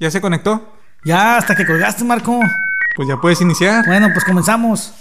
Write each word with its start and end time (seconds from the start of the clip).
¿Ya 0.00 0.10
se 0.10 0.22
conectó? 0.22 0.66
Ya, 1.04 1.36
hasta 1.36 1.54
que 1.54 1.66
colgaste, 1.66 2.04
Marco. 2.04 2.40
Pues 2.96 3.06
ya 3.06 3.18
puedes 3.18 3.38
iniciar. 3.42 3.84
Bueno, 3.84 4.08
pues 4.14 4.24
comenzamos. 4.24 4.94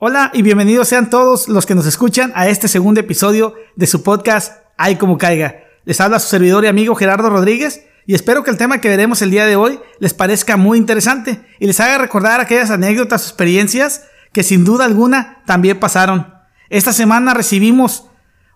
Hola 0.00 0.30
y 0.34 0.42
bienvenidos 0.42 0.88
sean 0.88 1.08
todos 1.08 1.48
los 1.48 1.64
que 1.64 1.74
nos 1.74 1.86
escuchan 1.86 2.32
a 2.34 2.48
este 2.48 2.68
segundo 2.68 3.00
episodio 3.00 3.54
de 3.76 3.86
su 3.86 4.02
podcast 4.02 4.62
Ay 4.76 4.96
como 4.96 5.16
caiga. 5.16 5.64
Les 5.86 5.98
habla 6.02 6.18
su 6.18 6.28
servidor 6.28 6.64
y 6.64 6.68
amigo 6.68 6.94
Gerardo 6.94 7.30
Rodríguez 7.30 7.88
y 8.08 8.14
espero 8.14 8.42
que 8.42 8.50
el 8.50 8.56
tema 8.56 8.80
que 8.80 8.88
veremos 8.88 9.20
el 9.20 9.30
día 9.30 9.44
de 9.44 9.54
hoy 9.54 9.80
les 10.00 10.14
parezca 10.14 10.56
muy 10.56 10.78
interesante 10.78 11.44
y 11.60 11.66
les 11.66 11.78
haga 11.78 11.98
recordar 11.98 12.40
aquellas 12.40 12.70
anécdotas 12.70 13.22
o 13.22 13.28
experiencias 13.28 14.04
que 14.32 14.42
sin 14.42 14.64
duda 14.64 14.86
alguna 14.86 15.42
también 15.44 15.78
pasaron. 15.78 16.32
Esta 16.70 16.94
semana 16.94 17.34
recibimos 17.34 18.06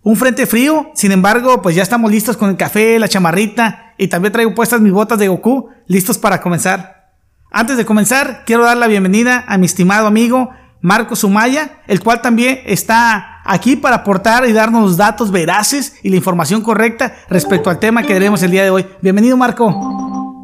un 0.01 0.17
frente 0.17 0.47
frío, 0.47 0.91
sin 0.95 1.13
embargo, 1.13 1.61
pues 1.61 1.77
ya 1.77 1.83
estamos 1.83 2.11
listos 2.11 2.39
con 2.39 2.49
el 2.49 2.57
café, 2.57 2.99
la 2.99 3.09
chamarrita 3.09 3.93
y 3.99 4.09
también 4.09 4.33
traigo 4.33 4.55
puestas 4.55 4.81
mis 4.81 4.91
botas 4.91 5.19
de 5.19 5.29
Goku, 5.29 5.69
listos 5.87 6.17
para 6.17 6.41
comenzar. 6.41 7.11
Antes 7.51 7.77
de 7.77 7.85
comenzar, 7.85 8.45
quiero 8.47 8.65
dar 8.65 8.79
la 8.79 8.87
bienvenida 8.87 9.45
a 9.47 9.59
mi 9.59 9.67
estimado 9.67 10.07
amigo 10.07 10.49
Marco 10.81 11.15
Sumaya, 11.15 11.83
el 11.89 12.01
cual 12.01 12.23
también 12.23 12.63
está 12.65 13.32
aquí 13.45 13.77
para 13.77 13.97
aportar 13.97 14.49
y 14.49 14.53
darnos 14.53 14.97
datos 14.97 15.31
veraces 15.31 15.97
y 16.03 16.11
la 16.11 16.17
información 16.17 16.63
correcta 16.63 17.15
respecto 17.29 17.71
al 17.71 17.79
tema 17.79 18.03
que 18.03 18.15
veremos 18.15 18.43
el 18.43 18.51
día 18.51 18.65
de 18.65 18.71
hoy. 18.71 18.87
Bienvenido, 19.01 19.37
Marco. 19.37 19.71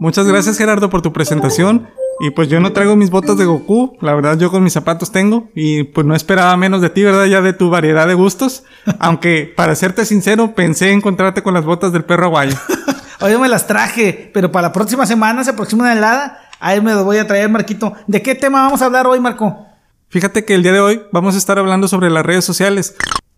Muchas 0.00 0.26
gracias, 0.26 0.56
Gerardo, 0.56 0.90
por 0.90 1.02
tu 1.02 1.12
presentación. 1.12 1.88
Y 2.20 2.30
pues 2.30 2.48
yo 2.48 2.58
no 2.58 2.72
traigo 2.72 2.96
mis 2.96 3.10
botas 3.10 3.36
de 3.38 3.44
Goku, 3.44 3.96
la 4.00 4.12
verdad 4.12 4.36
yo 4.36 4.50
con 4.50 4.64
mis 4.64 4.72
zapatos 4.72 5.12
tengo 5.12 5.50
y 5.54 5.84
pues 5.84 6.04
no 6.04 6.16
esperaba 6.16 6.56
menos 6.56 6.82
de 6.82 6.90
ti, 6.90 7.04
¿verdad? 7.04 7.26
Ya 7.26 7.40
de 7.42 7.52
tu 7.52 7.70
variedad 7.70 8.08
de 8.08 8.14
gustos. 8.14 8.64
Aunque 8.98 9.52
para 9.56 9.76
serte 9.76 10.04
sincero, 10.04 10.54
pensé 10.54 10.90
encontrarte 10.90 11.42
con 11.42 11.54
las 11.54 11.64
botas 11.64 11.92
del 11.92 12.04
perro 12.04 12.26
aguayo. 12.26 12.56
Hoy 13.20 13.36
me 13.38 13.48
las 13.48 13.66
traje, 13.66 14.30
pero 14.34 14.50
para 14.50 14.68
la 14.68 14.72
próxima 14.72 15.06
semana 15.06 15.44
se 15.44 15.50
aproxima 15.50 15.84
una 15.84 15.92
helada. 15.92 16.40
Ahí 16.60 16.80
me 16.80 16.92
lo 16.92 17.04
voy 17.04 17.18
a 17.18 17.26
traer, 17.26 17.48
Marquito. 17.48 17.92
¿De 18.06 18.20
qué 18.20 18.34
tema 18.34 18.62
vamos 18.62 18.82
a 18.82 18.86
hablar 18.86 19.06
hoy, 19.06 19.20
Marco? 19.20 19.67
Fíjate 20.10 20.46
que 20.46 20.54
el 20.54 20.62
día 20.62 20.72
de 20.72 20.80
hoy 20.80 21.02
vamos 21.12 21.34
a 21.34 21.38
estar 21.38 21.58
hablando 21.58 21.86
sobre 21.86 22.08
las 22.08 22.24
redes 22.24 22.42
sociales. 22.42 22.96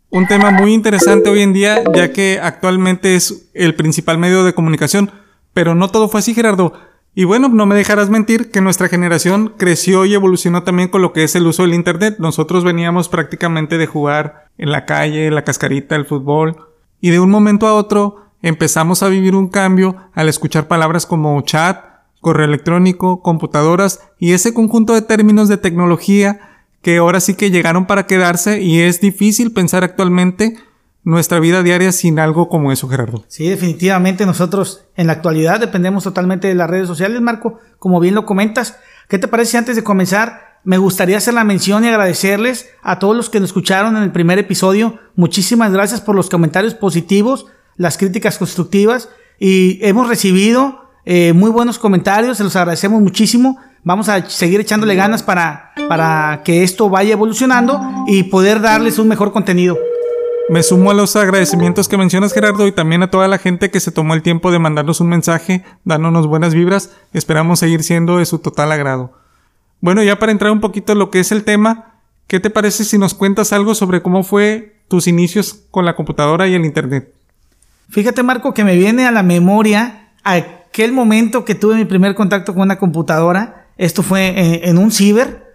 Un 0.08 0.28
tema 0.28 0.52
muy 0.52 0.72
interesante 0.72 1.28
hoy 1.28 1.40
en 1.40 1.52
día, 1.52 1.82
ya 1.92 2.12
que 2.12 2.38
actualmente 2.40 3.16
es 3.16 3.50
el 3.54 3.74
principal 3.74 4.18
medio 4.18 4.44
de 4.44 4.54
comunicación. 4.54 5.10
Pero 5.52 5.74
no 5.74 5.88
todo 5.88 6.08
fue 6.08 6.20
así, 6.20 6.32
Gerardo. 6.32 6.72
Y 7.12 7.24
bueno, 7.24 7.48
no 7.48 7.66
me 7.66 7.74
dejarás 7.74 8.08
mentir 8.08 8.52
que 8.52 8.60
nuestra 8.60 8.86
generación 8.86 9.54
creció 9.56 10.04
y 10.04 10.14
evolucionó 10.14 10.62
también 10.62 10.90
con 10.90 11.02
lo 11.02 11.12
que 11.12 11.24
es 11.24 11.34
el 11.34 11.48
uso 11.48 11.62
del 11.62 11.74
Internet. 11.74 12.16
Nosotros 12.20 12.62
veníamos 12.62 13.08
prácticamente 13.08 13.76
de 13.76 13.86
jugar 13.86 14.46
en 14.56 14.70
la 14.70 14.86
calle, 14.86 15.32
la 15.32 15.42
cascarita, 15.42 15.96
el 15.96 16.06
fútbol. 16.06 16.68
Y 17.00 17.10
de 17.10 17.18
un 17.18 17.30
momento 17.30 17.66
a 17.66 17.74
otro 17.74 18.26
empezamos 18.42 19.02
a 19.02 19.08
vivir 19.08 19.34
un 19.34 19.48
cambio 19.48 19.96
al 20.14 20.28
escuchar 20.28 20.68
palabras 20.68 21.04
como 21.04 21.40
chat, 21.40 21.84
correo 22.20 22.46
electrónico, 22.46 23.22
computadoras 23.22 24.08
y 24.20 24.34
ese 24.34 24.54
conjunto 24.54 24.94
de 24.94 25.02
términos 25.02 25.48
de 25.48 25.56
tecnología 25.56 26.49
que 26.82 26.98
ahora 26.98 27.20
sí 27.20 27.34
que 27.34 27.50
llegaron 27.50 27.86
para 27.86 28.06
quedarse 28.06 28.60
y 28.60 28.80
es 28.80 29.00
difícil 29.00 29.52
pensar 29.52 29.84
actualmente 29.84 30.56
nuestra 31.02 31.40
vida 31.40 31.62
diaria 31.62 31.92
sin 31.92 32.18
algo 32.18 32.48
como 32.48 32.72
eso, 32.72 32.88
Gerardo. 32.88 33.24
Sí, 33.28 33.48
definitivamente 33.48 34.26
nosotros 34.26 34.84
en 34.96 35.06
la 35.06 35.14
actualidad 35.14 35.60
dependemos 35.60 36.04
totalmente 36.04 36.48
de 36.48 36.54
las 36.54 36.68
redes 36.68 36.86
sociales, 36.86 37.20
Marco, 37.20 37.58
como 37.78 38.00
bien 38.00 38.14
lo 38.14 38.26
comentas. 38.26 38.76
¿Qué 39.08 39.18
te 39.18 39.28
parece 39.28 39.58
antes 39.58 39.76
de 39.76 39.84
comenzar 39.84 40.50
me 40.62 40.76
gustaría 40.76 41.16
hacer 41.16 41.32
la 41.34 41.44
mención 41.44 41.84
y 41.84 41.88
agradecerles 41.88 42.68
a 42.82 42.98
todos 42.98 43.16
los 43.16 43.30
que 43.30 43.40
nos 43.40 43.48
escucharon 43.50 43.96
en 43.96 44.02
el 44.02 44.12
primer 44.12 44.38
episodio? 44.38 44.98
Muchísimas 45.16 45.72
gracias 45.72 46.00
por 46.02 46.14
los 46.14 46.28
comentarios 46.28 46.74
positivos, 46.74 47.46
las 47.76 47.96
críticas 47.96 48.36
constructivas 48.36 49.08
y 49.38 49.78
hemos 49.82 50.06
recibido 50.08 50.90
eh, 51.06 51.32
muy 51.32 51.50
buenos 51.50 51.78
comentarios, 51.78 52.36
se 52.36 52.44
los 52.44 52.56
agradecemos 52.56 53.00
muchísimo. 53.00 53.58
Vamos 53.82 54.10
a 54.10 54.28
seguir 54.28 54.60
echándole 54.60 54.94
ganas 54.94 55.22
para, 55.22 55.69
para 55.90 56.42
que 56.44 56.62
esto 56.62 56.88
vaya 56.88 57.14
evolucionando 57.14 57.80
y 58.06 58.22
poder 58.22 58.60
darles 58.60 59.00
un 59.00 59.08
mejor 59.08 59.32
contenido. 59.32 59.76
Me 60.48 60.62
sumo 60.62 60.92
a 60.92 60.94
los 60.94 61.16
agradecimientos 61.16 61.88
que 61.88 61.96
mencionas 61.96 62.32
Gerardo 62.32 62.68
y 62.68 62.70
también 62.70 63.02
a 63.02 63.10
toda 63.10 63.26
la 63.26 63.38
gente 63.38 63.72
que 63.72 63.80
se 63.80 63.90
tomó 63.90 64.14
el 64.14 64.22
tiempo 64.22 64.52
de 64.52 64.60
mandarnos 64.60 65.00
un 65.00 65.08
mensaje, 65.08 65.64
dándonos 65.84 66.28
buenas 66.28 66.54
vibras. 66.54 66.92
Esperamos 67.12 67.58
seguir 67.58 67.82
siendo 67.82 68.18
de 68.18 68.24
su 68.24 68.38
total 68.38 68.70
agrado. 68.70 69.14
Bueno, 69.80 70.00
ya 70.04 70.16
para 70.20 70.30
entrar 70.30 70.52
un 70.52 70.60
poquito 70.60 70.92
en 70.92 71.00
lo 71.00 71.10
que 71.10 71.18
es 71.18 71.32
el 71.32 71.42
tema, 71.42 71.96
¿qué 72.28 72.38
te 72.38 72.50
parece 72.50 72.84
si 72.84 72.96
nos 72.96 73.12
cuentas 73.12 73.52
algo 73.52 73.74
sobre 73.74 74.00
cómo 74.00 74.22
fue 74.22 74.76
tus 74.86 75.08
inicios 75.08 75.64
con 75.72 75.84
la 75.84 75.96
computadora 75.96 76.46
y 76.46 76.54
el 76.54 76.64
Internet? 76.64 77.12
Fíjate 77.88 78.22
Marco 78.22 78.54
que 78.54 78.62
me 78.62 78.76
viene 78.76 79.08
a 79.08 79.10
la 79.10 79.24
memoria 79.24 80.12
aquel 80.22 80.92
momento 80.92 81.44
que 81.44 81.56
tuve 81.56 81.74
mi 81.74 81.84
primer 81.84 82.14
contacto 82.14 82.54
con 82.54 82.62
una 82.62 82.78
computadora 82.78 83.60
esto 83.80 84.02
fue 84.02 84.68
en, 84.68 84.76
un 84.76 84.92
ciber. 84.92 85.49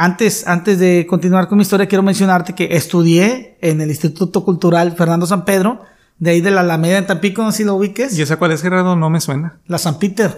Antes, 0.00 0.46
antes 0.46 0.78
de 0.78 1.08
continuar 1.08 1.48
con 1.48 1.58
mi 1.58 1.62
historia, 1.62 1.88
quiero 1.88 2.04
mencionarte 2.04 2.54
que 2.54 2.68
estudié 2.76 3.58
en 3.60 3.80
el 3.80 3.88
Instituto 3.88 4.44
Cultural 4.44 4.94
Fernando 4.96 5.26
San 5.26 5.44
Pedro, 5.44 5.80
de 6.20 6.30
ahí 6.30 6.40
de 6.40 6.52
la 6.52 6.60
Alameda 6.60 6.98
en 6.98 7.06
Tampico, 7.08 7.42
no 7.42 7.50
sé 7.50 7.58
si 7.58 7.64
lo 7.64 7.74
ubiques. 7.74 8.16
¿Y 8.16 8.22
esa 8.22 8.36
cuál 8.36 8.52
es, 8.52 8.62
Gerardo? 8.62 8.94
No 8.94 9.10
me 9.10 9.20
suena. 9.20 9.58
La 9.66 9.76
San 9.76 9.98
Peter. 9.98 10.36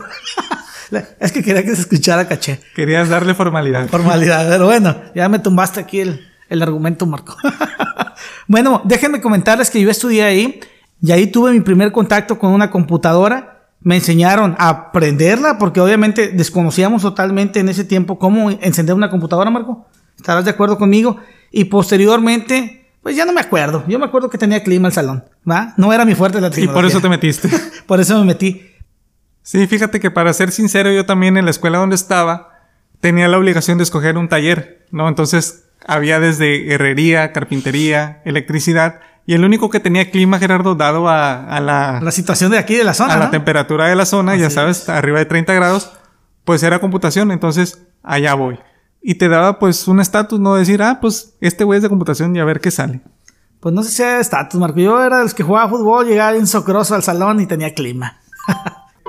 es 1.21 1.33
que 1.33 1.43
quería 1.43 1.63
que 1.63 1.75
se 1.75 1.83
escuchara 1.83 2.27
caché. 2.27 2.59
Querías 2.75 3.11
darle 3.11 3.35
formalidad. 3.35 3.87
Formalidad, 3.89 4.49
pero 4.49 4.65
bueno, 4.65 4.97
ya 5.15 5.29
me 5.29 5.41
tumbaste 5.41 5.79
aquí 5.79 6.01
el, 6.01 6.27
el 6.49 6.63
argumento, 6.63 7.05
Marco. 7.05 7.37
bueno, 8.49 8.81
déjenme 8.87 9.21
comentarles 9.21 9.69
que 9.69 9.83
yo 9.83 9.91
estudié 9.91 10.25
ahí 10.25 10.61
y 11.03 11.13
ahí 11.13 11.27
tuve 11.27 11.53
mi 11.53 11.61
primer 11.61 11.93
contacto 11.93 12.39
con 12.39 12.53
una 12.53 12.71
computadora 12.71 13.60
me 13.83 13.97
enseñaron 13.97 14.57
a 14.59 14.69
aprenderla 14.69 15.59
porque 15.59 15.81
obviamente 15.81 16.29
desconocíamos 16.29 17.03
totalmente 17.03 17.61
en 17.61 17.69
ese 17.69 17.85
tiempo 17.85 18.19
cómo 18.19 18.51
encender 18.51 18.95
una 18.95 19.11
computadora, 19.11 19.51
Marco. 19.51 19.87
¿Estarás 20.17 20.45
de 20.45 20.51
acuerdo 20.51 20.77
conmigo? 20.77 21.17
Y 21.51 21.65
posteriormente, 21.65 22.91
pues 23.03 23.17
ya 23.17 23.25
no 23.25 23.33
me 23.33 23.41
acuerdo. 23.41 23.85
Yo 23.89 23.99
me 23.99 24.05
acuerdo 24.05 24.29
que 24.29 24.39
tenía 24.39 24.63
clima 24.63 24.89
el 24.89 24.95
salón, 24.95 25.25
¿va? 25.49 25.75
No 25.79 25.93
era 25.93 26.05
mi 26.05 26.15
fuerte 26.15 26.41
la 26.41 26.51
tecnología. 26.51 26.73
Y 26.73 26.75
por 26.75 26.85
eso 26.85 27.01
te 27.01 27.09
metiste. 27.09 27.49
por 27.87 28.01
eso 28.01 28.19
me 28.19 28.25
metí. 28.27 28.71
Sí, 29.43 29.67
fíjate 29.67 29.99
que 29.99 30.11
para 30.11 30.33
ser 30.35 30.53
sincero, 30.53 30.93
yo 30.93 31.07
también 31.07 31.39
en 31.39 31.47
la 31.47 31.51
escuela 31.51 31.79
donde 31.79 31.97
estaba 31.97 32.51
tenía 33.01 33.29
la 33.29 33.39
obligación 33.39 33.79
de 33.79 33.85
escoger 33.85 34.19
un 34.19 34.29
taller, 34.29 34.87
¿no? 34.91 35.09
Entonces 35.09 35.65
había 35.87 36.21
desde 36.21 36.73
herrería, 36.75 37.33
carpintería, 37.33 38.21
electricidad 38.27 39.01
y 39.31 39.35
el 39.35 39.45
único 39.45 39.71
que 39.71 39.79
tenía 39.79 40.11
clima, 40.11 40.41
Gerardo, 40.41 40.75
dado 40.75 41.09
a, 41.09 41.61
la... 41.61 42.01
La 42.03 42.11
situación 42.11 42.51
de 42.51 42.59
aquí, 42.59 42.75
de 42.75 42.83
la 42.83 42.95
zona. 42.95 43.15
A 43.15 43.17
la 43.17 43.31
temperatura 43.31 43.87
de 43.87 43.95
la 43.95 44.05
zona, 44.05 44.35
ya 44.35 44.51
sabes, 44.51 44.89
arriba 44.89 45.21
de 45.21 45.25
30 45.25 45.55
grados, 45.55 45.93
pues 46.45 46.65
era 46.65 46.81
computación, 46.81 47.31
entonces 47.31 47.81
allá 48.03 48.35
voy. 48.35 48.59
Y 49.01 49.15
te 49.15 49.29
daba 49.29 49.61
pues 49.61 49.87
un 49.87 50.01
estatus, 50.01 50.41
no 50.41 50.57
decir, 50.57 50.83
ah, 50.83 50.99
pues 51.01 51.37
este 51.41 51.63
güey 51.63 51.77
es 51.77 51.85
de 51.85 51.89
computación 51.89 52.35
y 52.35 52.41
a 52.41 52.45
ver 52.45 52.61
qué 52.61 52.73
sale. 52.73 53.03
Pues 53.61 53.73
no 53.73 53.85
sé 53.85 53.93
si 53.93 54.03
era 54.03 54.19
estatus, 54.19 54.59
Marco. 54.59 54.81
Yo 54.81 55.01
era 55.01 55.19
de 55.19 55.23
los 55.23 55.35
que 55.35 55.45
jugaba 55.45 55.71
fútbol, 55.71 56.09
llegaba 56.09 56.33
bien 56.33 56.49
socroso 56.49 56.97
al 56.97 57.05
salón 57.05 57.39
y 57.39 57.47
tenía 57.47 57.73
clima. 57.73 58.19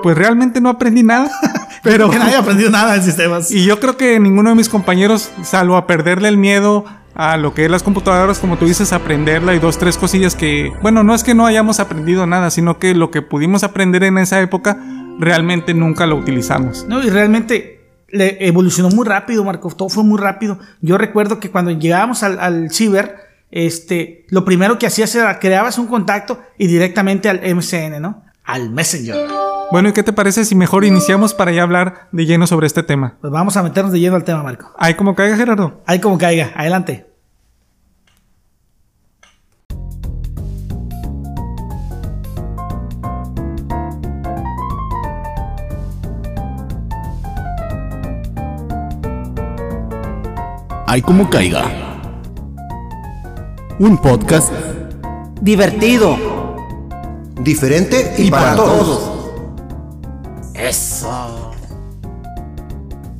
pues 0.04 0.16
realmente 0.16 0.60
no 0.60 0.68
aprendí 0.68 1.02
nada. 1.02 1.32
Pero... 1.82 2.10
que 2.10 2.18
nadie 2.18 2.36
aprendido 2.36 2.70
nada 2.70 2.94
de 2.94 3.02
sistemas. 3.02 3.50
Y 3.50 3.64
yo 3.64 3.80
creo 3.80 3.96
que 3.96 4.18
ninguno 4.20 4.50
de 4.50 4.56
mis 4.56 4.68
compañeros, 4.68 5.30
salvo 5.42 5.76
a 5.76 5.86
perderle 5.86 6.28
el 6.28 6.36
miedo 6.36 6.84
a 7.14 7.36
lo 7.36 7.54
que 7.54 7.64
es 7.64 7.70
las 7.70 7.82
computadoras, 7.82 8.38
como 8.38 8.56
tú 8.56 8.64
dices, 8.64 8.92
aprenderla 8.92 9.54
y 9.54 9.58
dos, 9.58 9.78
tres 9.78 9.98
cosillas 9.98 10.34
que, 10.34 10.72
bueno, 10.80 11.02
no 11.02 11.14
es 11.14 11.24
que 11.24 11.34
no 11.34 11.46
hayamos 11.46 11.80
aprendido 11.80 12.26
nada, 12.26 12.50
sino 12.50 12.78
que 12.78 12.94
lo 12.94 13.10
que 13.10 13.22
pudimos 13.22 13.64
aprender 13.64 14.02
en 14.04 14.18
esa 14.18 14.40
época 14.40 14.78
realmente 15.18 15.74
nunca 15.74 16.06
lo 16.06 16.16
utilizamos. 16.16 16.86
No, 16.88 17.02
y 17.02 17.10
realmente 17.10 17.80
le 18.08 18.46
evolucionó 18.46 18.88
muy 18.90 19.06
rápido, 19.06 19.44
Marco, 19.44 19.70
todo 19.70 19.88
fue 19.88 20.04
muy 20.04 20.18
rápido. 20.18 20.58
Yo 20.80 20.98
recuerdo 20.98 21.40
que 21.40 21.50
cuando 21.50 21.70
llegábamos 21.70 22.22
al, 22.22 22.40
al 22.40 22.70
ciber, 22.70 23.16
este, 23.50 24.24
lo 24.28 24.44
primero 24.44 24.78
que 24.78 24.86
hacías 24.86 25.14
era 25.14 25.38
creabas 25.38 25.78
un 25.78 25.86
contacto 25.86 26.40
y 26.56 26.66
directamente 26.66 27.28
al 27.28 27.40
MCN, 27.54 28.00
¿no? 28.00 28.24
Al 28.44 28.70
Messenger. 28.70 29.28
Bueno, 29.70 29.88
¿y 29.88 29.92
qué 29.92 30.02
te 30.02 30.12
parece 30.12 30.44
si 30.44 30.54
mejor 30.54 30.84
iniciamos 30.84 31.32
para 31.32 31.52
ya 31.52 31.62
hablar 31.62 32.08
de 32.12 32.26
lleno 32.26 32.46
sobre 32.46 32.66
este 32.66 32.82
tema? 32.82 33.16
Pues 33.20 33.32
vamos 33.32 33.56
a 33.56 33.62
meternos 33.62 33.92
de 33.92 34.00
lleno 34.00 34.16
al 34.16 34.24
tema, 34.24 34.42
Marco. 34.42 34.72
Ahí 34.78 34.94
como 34.94 35.14
caiga, 35.14 35.36
Gerardo. 35.36 35.80
Ahí 35.86 35.98
como 35.98 36.18
caiga. 36.18 36.52
Adelante. 36.54 37.06
Ahí 50.86 51.00
como 51.00 51.30
caiga. 51.30 51.64
Un 53.78 53.96
podcast 53.96 54.52
divertido, 55.40 56.18
diferente 57.42 58.14
y, 58.18 58.30
para, 58.30 58.56
todos. 58.56 59.10
Eso. 60.54 61.52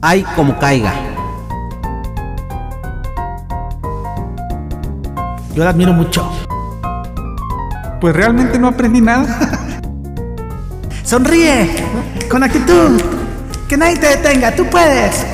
Ay, 0.01 0.25
como 0.37 0.59
caiga. 0.59 0.95
Yo 5.55 5.65
la 5.65 5.71
admiro 5.71 5.93
mucho. 5.93 6.29
Pues 8.01 8.17
realmente 8.17 8.59
no 8.59 8.69
aprendí 8.69 9.01
nada. 9.01 9.79
Sonríe, 11.05 11.69
con 12.31 12.43
actitud. 12.43 13.01
Que 13.69 13.77
nadie 13.77 13.97
te 13.97 14.09
detenga, 14.09 14.55
tú 14.55 14.67
puedes. 14.67 15.25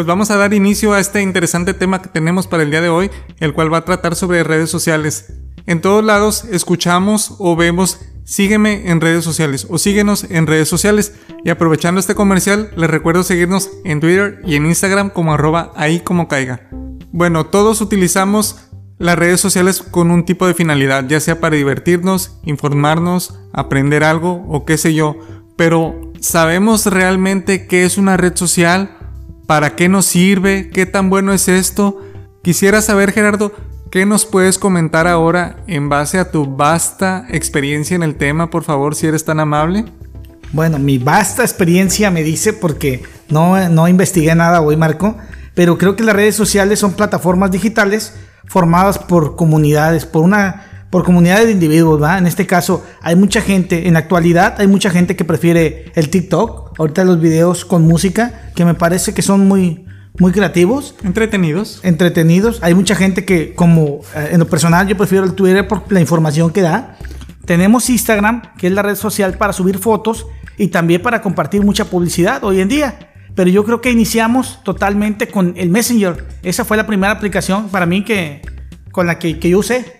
Pues 0.00 0.06
vamos 0.06 0.30
a 0.30 0.38
dar 0.38 0.54
inicio 0.54 0.94
a 0.94 0.98
este 0.98 1.20
interesante 1.20 1.74
tema 1.74 2.00
que 2.00 2.08
tenemos 2.08 2.46
para 2.46 2.62
el 2.62 2.70
día 2.70 2.80
de 2.80 2.88
hoy, 2.88 3.10
el 3.38 3.52
cual 3.52 3.70
va 3.70 3.76
a 3.76 3.84
tratar 3.84 4.16
sobre 4.16 4.42
redes 4.42 4.70
sociales. 4.70 5.34
En 5.66 5.82
todos 5.82 6.02
lados 6.02 6.46
escuchamos 6.50 7.34
o 7.38 7.54
vemos 7.54 8.00
sígueme 8.24 8.88
en 8.88 9.02
redes 9.02 9.24
sociales 9.24 9.66
o 9.68 9.76
síguenos 9.76 10.24
en 10.30 10.46
redes 10.46 10.70
sociales. 10.70 11.12
Y 11.44 11.50
aprovechando 11.50 12.00
este 12.00 12.14
comercial, 12.14 12.70
les 12.78 12.88
recuerdo 12.88 13.24
seguirnos 13.24 13.68
en 13.84 14.00
Twitter 14.00 14.40
y 14.46 14.54
en 14.54 14.64
Instagram 14.64 15.10
como 15.10 15.34
arroba 15.34 15.70
ahí 15.76 16.00
como 16.00 16.28
caiga. 16.28 16.70
Bueno, 17.12 17.44
todos 17.44 17.82
utilizamos 17.82 18.70
las 18.96 19.18
redes 19.18 19.42
sociales 19.42 19.82
con 19.82 20.10
un 20.10 20.24
tipo 20.24 20.46
de 20.46 20.54
finalidad, 20.54 21.06
ya 21.08 21.20
sea 21.20 21.40
para 21.40 21.56
divertirnos, 21.56 22.40
informarnos, 22.44 23.38
aprender 23.52 24.02
algo 24.02 24.46
o 24.48 24.64
qué 24.64 24.78
sé 24.78 24.94
yo. 24.94 25.18
Pero 25.58 26.10
¿sabemos 26.20 26.86
realmente 26.86 27.66
qué 27.66 27.84
es 27.84 27.98
una 27.98 28.16
red 28.16 28.34
social? 28.34 28.96
¿Para 29.50 29.74
qué 29.74 29.88
nos 29.88 30.06
sirve? 30.06 30.70
¿Qué 30.70 30.86
tan 30.86 31.10
bueno 31.10 31.32
es 31.32 31.48
esto? 31.48 32.00
Quisiera 32.40 32.80
saber, 32.82 33.10
Gerardo, 33.10 33.50
¿qué 33.90 34.06
nos 34.06 34.24
puedes 34.24 34.58
comentar 34.58 35.08
ahora 35.08 35.56
en 35.66 35.88
base 35.88 36.20
a 36.20 36.30
tu 36.30 36.46
vasta 36.46 37.26
experiencia 37.30 37.96
en 37.96 38.04
el 38.04 38.14
tema, 38.14 38.48
por 38.48 38.62
favor, 38.62 38.94
si 38.94 39.08
eres 39.08 39.24
tan 39.24 39.40
amable? 39.40 39.86
Bueno, 40.52 40.78
mi 40.78 40.98
vasta 40.98 41.42
experiencia 41.42 42.12
me 42.12 42.22
dice, 42.22 42.52
porque 42.52 43.02
no, 43.28 43.68
no 43.70 43.88
investigué 43.88 44.32
nada 44.36 44.60
hoy, 44.60 44.76
Marco, 44.76 45.16
pero 45.56 45.76
creo 45.78 45.96
que 45.96 46.04
las 46.04 46.14
redes 46.14 46.36
sociales 46.36 46.78
son 46.78 46.92
plataformas 46.92 47.50
digitales 47.50 48.14
formadas 48.46 49.00
por 49.00 49.34
comunidades, 49.34 50.06
por 50.06 50.22
una 50.22 50.86
por 50.90 51.04
comunidades 51.04 51.46
de 51.46 51.52
individuos, 51.52 52.02
¿va? 52.02 52.18
En 52.18 52.26
este 52.26 52.46
caso, 52.46 52.84
hay 53.00 53.14
mucha 53.16 53.40
gente, 53.40 53.86
en 53.86 53.94
la 53.94 54.00
actualidad 54.00 54.56
hay 54.58 54.66
mucha 54.66 54.90
gente 54.90 55.14
que 55.16 55.24
prefiere 55.24 55.90
el 55.94 56.10
TikTok, 56.10 56.69
ahorita 56.80 57.04
los 57.04 57.20
videos 57.20 57.66
con 57.66 57.86
música, 57.86 58.50
que 58.54 58.64
me 58.64 58.72
parece 58.72 59.12
que 59.12 59.20
son 59.20 59.46
muy, 59.46 59.84
muy 60.18 60.32
creativos, 60.32 60.94
Entretenidos. 61.04 61.78
entretenidos. 61.82 62.58
Hay 62.62 62.72
mucha 62.74 62.94
gente 62.94 63.26
que, 63.26 63.54
como 63.54 64.00
eh, 64.16 64.30
en 64.32 64.38
lo 64.38 64.46
personal, 64.48 64.88
yo 64.88 64.96
prefiero 64.96 65.24
el 65.24 65.34
Twitter 65.34 65.68
por 65.68 65.92
la 65.92 66.00
información 66.00 66.50
que 66.50 66.62
da. 66.62 66.96
Tenemos 67.44 67.90
Instagram, 67.90 68.54
que 68.56 68.68
es 68.68 68.72
la 68.72 68.80
red 68.80 68.94
social 68.94 69.34
para 69.34 69.52
subir 69.52 69.76
fotos 69.76 70.26
y 70.56 70.68
también 70.68 71.02
para 71.02 71.20
compartir 71.20 71.62
mucha 71.62 71.84
publicidad 71.84 72.42
hoy 72.44 72.62
en 72.62 72.68
día. 72.68 73.10
Pero 73.34 73.50
yo 73.50 73.62
creo 73.64 73.82
que 73.82 73.90
iniciamos 73.90 74.60
totalmente 74.64 75.28
con 75.28 75.52
el 75.58 75.68
Messenger. 75.68 76.24
Esa 76.42 76.64
fue 76.64 76.78
la 76.78 76.86
primera 76.86 77.12
aplicación 77.12 77.68
para 77.68 77.84
mí 77.84 78.04
que, 78.04 78.40
con 78.90 79.06
la 79.06 79.18
que, 79.18 79.38
que 79.38 79.50
yo 79.50 79.58
usé. 79.58 79.99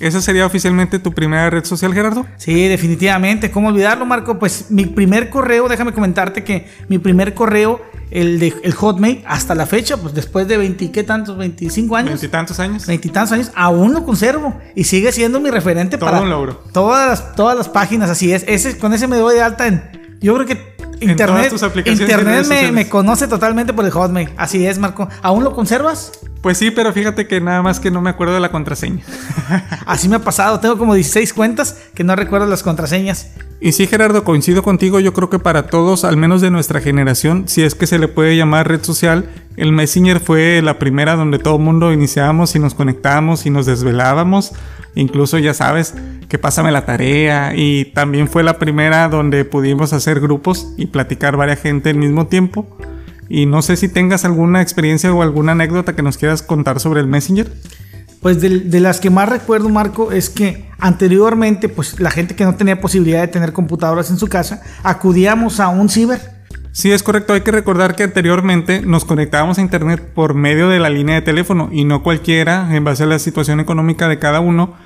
¿Esa 0.00 0.22
sería 0.22 0.46
oficialmente 0.46 0.98
tu 0.98 1.12
primera 1.12 1.50
red 1.50 1.64
social, 1.64 1.92
Gerardo? 1.92 2.26
Sí, 2.38 2.66
definitivamente. 2.68 3.50
¿Cómo 3.50 3.68
olvidarlo, 3.68 4.06
Marco? 4.06 4.38
Pues 4.38 4.70
mi 4.70 4.86
primer 4.86 5.28
correo, 5.28 5.68
déjame 5.68 5.92
comentarte 5.92 6.42
que 6.42 6.68
mi 6.88 6.98
primer 6.98 7.34
correo, 7.34 7.82
el 8.10 8.38
de 8.40 8.54
el 8.62 8.72
Hotmail, 8.72 9.22
hasta 9.26 9.54
la 9.54 9.66
fecha, 9.66 9.98
pues 9.98 10.14
después 10.14 10.48
de 10.48 10.56
20, 10.56 10.90
¿qué 10.90 11.02
tantos? 11.02 11.36
25 11.36 11.94
años. 11.96 12.10
Veintitantos 12.12 12.58
años. 12.58 12.86
Veintitantos 12.86 13.32
años, 13.32 13.52
aún 13.54 13.92
lo 13.92 14.04
conservo 14.04 14.58
y 14.74 14.84
sigue 14.84 15.12
siendo 15.12 15.38
mi 15.38 15.50
referente 15.50 15.98
Todo 15.98 16.10
para 16.10 16.22
un 16.22 16.30
logro. 16.30 16.64
todas 16.72 17.08
las, 17.08 17.36
todas 17.36 17.56
las 17.56 17.68
páginas. 17.68 18.08
Así 18.08 18.32
es, 18.32 18.44
ese, 18.48 18.78
con 18.78 18.94
ese 18.94 19.06
me 19.06 19.16
doy 19.16 19.34
de 19.34 19.42
alta 19.42 19.66
en. 19.66 20.16
Yo 20.20 20.34
creo 20.34 20.46
que 20.46 20.70
En 21.00 21.10
Internet, 21.10 21.36
todas 21.36 21.48
tus 21.48 21.62
aplicaciones 21.62 22.06
de 22.06 22.14
internet 22.14 22.46
me, 22.46 22.72
me 22.72 22.88
conoce 22.88 23.26
totalmente 23.26 23.72
por 23.72 23.84
el 23.84 23.90
Hotmail. 23.90 24.30
Así 24.36 24.66
es, 24.66 24.78
Marco. 24.78 25.08
¿Aún 25.22 25.44
lo 25.44 25.54
conservas? 25.54 26.12
Pues 26.42 26.56
sí, 26.56 26.70
pero 26.70 26.92
fíjate 26.92 27.26
que 27.26 27.40
nada 27.40 27.62
más 27.62 27.80
que 27.80 27.90
no 27.90 28.00
me 28.00 28.10
acuerdo 28.10 28.34
de 28.34 28.40
la 28.40 28.50
contraseña. 28.50 29.02
Así 29.86 30.08
me 30.08 30.16
ha 30.16 30.20
pasado. 30.20 30.58
Tengo 30.60 30.78
como 30.78 30.94
16 30.94 31.34
cuentas 31.34 31.76
que 31.94 32.02
no 32.02 32.16
recuerdo 32.16 32.46
las 32.46 32.62
contraseñas. 32.62 33.32
Y 33.60 33.72
sí, 33.72 33.86
Gerardo, 33.86 34.24
coincido 34.24 34.62
contigo. 34.62 35.00
Yo 35.00 35.12
creo 35.12 35.28
que 35.28 35.38
para 35.38 35.66
todos, 35.66 36.04
al 36.04 36.16
menos 36.16 36.40
de 36.40 36.50
nuestra 36.50 36.80
generación, 36.80 37.46
si 37.46 37.62
es 37.62 37.74
que 37.74 37.86
se 37.86 37.98
le 37.98 38.08
puede 38.08 38.36
llamar 38.36 38.68
red 38.68 38.82
social, 38.82 39.28
el 39.56 39.72
Messenger 39.72 40.18
fue 40.18 40.62
la 40.62 40.78
primera 40.78 41.14
donde 41.14 41.38
todo 41.38 41.56
el 41.56 41.62
mundo 41.62 41.92
iniciábamos 41.92 42.54
y 42.56 42.58
nos 42.58 42.74
conectábamos 42.74 43.44
y 43.44 43.50
nos 43.50 43.66
desvelábamos. 43.66 44.52
Incluso 44.94 45.38
ya 45.38 45.54
sabes 45.54 45.94
que 46.28 46.38
pásame 46.38 46.72
la 46.72 46.84
tarea. 46.84 47.52
Y 47.54 47.86
también 47.86 48.28
fue 48.28 48.42
la 48.42 48.58
primera 48.58 49.08
donde 49.08 49.44
pudimos 49.44 49.92
hacer 49.92 50.20
grupos 50.20 50.72
y 50.76 50.86
platicar 50.86 51.36
varias 51.36 51.60
gente 51.60 51.90
al 51.90 51.96
mismo 51.96 52.26
tiempo. 52.26 52.66
Y 53.28 53.46
no 53.46 53.62
sé 53.62 53.76
si 53.76 53.88
tengas 53.88 54.24
alguna 54.24 54.60
experiencia 54.60 55.12
o 55.12 55.22
alguna 55.22 55.52
anécdota 55.52 55.94
que 55.94 56.02
nos 56.02 56.18
quieras 56.18 56.42
contar 56.42 56.80
sobre 56.80 57.00
el 57.00 57.06
Messenger. 57.06 57.52
Pues 58.20 58.40
de, 58.40 58.60
de 58.60 58.80
las 58.80 59.00
que 59.00 59.08
más 59.08 59.28
recuerdo, 59.28 59.68
Marco, 59.68 60.12
es 60.12 60.28
que 60.28 60.68
anteriormente, 60.78 61.68
pues 61.68 62.00
la 62.00 62.10
gente 62.10 62.34
que 62.34 62.44
no 62.44 62.54
tenía 62.54 62.80
posibilidad 62.80 63.20
de 63.20 63.28
tener 63.28 63.52
computadoras 63.52 64.10
en 64.10 64.18
su 64.18 64.26
casa, 64.26 64.62
acudíamos 64.82 65.60
a 65.60 65.68
un 65.68 65.88
ciber. 65.88 66.39
Sí, 66.80 66.90
es 66.92 67.02
correcto. 67.02 67.34
Hay 67.34 67.42
que 67.42 67.50
recordar 67.50 67.94
que 67.94 68.04
anteriormente 68.04 68.80
nos 68.80 69.04
conectábamos 69.04 69.58
a 69.58 69.60
Internet 69.60 70.12
por 70.14 70.32
medio 70.32 70.70
de 70.70 70.78
la 70.78 70.88
línea 70.88 71.16
de 71.16 71.20
teléfono 71.20 71.68
y 71.70 71.84
no 71.84 72.02
cualquiera, 72.02 72.74
en 72.74 72.84
base 72.84 73.02
a 73.02 73.06
la 73.06 73.18
situación 73.18 73.60
económica 73.60 74.08
de 74.08 74.18
cada 74.18 74.40
uno, 74.40 74.76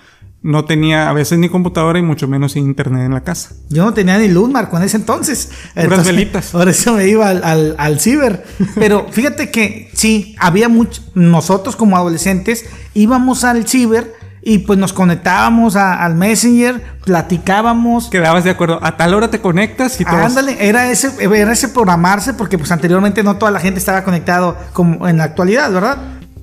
no 0.43 0.65
tenía 0.65 1.09
a 1.09 1.13
veces 1.13 1.39
ni 1.39 1.49
computadora 1.49 2.01
y 2.01 2.03
mucho 2.03 2.27
menos 2.27 2.57
Internet 2.57 3.07
en 3.07 3.15
la 3.15 3.23
casa. 3.23 3.55
Yo 3.69 3.85
no 3.85 3.95
tenía 3.95 4.19
ni 4.19 4.27
luz, 4.27 4.51
Marco, 4.51 4.77
en 4.77 4.83
ese 4.83 4.97
entonces. 4.97 5.53
Entonces, 5.77 6.09
velitas. 6.09 6.47
Por 6.53 6.69
eso 6.69 6.95
me 6.95 7.07
iba 7.07 7.29
al, 7.29 7.45
al, 7.45 7.77
al 7.79 8.01
ciber. 8.01 8.45
Pero 8.75 9.07
fíjate 9.13 9.53
que 9.53 9.89
sí, 9.93 10.35
había 10.41 10.69
mucho. 10.69 11.01
Nosotros 11.15 11.77
como 11.77 11.97
adolescentes 11.97 12.67
íbamos 12.95 13.45
al 13.45 13.69
ciber 13.69 14.15
y 14.45 14.59
pues 14.59 14.79
nos 14.79 14.93
conectábamos 14.93 15.75
a- 15.77 16.05
al 16.05 16.15
Messenger, 16.15 16.83
platicábamos. 17.05 18.09
Quedabas 18.11 18.45
de 18.45 18.51
acuerdo, 18.51 18.79
a 18.83 18.97
tal 18.97 19.15
hora 19.15 19.29
te 19.31 19.41
conectas 19.41 20.01
y 20.01 20.05
todos... 20.05 20.21
Ándale, 20.21 20.57
era 20.69 20.91
ese, 20.91 21.11
era 21.25 21.53
ese 21.53 21.69
programarse 21.69 22.35
porque 22.35 22.59
pues 22.59 22.71
anteriormente 22.71 23.23
no 23.23 23.37
toda 23.37 23.51
la 23.51 23.61
gente 23.61 23.79
estaba 23.79 24.05
conectado 24.05 24.57
como 24.73 25.09
en 25.09 25.17
la 25.17 25.25
actualidad, 25.25 25.73
¿verdad? 25.73 25.97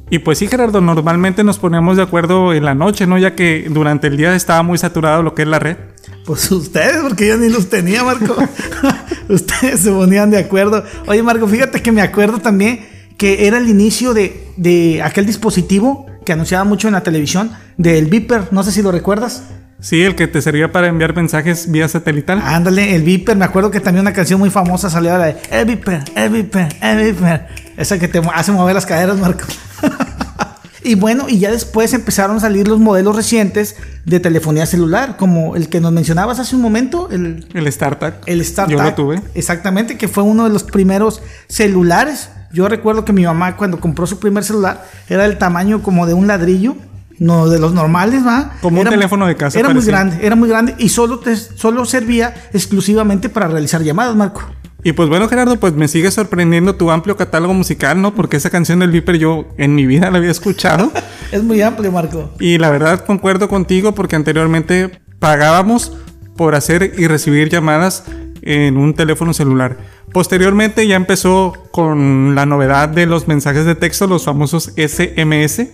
Y 0.10 0.20
pues 0.20 0.40
sí, 0.40 0.48
Gerardo, 0.48 0.82
normalmente 0.82 1.44
nos 1.44 1.58
poníamos 1.58 1.96
de 1.96 2.04
acuerdo 2.04 2.54
en 2.54 2.66
la 2.66 2.76
noche, 2.76 3.08
¿no? 3.08 3.18
Ya 3.18 3.34
que 3.36 3.68
durante 3.70 4.08
el 4.08 4.18
día 4.18 4.36
estaba 4.36 4.62
muy 4.62 4.78
saturado 4.78 5.24
lo 5.24 5.34
que 5.36 5.44
es 5.44 5.48
la 5.48 5.60
red. 5.60 5.78
Pues 6.26 6.52
ustedes, 6.52 6.98
porque 7.02 7.28
yo 7.28 7.38
ni 7.38 7.48
los 7.50 7.70
tenía, 7.70 8.04
Marco. 8.04 8.36
ustedes 9.30 9.80
se 9.80 9.92
ponían 9.92 10.30
de 10.32 10.40
acuerdo. 10.40 10.84
Oye, 11.08 11.24
Marco, 11.24 11.48
fíjate 11.48 11.82
que 11.82 11.94
me 11.94 12.02
acuerdo 12.02 12.40
también 12.40 12.86
que 13.18 13.48
era 13.48 13.58
el 13.58 13.70
inicio 13.70 14.14
de, 14.14 14.48
de 14.58 15.02
aquel 15.02 15.26
dispositivo 15.26 16.08
que 16.26 16.34
anunciaba 16.34 16.64
mucho 16.64 16.88
en 16.88 16.94
la 16.94 17.02
televisión, 17.02 17.52
del 17.78 18.06
Viper, 18.06 18.52
no 18.52 18.64
sé 18.64 18.72
si 18.72 18.82
lo 18.82 18.92
recuerdas. 18.92 19.44
Sí, 19.80 20.04
el 20.04 20.16
que 20.16 20.28
te 20.28 20.42
servía 20.44 20.72
para 20.72 20.88
enviar 20.88 21.16
mensajes 21.16 21.72
vía 21.72 21.88
satelital. 21.88 22.40
Ándale, 22.44 22.96
el 22.96 23.02
Viper, 23.02 23.36
me 23.36 23.46
acuerdo 23.46 23.72
que 23.72 23.80
también 23.80 24.02
una 24.02 24.14
canción 24.14 24.40
muy 24.40 24.52
famosa 24.52 24.92
salió 24.92 25.18
la 25.18 25.26
de 25.26 25.38
El 25.50 25.66
Viper, 25.66 26.04
El 26.16 26.30
Viper, 26.30 26.68
El 26.82 27.14
Viper. 27.14 27.48
Esa 27.78 27.98
que 27.98 28.08
te 28.08 28.22
hace 28.34 28.52
mover 28.52 28.76
las 28.76 28.86
caderas, 28.86 29.18
Marco. 29.18 29.46
y 30.84 30.94
bueno, 30.94 31.26
y 31.28 31.40
ya 31.40 31.50
después 31.50 31.94
empezaron 31.94 32.38
a 32.38 32.40
salir 32.40 32.68
los 32.68 32.80
modelos 32.80 33.16
recientes 33.16 33.76
de 34.06 34.20
telefonía 34.20 34.68
celular, 34.68 35.18
como 35.18 35.56
el 35.56 35.68
que 35.68 35.82
nos 35.82 35.92
mencionabas 35.92 36.38
hace 36.38 36.56
un 36.56 36.62
momento, 36.62 37.10
el, 37.10 37.48
El 37.56 37.72
StarTag. 37.72 38.22
el 38.28 38.46
StarTag. 38.46 38.78
Yo 38.78 38.84
lo 38.84 38.94
tuve. 38.94 39.22
Exactamente, 39.34 39.98
que 39.98 40.08
fue 40.08 40.22
uno 40.22 40.44
de 40.44 40.52
los 40.52 40.64
primeros 40.64 41.24
celulares. 41.48 42.30
Yo 42.54 42.68
recuerdo 42.68 43.06
que 43.06 43.14
mi 43.14 43.24
mamá 43.26 43.56
cuando 43.56 43.80
compró 43.80 44.06
su 44.08 44.20
primer 44.20 44.44
celular 44.44 44.86
era 45.10 45.24
del 45.24 45.38
tamaño 45.38 45.82
como 45.82 46.06
de 46.06 46.14
un 46.14 46.28
ladrillo, 46.28 46.76
no 47.20 47.48
de 47.48 47.60
los 47.60 47.74
normales, 47.74 48.26
¿va? 48.26 48.54
Como 48.62 48.78
un 48.82 48.88
Era- 48.88 48.92
teléfono 48.92 49.28
de 49.28 49.36
casa, 49.36 49.60
Era 49.60 49.70
muy 49.70 49.84
grande, 49.86 50.18
era 50.26 50.36
muy 50.36 50.50
grande 50.50 50.76
y 50.80 50.90
solo, 50.90 51.20
te- 51.20 51.36
solo 51.36 51.86
servía 51.86 52.34
exclusivamente 52.54 53.30
para 53.30 53.48
realizar 53.48 53.82
llamadas, 53.84 54.16
Marco. 54.16 54.42
Y 54.84 54.94
pues 54.94 55.08
bueno, 55.10 55.28
Gerardo, 55.30 55.58
pues 55.58 55.74
me 55.76 55.88
sigue 55.88 56.10
sorprendiendo 56.10 56.76
tu 56.76 56.90
amplio 56.90 57.16
catálogo 57.16 57.54
musical, 57.54 58.02
¿no? 58.02 58.16
Porque 58.16 58.38
esa 58.38 58.50
canción 58.50 58.80
del 58.80 58.90
Viper 58.90 59.18
yo 59.20 59.46
en 59.58 59.76
mi 59.76 59.86
vida 59.86 60.10
la 60.10 60.18
había 60.18 60.32
escuchado. 60.32 60.92
Es 61.32 61.44
muy 61.44 61.62
amplio, 61.62 61.92
Marco. 61.92 62.32
y 62.40 62.58
la 62.58 62.70
verdad 62.72 63.06
concuerdo 63.06 63.48
contigo 63.48 63.94
porque 63.94 64.16
anteriormente 64.18 65.00
pagábamos 65.20 65.94
por 66.36 66.56
hacer 66.56 66.94
y 66.98 67.08
recibir 67.08 67.50
llamadas 67.50 68.04
en 68.42 68.78
un 68.78 68.94
teléfono 68.94 69.34
celular. 69.34 69.78
Posteriormente 70.14 70.88
ya 70.88 70.96
empezó 70.96 71.54
con 71.72 72.36
la 72.36 72.46
novedad 72.46 72.90
de 72.90 73.06
los 73.06 73.28
mensajes 73.28 73.66
de 73.66 73.76
texto, 73.76 74.08
los 74.08 74.26
famosos 74.26 74.74
SMS, 74.76 75.68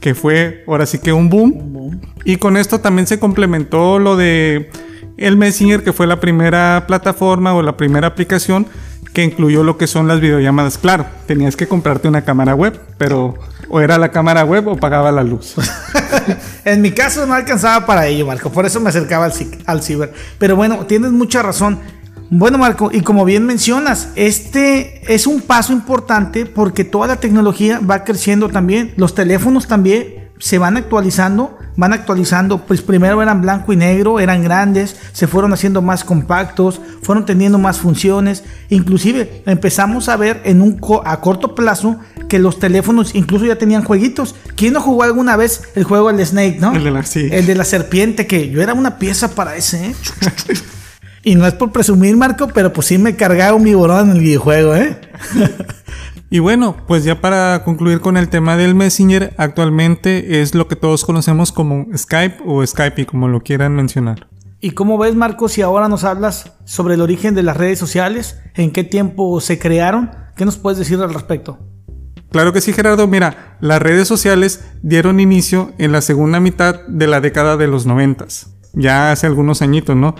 que 0.00 0.14
fue 0.14 0.64
ahora 0.66 0.86
sí 0.86 0.98
que 0.98 1.12
un 1.12 1.28
boom. 1.28 2.00
Y 2.24 2.36
con 2.36 2.56
esto 2.56 2.80
también 2.80 3.06
se 3.06 3.18
complementó 3.18 3.98
lo 3.98 4.16
de 4.16 4.70
el 5.16 5.36
Messenger, 5.36 5.82
que 5.82 5.92
fue 5.92 6.06
la 6.06 6.20
primera 6.20 6.84
plataforma 6.86 7.54
o 7.54 7.62
la 7.62 7.76
primera 7.76 8.08
aplicación 8.08 8.66
que 9.12 9.22
incluyó 9.22 9.62
lo 9.62 9.76
que 9.76 9.86
son 9.86 10.08
las 10.08 10.20
videollamadas. 10.20 10.78
Claro, 10.78 11.06
tenías 11.26 11.56
que 11.56 11.68
comprarte 11.68 12.08
una 12.08 12.22
cámara 12.22 12.54
web, 12.54 12.80
pero 12.98 13.34
o 13.68 13.80
era 13.80 13.98
la 13.98 14.10
cámara 14.10 14.44
web 14.44 14.68
o 14.68 14.76
pagaba 14.76 15.12
la 15.12 15.22
luz. 15.22 15.54
en 16.64 16.80
mi 16.80 16.92
caso 16.92 17.26
no 17.26 17.34
alcanzaba 17.34 17.84
para 17.84 18.06
ello, 18.06 18.26
Marco. 18.26 18.50
Por 18.50 18.64
eso 18.64 18.80
me 18.80 18.88
acercaba 18.88 19.26
al, 19.26 19.32
al 19.66 19.82
ciber. 19.82 20.12
Pero 20.38 20.56
bueno, 20.56 20.86
tienes 20.86 21.12
mucha 21.12 21.42
razón. 21.42 21.80
Bueno, 22.34 22.56
Marco, 22.56 22.88
y 22.90 23.02
como 23.02 23.26
bien 23.26 23.44
mencionas, 23.44 24.08
este 24.16 25.02
es 25.14 25.26
un 25.26 25.42
paso 25.42 25.74
importante 25.74 26.46
porque 26.46 26.82
toda 26.82 27.06
la 27.06 27.16
tecnología 27.16 27.78
va 27.78 28.04
creciendo 28.04 28.48
también. 28.48 28.94
Los 28.96 29.14
teléfonos 29.14 29.66
también 29.68 30.30
se 30.38 30.56
van 30.56 30.78
actualizando, 30.78 31.58
van 31.76 31.92
actualizando. 31.92 32.64
Pues 32.64 32.80
primero 32.80 33.20
eran 33.20 33.42
blanco 33.42 33.74
y 33.74 33.76
negro, 33.76 34.18
eran 34.18 34.42
grandes, 34.42 34.96
se 35.12 35.26
fueron 35.26 35.52
haciendo 35.52 35.82
más 35.82 36.04
compactos, 36.04 36.80
fueron 37.02 37.26
teniendo 37.26 37.58
más 37.58 37.76
funciones. 37.76 38.44
Inclusive 38.70 39.42
empezamos 39.44 40.08
a 40.08 40.16
ver 40.16 40.40
en 40.46 40.62
un 40.62 40.78
co- 40.78 41.02
a 41.06 41.20
corto 41.20 41.54
plazo 41.54 41.98
que 42.30 42.38
los 42.38 42.58
teléfonos 42.58 43.14
incluso 43.14 43.44
ya 43.44 43.56
tenían 43.58 43.84
jueguitos. 43.84 44.36
¿Quién 44.56 44.72
no 44.72 44.80
jugó 44.80 45.02
alguna 45.02 45.36
vez 45.36 45.64
el 45.74 45.84
juego 45.84 46.08
El 46.08 46.24
Snake, 46.24 46.56
no? 46.58 46.72
El 46.74 46.82
de 46.84 46.90
la- 46.92 47.02
sí. 47.02 47.28
El 47.30 47.44
de 47.44 47.54
la 47.56 47.64
serpiente, 47.64 48.26
que 48.26 48.48
yo 48.48 48.62
era 48.62 48.72
una 48.72 48.98
pieza 48.98 49.34
para 49.34 49.54
ese, 49.54 49.88
¿eh? 49.88 49.94
Y 51.24 51.36
no 51.36 51.46
es 51.46 51.54
por 51.54 51.70
presumir, 51.70 52.16
Marco, 52.16 52.48
pero 52.48 52.72
pues 52.72 52.88
sí 52.88 52.98
me 52.98 53.14
cargaba 53.14 53.54
un 53.54 53.64
viborón 53.64 54.10
en 54.10 54.16
el 54.16 54.22
videojuego, 54.22 54.74
¿eh? 54.74 54.98
Y 56.32 56.38
bueno, 56.38 56.78
pues 56.86 57.04
ya 57.04 57.20
para 57.20 57.62
concluir 57.62 58.00
con 58.00 58.16
el 58.16 58.30
tema 58.30 58.56
del 58.56 58.74
Messenger, 58.74 59.34
actualmente 59.36 60.40
es 60.40 60.54
lo 60.54 60.66
que 60.66 60.76
todos 60.76 61.04
conocemos 61.04 61.52
como 61.52 61.86
Skype 61.94 62.38
o 62.46 62.66
Skype, 62.66 63.04
como 63.04 63.28
lo 63.28 63.42
quieran 63.42 63.76
mencionar. 63.76 64.28
¿Y 64.58 64.70
cómo 64.70 64.96
ves, 64.96 65.14
Marco, 65.14 65.50
si 65.50 65.60
ahora 65.60 65.90
nos 65.90 66.04
hablas 66.04 66.54
sobre 66.64 66.94
el 66.94 67.02
origen 67.02 67.34
de 67.34 67.42
las 67.42 67.58
redes 67.58 67.78
sociales? 67.78 68.40
¿En 68.54 68.70
qué 68.70 68.82
tiempo 68.82 69.42
se 69.42 69.58
crearon? 69.58 70.10
¿Qué 70.34 70.46
nos 70.46 70.56
puedes 70.56 70.78
decir 70.78 70.98
al 71.00 71.12
respecto? 71.12 71.58
Claro 72.30 72.54
que 72.54 72.62
sí, 72.62 72.72
Gerardo. 72.72 73.06
Mira, 73.06 73.58
las 73.60 73.82
redes 73.82 74.08
sociales 74.08 74.64
dieron 74.80 75.20
inicio 75.20 75.74
en 75.76 75.92
la 75.92 76.00
segunda 76.00 76.40
mitad 76.40 76.86
de 76.88 77.08
la 77.08 77.20
década 77.20 77.58
de 77.58 77.66
los 77.66 77.84
noventas, 77.84 78.54
ya 78.72 79.12
hace 79.12 79.26
algunos 79.26 79.60
añitos, 79.60 79.96
¿no? 79.96 80.14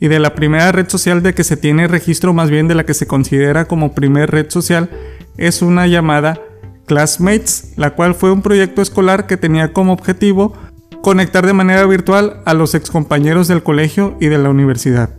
Y 0.00 0.08
de 0.08 0.18
la 0.18 0.34
primera 0.34 0.72
red 0.72 0.88
social 0.88 1.22
de 1.22 1.34
que 1.34 1.44
se 1.44 1.56
tiene 1.56 1.88
registro, 1.88 2.32
más 2.32 2.50
bien 2.50 2.68
de 2.68 2.74
la 2.74 2.84
que 2.84 2.94
se 2.94 3.06
considera 3.06 3.66
como 3.66 3.94
primer 3.94 4.30
red 4.30 4.50
social, 4.50 4.90
es 5.36 5.62
una 5.62 5.86
llamada 5.86 6.40
Classmates, 6.86 7.72
la 7.76 7.94
cual 7.94 8.14
fue 8.14 8.30
un 8.30 8.42
proyecto 8.42 8.82
escolar 8.82 9.26
que 9.26 9.36
tenía 9.36 9.72
como 9.72 9.92
objetivo 9.92 10.54
conectar 11.02 11.46
de 11.46 11.52
manera 11.52 11.86
virtual 11.86 12.40
a 12.44 12.54
los 12.54 12.74
excompañeros 12.74 13.48
del 13.48 13.62
colegio 13.62 14.16
y 14.20 14.28
de 14.28 14.38
la 14.38 14.50
universidad, 14.50 15.10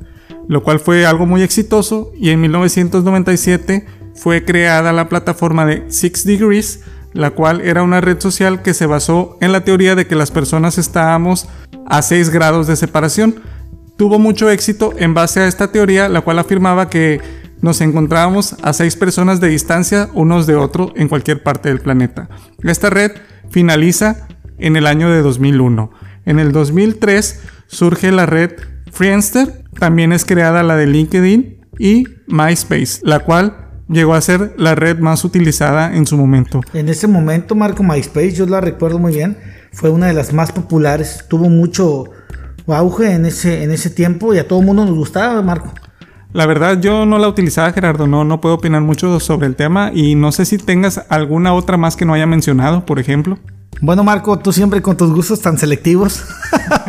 lo 0.47 0.63
cual 0.63 0.79
fue 0.79 1.05
algo 1.05 1.25
muy 1.25 1.43
exitoso 1.43 2.11
y 2.17 2.31
en 2.31 2.41
1997 2.41 3.85
fue 4.15 4.45
creada 4.45 4.93
la 4.93 5.09
plataforma 5.09 5.65
de 5.65 5.85
Six 5.89 6.25
Degrees, 6.25 6.81
la 7.13 7.31
cual 7.31 7.61
era 7.61 7.83
una 7.83 8.01
red 8.01 8.19
social 8.19 8.61
que 8.61 8.73
se 8.73 8.87
basó 8.87 9.37
en 9.41 9.51
la 9.51 9.63
teoría 9.63 9.95
de 9.95 10.07
que 10.07 10.15
las 10.15 10.31
personas 10.31 10.77
estábamos 10.77 11.47
a 11.85 12.01
6 12.01 12.29
grados 12.29 12.67
de 12.67 12.75
separación. 12.75 13.35
Tuvo 13.97 14.19
mucho 14.19 14.49
éxito 14.49 14.93
en 14.97 15.13
base 15.13 15.39
a 15.39 15.47
esta 15.47 15.71
teoría, 15.71 16.09
la 16.09 16.21
cual 16.21 16.39
afirmaba 16.39 16.89
que 16.89 17.21
nos 17.61 17.79
encontrábamos 17.79 18.55
a 18.61 18.73
6 18.73 18.95
personas 18.97 19.39
de 19.39 19.47
distancia 19.47 20.09
unos 20.13 20.45
de 20.47 20.55
otro 20.55 20.91
en 20.95 21.07
cualquier 21.07 21.43
parte 21.43 21.69
del 21.69 21.79
planeta. 21.79 22.27
Esta 22.63 22.89
red 22.89 23.11
finaliza 23.49 24.27
en 24.57 24.75
el 24.75 24.85
año 24.85 25.09
de 25.09 25.21
2001. 25.21 25.91
En 26.25 26.39
el 26.39 26.51
2003 26.51 27.41
surge 27.67 28.11
la 28.11 28.25
red 28.25 28.51
Friendster, 28.91 29.63
también 29.79 30.11
es 30.11 30.25
creada 30.25 30.61
la 30.63 30.75
de 30.75 30.87
LinkedIn 30.87 31.65
y 31.79 32.05
MySpace, 32.27 32.99
la 33.03 33.19
cual 33.19 33.57
llegó 33.87 34.13
a 34.13 34.21
ser 34.21 34.55
la 34.57 34.75
red 34.75 34.99
más 34.99 35.23
utilizada 35.23 35.95
en 35.95 36.05
su 36.05 36.17
momento. 36.17 36.61
En 36.73 36.89
ese 36.89 37.07
momento, 37.07 37.55
Marco, 37.55 37.83
MySpace, 37.83 38.33
yo 38.33 38.45
la 38.45 38.61
recuerdo 38.61 38.99
muy 38.99 39.13
bien, 39.13 39.37
fue 39.71 39.89
una 39.89 40.07
de 40.07 40.13
las 40.13 40.33
más 40.33 40.51
populares, 40.51 41.25
tuvo 41.29 41.49
mucho 41.49 42.05
auge 42.73 43.11
en 43.11 43.25
ese, 43.25 43.63
en 43.63 43.71
ese 43.71 43.89
tiempo 43.89 44.33
y 44.33 44.39
a 44.39 44.47
todo 44.47 44.59
el 44.59 44.65
mundo 44.65 44.85
nos 44.85 44.95
gustaba, 44.95 45.41
Marco. 45.41 45.71
La 46.33 46.45
verdad 46.45 46.81
yo 46.81 47.05
no 47.05 47.17
la 47.17 47.29
utilizaba 47.29 47.71
Gerardo, 47.71 48.07
no, 48.07 48.25
no 48.25 48.41
puedo 48.41 48.55
opinar 48.55 48.81
mucho 48.81 49.19
sobre 49.21 49.47
el 49.47 49.55
tema 49.55 49.91
y 49.93 50.15
no 50.15 50.33
sé 50.33 50.45
si 50.45 50.57
tengas 50.57 51.01
alguna 51.07 51.53
otra 51.53 51.77
más 51.77 51.95
que 51.95 52.03
no 52.03 52.13
haya 52.13 52.25
mencionado, 52.25 52.85
por 52.85 52.99
ejemplo. 52.99 53.39
Bueno, 53.81 54.03
Marco, 54.03 54.39
tú 54.39 54.51
siempre 54.51 54.81
con 54.81 54.97
tus 54.97 55.13
gustos 55.13 55.41
tan 55.41 55.57
selectivos. 55.57 56.23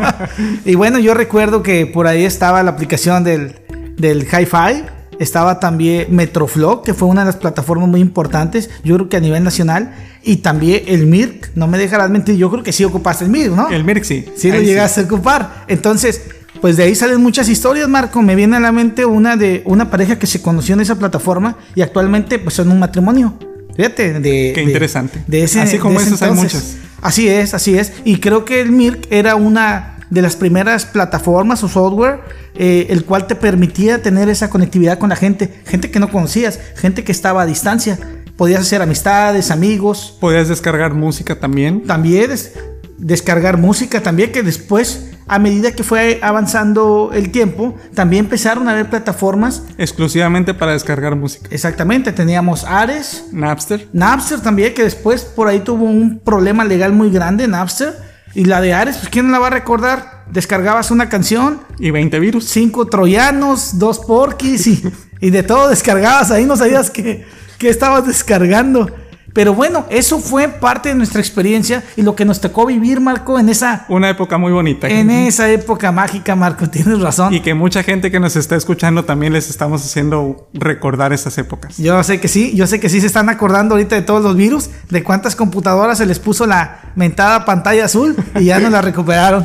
y 0.65 0.75
bueno, 0.75 0.99
yo 0.99 1.15
recuerdo 1.15 1.63
que 1.63 1.87
por 1.87 2.07
ahí 2.07 2.25
estaba 2.25 2.63
la 2.63 2.73
aplicación 2.73 3.25
del, 3.25 3.57
del 3.97 4.23
Hi-Fi. 4.23 4.85
Estaba 5.19 5.61
también 5.61 6.15
Metroflog, 6.15 6.83
que 6.83 6.93
fue 6.93 7.09
una 7.09 7.23
de 7.23 7.27
las 7.27 7.37
plataformas 7.37 7.89
muy 7.89 8.01
importantes, 8.01 8.69
yo 8.85 8.97
creo 8.97 9.09
que 9.09 9.17
a 9.17 9.21
nivel 9.21 9.43
nacional. 9.43 9.95
Y 10.27 10.39
también 10.39 10.83
el 10.87 11.07
Mirk, 11.07 11.53
no 11.55 11.69
me 11.69 11.79
dejarás 11.79 12.11
mentir, 12.11 12.35
yo 12.35 12.51
creo 12.51 12.65
que 12.65 12.73
sí 12.73 12.83
ocupaste 12.83 13.25
el 13.25 13.31
Mirk, 13.31 13.53
¿no? 13.53 13.69
El 13.69 13.85
Mirk 13.85 14.03
sí. 14.03 14.27
Sí 14.35 14.51
lo 14.51 14.61
llegaste 14.61 15.03
a 15.03 15.05
ocupar. 15.05 15.65
Entonces, 15.69 16.21
pues 16.61 16.77
de 16.77 16.83
ahí 16.83 16.97
salen 16.97 17.21
muchas 17.21 17.49
historias, 17.49 17.89
Marco. 17.89 18.21
Me 18.23 18.35
viene 18.35 18.57
a 18.57 18.61
la 18.61 18.73
mente 18.73 19.05
una 19.05 19.37
de 19.37 19.63
una 19.65 19.89
pareja 19.89 20.19
que 20.19 20.27
se 20.27 20.43
conoció 20.43 20.75
en 20.75 20.81
esa 20.81 20.97
plataforma 20.99 21.57
y 21.77 21.83
actualmente 21.83 22.41
pues 22.41 22.57
son 22.57 22.73
un 22.73 22.81
matrimonio. 22.81 23.39
Fíjate, 23.77 24.15
de... 24.19 24.51
Qué 24.53 24.63
interesante. 24.63 25.23
De 25.29 25.45
ese, 25.45 25.61
Así 25.61 25.79
como 25.79 26.01
esas 26.01 26.21
hay 26.23 26.33
muchas. 26.33 26.77
Así 27.03 27.29
es, 27.29 27.55
así 27.55 27.79
es. 27.79 27.93
Y 28.05 28.19
creo 28.19 28.45
que 28.45 28.61
el 28.61 28.73
Mirk 28.73 29.07
era 29.11 29.37
una 29.37 29.99
de 30.11 30.23
las 30.23 30.35
primeras 30.35 30.87
plataformas 30.87 31.63
o 31.63 31.69
software 31.69 32.21
eh, 32.59 32.87
el 32.91 33.05
cual 33.05 33.27
te 33.27 33.35
permitía 33.35 34.01
tener 34.01 34.29
esa 34.29 34.49
conectividad 34.49 34.99
con 34.99 35.11
la 35.11 35.17
gente. 35.17 35.53
Gente 35.67 35.91
que 35.91 36.01
no 36.01 36.11
conocías, 36.11 36.59
gente 36.77 37.05
que 37.05 37.13
estaba 37.13 37.43
a 37.43 37.47
distancia. 37.47 37.99
Podías 38.37 38.61
hacer 38.61 38.83
amistades, 38.83 39.51
amigos, 39.51 40.17
Podías 40.21 40.49
descargar 40.49 40.95
música 40.95 41.39
también. 41.41 41.83
también 41.85 42.29
des- 42.31 42.53
descargar 42.99 43.57
música 43.59 44.03
también 44.03 44.33
que 44.33 44.43
después 44.43 45.11
a 45.29 45.39
medida 45.39 45.73
que 45.73 45.83
fue 45.83 46.19
avanzando 46.23 47.11
el 47.13 47.31
tiempo 47.31 47.75
también 47.95 48.25
empezaron 48.27 48.69
a 48.69 48.73
haber 48.73 48.89
plataformas 48.89 49.63
Exclusivamente 49.77 50.55
para 50.55 50.73
descargar 50.73 51.17
música. 51.17 51.49
exactamente 51.51 52.13
teníamos 52.13 52.65
Ares 52.65 53.25
Napster. 53.33 53.89
Napster 53.93 54.41
también 54.41 54.73
que 54.73 54.85
después 54.85 55.23
por 55.25 55.49
ahí 55.49 55.61
tuvo 55.61 55.85
un 55.85 56.21
problema 56.21 56.65
legal 56.65 56.93
muy 56.93 57.11
grande 57.11 57.49
Napster 57.49 57.95
y 58.35 58.45
la 58.45 58.61
de 58.61 58.73
Ares 58.73 58.97
pues 58.99 59.09
quién 59.11 59.31
la 59.33 59.39
va 59.41 59.49
a 59.49 59.51
recordar 59.51 60.25
descargabas 60.31 60.91
una 60.91 61.09
canción 61.09 61.61
Y 61.79 61.91
20 61.91 62.19
virus. 62.21 62.45
cinco 62.47 62.87
troyanos 62.87 63.79
dos 63.79 63.99
porquis 63.99 64.67
y, 64.69 64.83
y 65.21 65.31
de 65.31 65.43
todo 65.43 65.69
descargabas 65.69 66.31
ahí 66.31 66.45
no 66.47 66.57
sabías 66.57 66.89
que, 66.91 67.27
que 67.59 67.69
estabas 67.69 68.07
descargando 68.07 68.91
pero 69.33 69.53
bueno 69.53 69.85
eso 69.91 70.19
fue 70.19 70.49
parte 70.49 70.89
de 70.89 70.95
nuestra 70.95 71.21
experiencia 71.21 71.83
y 71.95 72.01
lo 72.01 72.17
que 72.17 72.25
nos 72.25 72.41
tocó 72.41 72.65
vivir 72.65 73.01
Marco 73.01 73.39
en 73.39 73.51
esa 73.51 73.85
Una 73.91 74.09
época 74.09 74.39
muy 74.39 74.51
bonita. 74.51 74.89
en 74.89 75.11
esa 75.11 75.51
época 75.51 75.93
mágica, 75.93 76.35
Marco, 76.35 76.71
tienes 76.71 76.99
razón. 77.01 77.35
Y 77.35 77.41
que 77.41 77.53
mucha 77.53 77.83
gente 77.83 78.11
que 78.11 78.19
nos 78.19 78.35
está 78.37 78.57
escuchando 78.57 79.05
también 79.05 79.35
les 79.35 79.51
estamos 79.51 79.85
haciendo 79.85 80.49
recordar 80.55 81.13
esas 81.13 81.37
épocas. 81.37 81.77
Yo 81.77 82.03
sé 82.03 82.19
que 82.19 82.29
sí, 82.29 82.55
yo 82.55 82.67
sé 82.67 82.81
que 82.81 82.89
sí 82.89 82.99
se 83.03 83.09
están 83.09 83.29
acordando 83.29 83.75
ahorita 83.75 83.95
de 83.95 84.01
todos 84.01 84.23
los 84.23 84.37
virus, 84.37 84.71
de 84.89 85.03
cuántas 85.05 85.37
computadoras 85.37 85.99
se 85.99 86.07
les 86.07 86.19
puso 86.19 86.47
la 86.47 86.81
mentada 86.95 87.45
pantalla 87.45 87.85
azul 87.85 88.17
y 88.41 88.45
ya 88.47 88.59
no 88.59 88.71
la 88.71 88.81
recuperaron. 88.91 89.45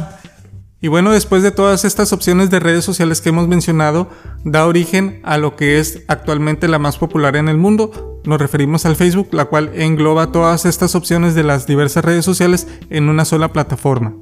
Y 0.84 0.88
bueno, 0.88 1.12
después 1.12 1.44
de 1.44 1.52
todas 1.52 1.86
estas 1.86 2.12
opciones 2.12 2.50
de 2.50 2.60
redes 2.60 2.84
sociales 2.84 3.22
que 3.22 3.30
hemos 3.30 3.48
mencionado, 3.48 4.10
da 4.44 4.66
origen 4.66 5.20
a 5.24 5.38
lo 5.38 5.56
que 5.56 5.80
es 5.80 6.02
actualmente 6.08 6.68
la 6.68 6.80
más 6.80 6.98
popular 6.98 7.36
en 7.36 7.50
el 7.50 7.58
mundo. 7.58 8.20
Nos 8.26 8.42
referimos 8.42 8.88
al 8.88 8.96
Facebook, 8.96 9.28
la 9.32 9.46
cual 9.46 9.70
engloba 9.76 10.32
todas 10.32 10.66
estas 10.66 10.96
opciones 10.96 11.36
de 11.36 11.44
las 11.44 11.68
diversas 11.68 12.04
redes 12.04 12.26
sociales 12.26 12.68
en 12.90 13.10
una 13.10 13.26
sola 13.26 13.54
plataforma. 13.54 14.16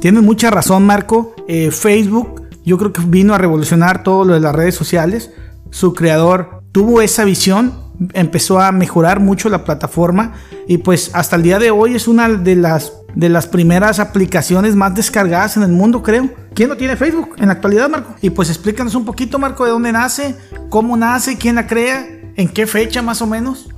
Tienes 0.00 0.24
mucha 0.24 0.50
razón, 0.50 0.84
Marco. 0.84 1.32
Eh, 1.46 1.70
Facebook, 1.70 2.42
yo 2.64 2.76
creo 2.76 2.92
que 2.92 3.02
vino 3.06 3.32
a 3.32 3.38
revolucionar 3.38 4.02
todo 4.02 4.24
lo 4.24 4.34
de 4.34 4.40
las 4.40 4.54
redes 4.54 4.74
sociales. 4.74 5.30
Su 5.70 5.94
creador 5.94 6.62
tuvo 6.72 7.02
esa 7.02 7.22
visión, 7.22 7.72
empezó 8.14 8.58
a 8.58 8.72
mejorar 8.72 9.20
mucho 9.20 9.48
la 9.48 9.62
plataforma 9.62 10.32
y 10.66 10.78
pues 10.78 11.12
hasta 11.14 11.36
el 11.36 11.44
día 11.44 11.60
de 11.60 11.70
hoy 11.70 11.94
es 11.94 12.08
una 12.08 12.28
de 12.28 12.56
las 12.56 12.92
de 13.14 13.28
las 13.28 13.46
primeras 13.46 14.00
aplicaciones 14.00 14.74
más 14.74 14.94
descargadas 14.94 15.56
en 15.56 15.62
el 15.62 15.70
mundo, 15.70 16.02
creo. 16.02 16.30
¿Quién 16.54 16.68
no 16.68 16.76
tiene 16.76 16.96
Facebook 16.96 17.34
en 17.38 17.46
la 17.46 17.54
actualidad, 17.54 17.88
Marco? 17.88 18.14
Y 18.20 18.30
pues 18.30 18.48
explícanos 18.48 18.94
un 18.94 19.04
poquito, 19.04 19.38
Marco, 19.38 19.64
de 19.64 19.70
dónde 19.70 19.92
nace, 19.92 20.36
cómo 20.68 20.96
nace, 20.96 21.36
quién 21.36 21.56
la 21.56 21.66
crea, 21.66 22.06
en 22.36 22.48
qué 22.48 22.66
fecha 22.66 23.02
más 23.02 23.22
o 23.22 23.26
menos. 23.26 23.68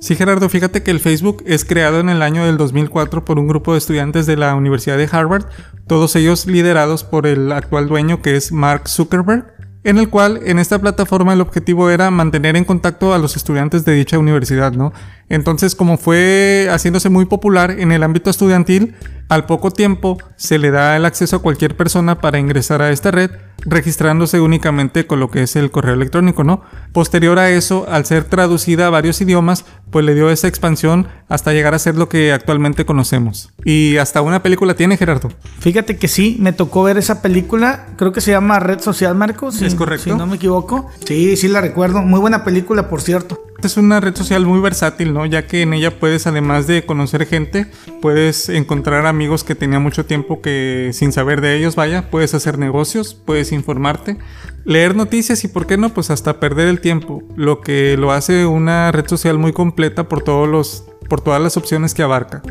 Sí, 0.00 0.14
Gerardo, 0.14 0.48
fíjate 0.48 0.84
que 0.84 0.92
el 0.92 1.00
Facebook 1.00 1.42
es 1.44 1.64
creado 1.64 1.98
en 1.98 2.08
el 2.08 2.22
año 2.22 2.46
del 2.46 2.56
2004 2.56 3.24
por 3.24 3.38
un 3.38 3.48
grupo 3.48 3.72
de 3.72 3.78
estudiantes 3.78 4.26
de 4.26 4.36
la 4.36 4.54
Universidad 4.54 4.96
de 4.96 5.08
Harvard, 5.10 5.46
todos 5.88 6.14
ellos 6.14 6.46
liderados 6.46 7.02
por 7.02 7.26
el 7.26 7.50
actual 7.50 7.88
dueño 7.88 8.22
que 8.22 8.36
es 8.36 8.52
Mark 8.52 8.88
Zuckerberg, 8.88 9.46
en 9.82 9.98
el 9.98 10.08
cual 10.08 10.40
en 10.44 10.60
esta 10.60 10.78
plataforma 10.78 11.32
el 11.32 11.40
objetivo 11.40 11.90
era 11.90 12.10
mantener 12.12 12.54
en 12.56 12.64
contacto 12.64 13.12
a 13.12 13.18
los 13.18 13.36
estudiantes 13.36 13.84
de 13.84 13.94
dicha 13.94 14.18
universidad, 14.18 14.72
¿no? 14.72 14.92
Entonces, 15.28 15.74
como 15.74 15.98
fue 15.98 16.68
haciéndose 16.70 17.08
muy 17.10 17.26
popular 17.26 17.70
en 17.70 17.92
el 17.92 18.02
ámbito 18.02 18.30
estudiantil, 18.30 18.94
al 19.28 19.44
poco 19.44 19.70
tiempo 19.70 20.18
se 20.36 20.58
le 20.58 20.70
da 20.70 20.96
el 20.96 21.04
acceso 21.04 21.36
a 21.36 21.42
cualquier 21.42 21.76
persona 21.76 22.18
para 22.18 22.38
ingresar 22.38 22.80
a 22.80 22.90
esta 22.90 23.10
red, 23.10 23.30
registrándose 23.66 24.40
únicamente 24.40 25.06
con 25.06 25.20
lo 25.20 25.30
que 25.30 25.42
es 25.42 25.54
el 25.56 25.70
correo 25.70 25.92
electrónico, 25.94 26.44
¿no? 26.44 26.62
Posterior 26.92 27.38
a 27.38 27.50
eso, 27.50 27.86
al 27.90 28.06
ser 28.06 28.24
traducida 28.24 28.86
a 28.86 28.90
varios 28.90 29.20
idiomas, 29.20 29.66
pues 29.90 30.06
le 30.06 30.14
dio 30.14 30.30
esa 30.30 30.48
expansión 30.48 31.08
hasta 31.28 31.52
llegar 31.52 31.74
a 31.74 31.78
ser 31.78 31.96
lo 31.96 32.08
que 32.08 32.32
actualmente 32.32 32.86
conocemos. 32.86 33.52
Y 33.64 33.98
hasta 33.98 34.22
una 34.22 34.42
película 34.42 34.74
tiene, 34.74 34.96
Gerardo. 34.96 35.30
Fíjate 35.60 35.98
que 35.98 36.08
sí, 36.08 36.38
me 36.40 36.54
tocó 36.54 36.84
ver 36.84 36.96
esa 36.96 37.20
película, 37.20 37.88
creo 37.96 38.12
que 38.12 38.22
se 38.22 38.30
llama 38.30 38.60
Red 38.60 38.80
Social, 38.80 39.14
Marcos. 39.14 39.56
Si, 39.56 39.66
¿Es 39.66 39.74
correcto? 39.74 40.04
Si 40.04 40.18
no 40.18 40.26
me 40.26 40.36
equivoco. 40.36 40.90
Sí, 41.04 41.36
sí 41.36 41.48
la 41.48 41.60
recuerdo. 41.60 42.00
Muy 42.00 42.20
buena 42.20 42.44
película, 42.44 42.88
por 42.88 43.02
cierto. 43.02 43.47
Es 43.62 43.76
una 43.76 43.98
red 43.98 44.14
social 44.14 44.46
muy 44.46 44.60
versátil, 44.60 45.12
¿no? 45.12 45.26
Ya 45.26 45.48
que 45.48 45.62
en 45.62 45.72
ella 45.72 45.98
puedes, 45.98 46.28
además 46.28 46.68
de 46.68 46.86
conocer 46.86 47.26
gente, 47.26 47.66
puedes 48.00 48.48
encontrar 48.48 49.04
amigos 49.04 49.42
que 49.42 49.56
tenía 49.56 49.80
mucho 49.80 50.06
tiempo 50.06 50.40
que 50.40 50.90
sin 50.92 51.10
saber 51.12 51.40
de 51.40 51.56
ellos, 51.56 51.74
vaya, 51.74 52.08
puedes 52.08 52.34
hacer 52.34 52.56
negocios, 52.56 53.14
puedes 53.14 53.50
informarte, 53.50 54.16
leer 54.64 54.94
noticias 54.94 55.42
y, 55.42 55.48
¿por 55.48 55.66
qué 55.66 55.76
no? 55.76 55.88
Pues 55.88 56.10
hasta 56.10 56.38
perder 56.38 56.68
el 56.68 56.80
tiempo, 56.80 57.24
lo 57.34 57.60
que 57.60 57.96
lo 57.96 58.12
hace 58.12 58.46
una 58.46 58.92
red 58.92 59.08
social 59.08 59.38
muy 59.38 59.52
completa 59.52 60.08
por 60.08 60.22
todos 60.22 60.48
los, 60.48 60.84
por 61.08 61.20
todas 61.20 61.42
las 61.42 61.56
opciones 61.56 61.94
que 61.94 62.04
abarca. 62.04 62.42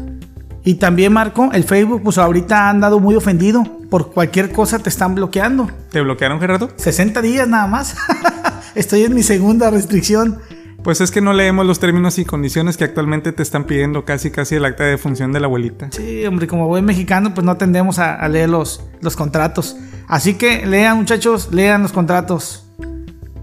Y 0.66 0.74
también, 0.74 1.14
Marco, 1.14 1.50
el 1.54 1.64
Facebook, 1.64 2.02
pues 2.04 2.18
ahorita 2.18 2.66
ha 2.66 2.70
andado 2.70 3.00
muy 3.00 3.16
ofendido. 3.16 3.64
Por 3.90 4.12
cualquier 4.12 4.52
cosa 4.52 4.80
te 4.80 4.90
están 4.90 5.16
bloqueando. 5.16 5.72
¿Te 5.90 6.02
bloquearon, 6.02 6.42
Gerardo? 6.42 6.70
60 6.76 7.22
días 7.22 7.48
nada 7.48 7.68
más. 7.68 7.96
Estoy 8.76 9.06
en 9.06 9.16
mi 9.16 9.24
segunda 9.24 9.70
restricción. 9.70 10.40
Pues 10.88 11.01
es 11.01 11.12
que 11.12 11.20
no 11.20 11.34
leemos 11.34 11.65
los 11.65 11.82
términos 11.82 12.17
y 12.17 12.24
condiciones 12.24 12.77
que 12.77 12.86
actualmente 12.86 13.34
te 13.34 13.44
están 13.44 13.65
pidiendo 13.65 14.06
casi 14.06 14.32
casi 14.32 14.56
el 14.56 14.63
acta 14.63 14.86
de 14.86 14.98
función 14.98 15.34
de 15.34 15.41
la 15.41 15.48
abuelita. 15.48 15.89
Sí, 15.91 16.25
hombre, 16.25 16.48
como 16.48 16.65
buen 16.65 16.86
mexicano, 16.86 17.34
pues 17.34 17.44
no 17.44 17.58
tendemos 17.58 18.00
a, 18.00 18.15
a 18.15 18.29
leer 18.29 18.48
los, 18.48 18.86
los 19.01 19.17
contratos. 19.17 19.75
Así 20.08 20.36
que 20.36 20.65
lean, 20.65 20.96
muchachos, 20.96 21.50
lean 21.51 21.82
los 21.82 21.91
contratos. 21.91 22.70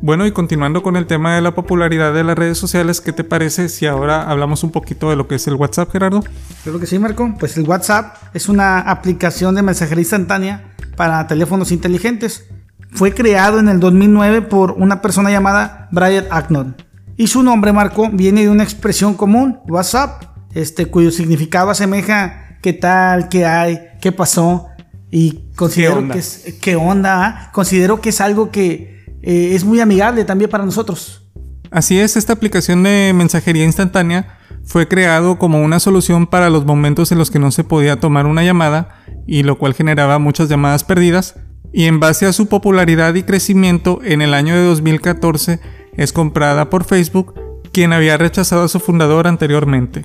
Bueno, 0.00 0.26
y 0.26 0.32
continuando 0.32 0.82
con 0.82 0.96
el 0.96 1.04
tema 1.06 1.34
de 1.34 1.42
la 1.42 1.54
popularidad 1.54 2.14
de 2.14 2.24
las 2.24 2.34
redes 2.34 2.56
sociales, 2.56 3.02
¿qué 3.02 3.12
te 3.12 3.24
parece 3.24 3.68
si 3.68 3.84
ahora 3.84 4.22
hablamos 4.22 4.64
un 4.64 4.70
poquito 4.70 5.10
de 5.10 5.16
lo 5.16 5.28
que 5.28 5.34
es 5.34 5.46
el 5.46 5.56
WhatsApp, 5.56 5.92
Gerardo? 5.92 6.24
Creo 6.62 6.80
que 6.80 6.86
sí, 6.86 6.98
Marco. 6.98 7.34
Pues 7.38 7.58
el 7.58 7.68
WhatsApp 7.68 8.16
es 8.32 8.48
una 8.48 8.78
aplicación 8.78 9.54
de 9.54 9.60
mensajería 9.60 10.00
instantánea 10.00 10.72
para 10.96 11.26
teléfonos 11.26 11.72
inteligentes. 11.72 12.46
Fue 12.92 13.12
creado 13.12 13.58
en 13.58 13.68
el 13.68 13.80
2009 13.80 14.40
por 14.40 14.70
una 14.70 15.02
persona 15.02 15.30
llamada 15.30 15.90
Brian 15.92 16.24
Acton. 16.30 16.74
Y 17.16 17.28
su 17.28 17.42
nombre, 17.42 17.72
Marco, 17.72 18.08
viene 18.12 18.42
de 18.42 18.48
una 18.48 18.64
expresión 18.64 19.14
común, 19.14 19.58
WhatsApp, 19.68 20.24
este, 20.54 20.86
cuyo 20.86 21.10
significado 21.10 21.70
asemeja 21.70 22.58
qué 22.64 22.72
tal, 22.72 23.28
qué 23.28 23.44
hay, 23.44 23.78
qué 24.00 24.10
pasó. 24.10 24.68
Y 25.10 25.44
considero 25.54 25.98
onda? 25.98 26.14
que 26.14 26.18
es, 26.18 26.56
qué 26.60 26.76
onda, 26.76 27.26
ah? 27.26 27.50
considero 27.52 28.00
que 28.00 28.08
es 28.08 28.22
algo 28.22 28.50
que 28.50 29.04
eh, 29.22 29.50
es 29.54 29.64
muy 29.64 29.80
amigable 29.80 30.24
también 30.24 30.50
para 30.50 30.64
nosotros. 30.64 31.28
Así 31.70 31.98
es, 31.98 32.16
esta 32.16 32.32
aplicación 32.32 32.82
de 32.82 33.12
mensajería 33.14 33.64
instantánea 33.64 34.38
fue 34.64 34.88
creado 34.88 35.38
como 35.38 35.62
una 35.62 35.78
solución 35.78 36.26
para 36.26 36.48
los 36.48 36.64
momentos 36.64 37.12
en 37.12 37.18
los 37.18 37.30
que 37.30 37.38
no 37.38 37.50
se 37.50 37.64
podía 37.64 38.00
tomar 38.00 38.24
una 38.24 38.42
llamada 38.42 39.02
y 39.26 39.42
lo 39.42 39.58
cual 39.58 39.74
generaba 39.74 40.18
muchas 40.18 40.48
llamadas 40.48 40.84
perdidas. 40.84 41.34
Y 41.70 41.84
en 41.84 42.00
base 42.00 42.24
a 42.24 42.32
su 42.32 42.46
popularidad 42.46 43.14
y 43.14 43.24
crecimiento, 43.24 44.00
en 44.04 44.22
el 44.22 44.32
año 44.32 44.54
de 44.54 44.64
2014 44.64 45.60
es 45.96 46.12
comprada 46.12 46.70
por 46.70 46.84
Facebook, 46.84 47.34
quien 47.72 47.92
había 47.92 48.16
rechazado 48.16 48.64
a 48.64 48.68
su 48.68 48.80
fundador 48.80 49.26
anteriormente. 49.26 50.04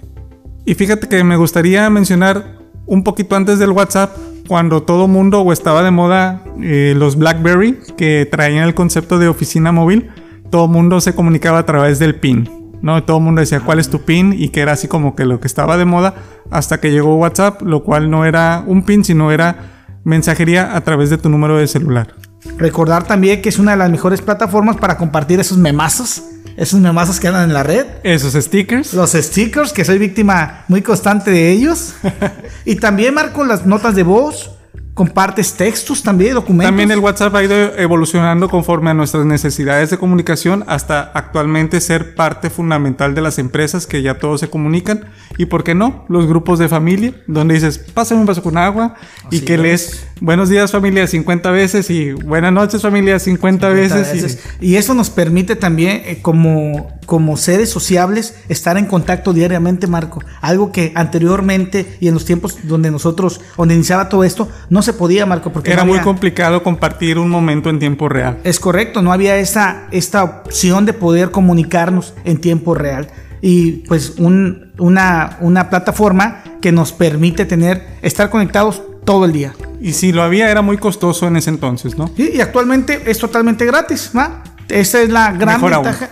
Y 0.65 0.75
fíjate 0.75 1.07
que 1.07 1.23
me 1.23 1.37
gustaría 1.37 1.89
mencionar 1.89 2.57
un 2.85 3.03
poquito 3.03 3.35
antes 3.35 3.59
del 3.59 3.71
WhatsApp, 3.71 4.15
cuando 4.47 4.81
todo 4.81 5.07
mundo 5.07 5.41
o 5.41 5.53
estaba 5.53 5.83
de 5.83 5.91
moda 5.91 6.43
eh, 6.61 6.93
los 6.97 7.17
BlackBerry, 7.17 7.77
que 7.95 8.27
traían 8.29 8.67
el 8.67 8.73
concepto 8.73 9.19
de 9.19 9.27
oficina 9.27 9.71
móvil, 9.71 10.09
todo 10.49 10.67
mundo 10.67 10.99
se 10.99 11.13
comunicaba 11.13 11.59
a 11.59 11.65
través 11.65 11.99
del 11.99 12.15
PIN. 12.15 12.49
¿no? 12.81 13.03
Todo 13.03 13.17
el 13.17 13.23
mundo 13.23 13.41
decía 13.41 13.59
cuál 13.59 13.79
es 13.79 13.89
tu 13.89 14.01
PIN 14.01 14.33
y 14.33 14.49
que 14.49 14.61
era 14.61 14.71
así 14.71 14.87
como 14.87 15.15
que 15.15 15.25
lo 15.25 15.39
que 15.39 15.47
estaba 15.47 15.77
de 15.77 15.85
moda 15.85 16.15
hasta 16.49 16.79
que 16.79 16.91
llegó 16.91 17.15
WhatsApp, 17.15 17.61
lo 17.61 17.83
cual 17.83 18.09
no 18.09 18.25
era 18.25 18.63
un 18.65 18.83
PIN, 18.83 19.03
sino 19.03 19.31
era 19.31 19.57
mensajería 20.03 20.75
a 20.75 20.81
través 20.81 21.09
de 21.09 21.17
tu 21.17 21.29
número 21.29 21.57
de 21.57 21.67
celular. 21.67 22.15
Recordar 22.57 23.05
también 23.05 23.41
que 23.41 23.49
es 23.49 23.59
una 23.59 23.71
de 23.71 23.77
las 23.77 23.89
mejores 23.89 24.21
plataformas 24.21 24.77
para 24.77 24.97
compartir 24.97 25.39
esos 25.39 25.57
memazos, 25.57 26.23
esos 26.55 26.79
memazos 26.79 27.19
que 27.19 27.27
andan 27.27 27.45
en 27.45 27.53
la 27.53 27.63
red. 27.63 27.85
Esos 28.03 28.33
stickers. 28.33 28.93
Los 28.93 29.11
stickers, 29.11 29.73
que 29.73 29.85
soy 29.85 29.97
víctima 29.97 30.65
muy 30.67 30.81
constante 30.81 31.31
de 31.31 31.51
ellos. 31.51 31.93
y 32.65 32.75
también 32.75 33.13
marco 33.13 33.43
las 33.43 33.65
notas 33.65 33.95
de 33.95 34.03
voz. 34.03 34.51
Compartes 34.99 35.53
textos 35.53 36.03
también, 36.03 36.33
documentos. 36.33 36.67
También 36.67 36.91
el 36.91 36.99
WhatsApp 36.99 37.33
ha 37.33 37.41
ido 37.41 37.55
evolucionando 37.77 38.49
conforme 38.49 38.89
a 38.89 38.93
nuestras 38.93 39.25
necesidades 39.25 39.91
de 39.91 39.97
comunicación 39.97 40.65
hasta 40.67 40.99
actualmente 41.13 41.79
ser 41.79 42.15
parte 42.15 42.49
fundamental 42.49 43.15
de 43.15 43.21
las 43.21 43.39
empresas 43.39 43.87
que 43.87 44.01
ya 44.01 44.15
todos 44.19 44.41
se 44.41 44.49
comunican. 44.49 45.05
Y 45.37 45.45
por 45.45 45.63
qué 45.63 45.73
no, 45.73 46.03
los 46.09 46.27
grupos 46.27 46.59
de 46.59 46.67
familia, 46.67 47.13
donde 47.27 47.53
dices, 47.53 47.77
pásame 47.77 48.19
un 48.19 48.25
vaso 48.25 48.43
con 48.43 48.57
agua 48.57 48.95
y 49.31 49.39
que 49.39 49.53
es. 49.53 49.59
lees 49.61 50.05
buenos 50.19 50.49
días 50.49 50.69
familia 50.71 51.07
50 51.07 51.49
veces 51.51 51.89
y 51.89 52.11
buenas 52.11 52.51
noches 52.51 52.81
familia 52.81 53.19
50, 53.19 53.69
veces. 53.69 54.09
y- 54.09 54.21
veces. 54.21 54.43
Y 54.59 54.75
eso 54.75 54.93
nos 54.93 55.09
permite 55.09 55.55
también, 55.55 56.01
eh, 56.05 56.19
como, 56.21 56.99
como 57.05 57.37
seres 57.37 57.69
sociables, 57.69 58.35
estar 58.49 58.77
en 58.77 58.85
contacto 58.85 59.31
diariamente, 59.31 59.87
Marco. 59.87 60.21
Algo 60.41 60.73
que 60.73 60.91
anteriormente 60.95 61.97
y 62.01 62.09
en 62.09 62.15
los 62.15 62.25
tiempos 62.25 62.57
donde 62.63 62.91
nosotros, 62.91 63.39
donde 63.57 63.75
iniciaba 63.75 64.09
todo 64.09 64.25
esto, 64.25 64.49
no 64.69 64.81
se 64.81 64.88
podía, 64.93 65.25
Marco, 65.25 65.51
porque 65.51 65.71
era 65.71 65.81
no 65.83 65.87
muy 65.87 65.97
había- 65.97 66.03
complicado 66.05 66.63
compartir 66.63 67.17
un 67.17 67.29
momento 67.29 67.69
en 67.69 67.79
tiempo 67.79 68.09
real. 68.09 68.37
Es 68.43 68.59
correcto, 68.59 69.01
no 69.01 69.11
había 69.13 69.37
esta, 69.37 69.87
esta 69.91 70.23
opción 70.23 70.85
de 70.85 70.93
poder 70.93 71.31
comunicarnos 71.31 72.13
en 72.25 72.39
tiempo 72.41 72.73
real. 72.75 73.07
Y 73.41 73.83
pues 73.87 74.15
un- 74.17 74.71
una, 74.77 75.37
una 75.39 75.69
plataforma 75.69 76.43
que 76.61 76.71
nos 76.71 76.91
permite 76.91 77.45
tener, 77.45 77.85
estar 78.01 78.29
conectados 78.29 78.81
todo 79.05 79.25
el 79.25 79.31
día. 79.31 79.53
Y 79.81 79.93
si 79.93 80.11
lo 80.11 80.23
había 80.23 80.51
era 80.51 80.61
muy 80.61 80.77
costoso 80.77 81.25
en 81.27 81.37
ese 81.37 81.49
entonces, 81.49 81.97
¿no? 81.97 82.09
Sí, 82.17 82.31
y 82.35 82.41
actualmente 82.41 83.01
es 83.09 83.17
totalmente 83.17 83.65
gratis, 83.65 84.11
¿va? 84.15 84.43
Esa 84.67 85.01
es 85.01 85.09
la 85.09 85.31
gran 85.31 85.55
Mejor 85.55 85.73
aún. 85.73 85.85
ventaja. 85.85 86.09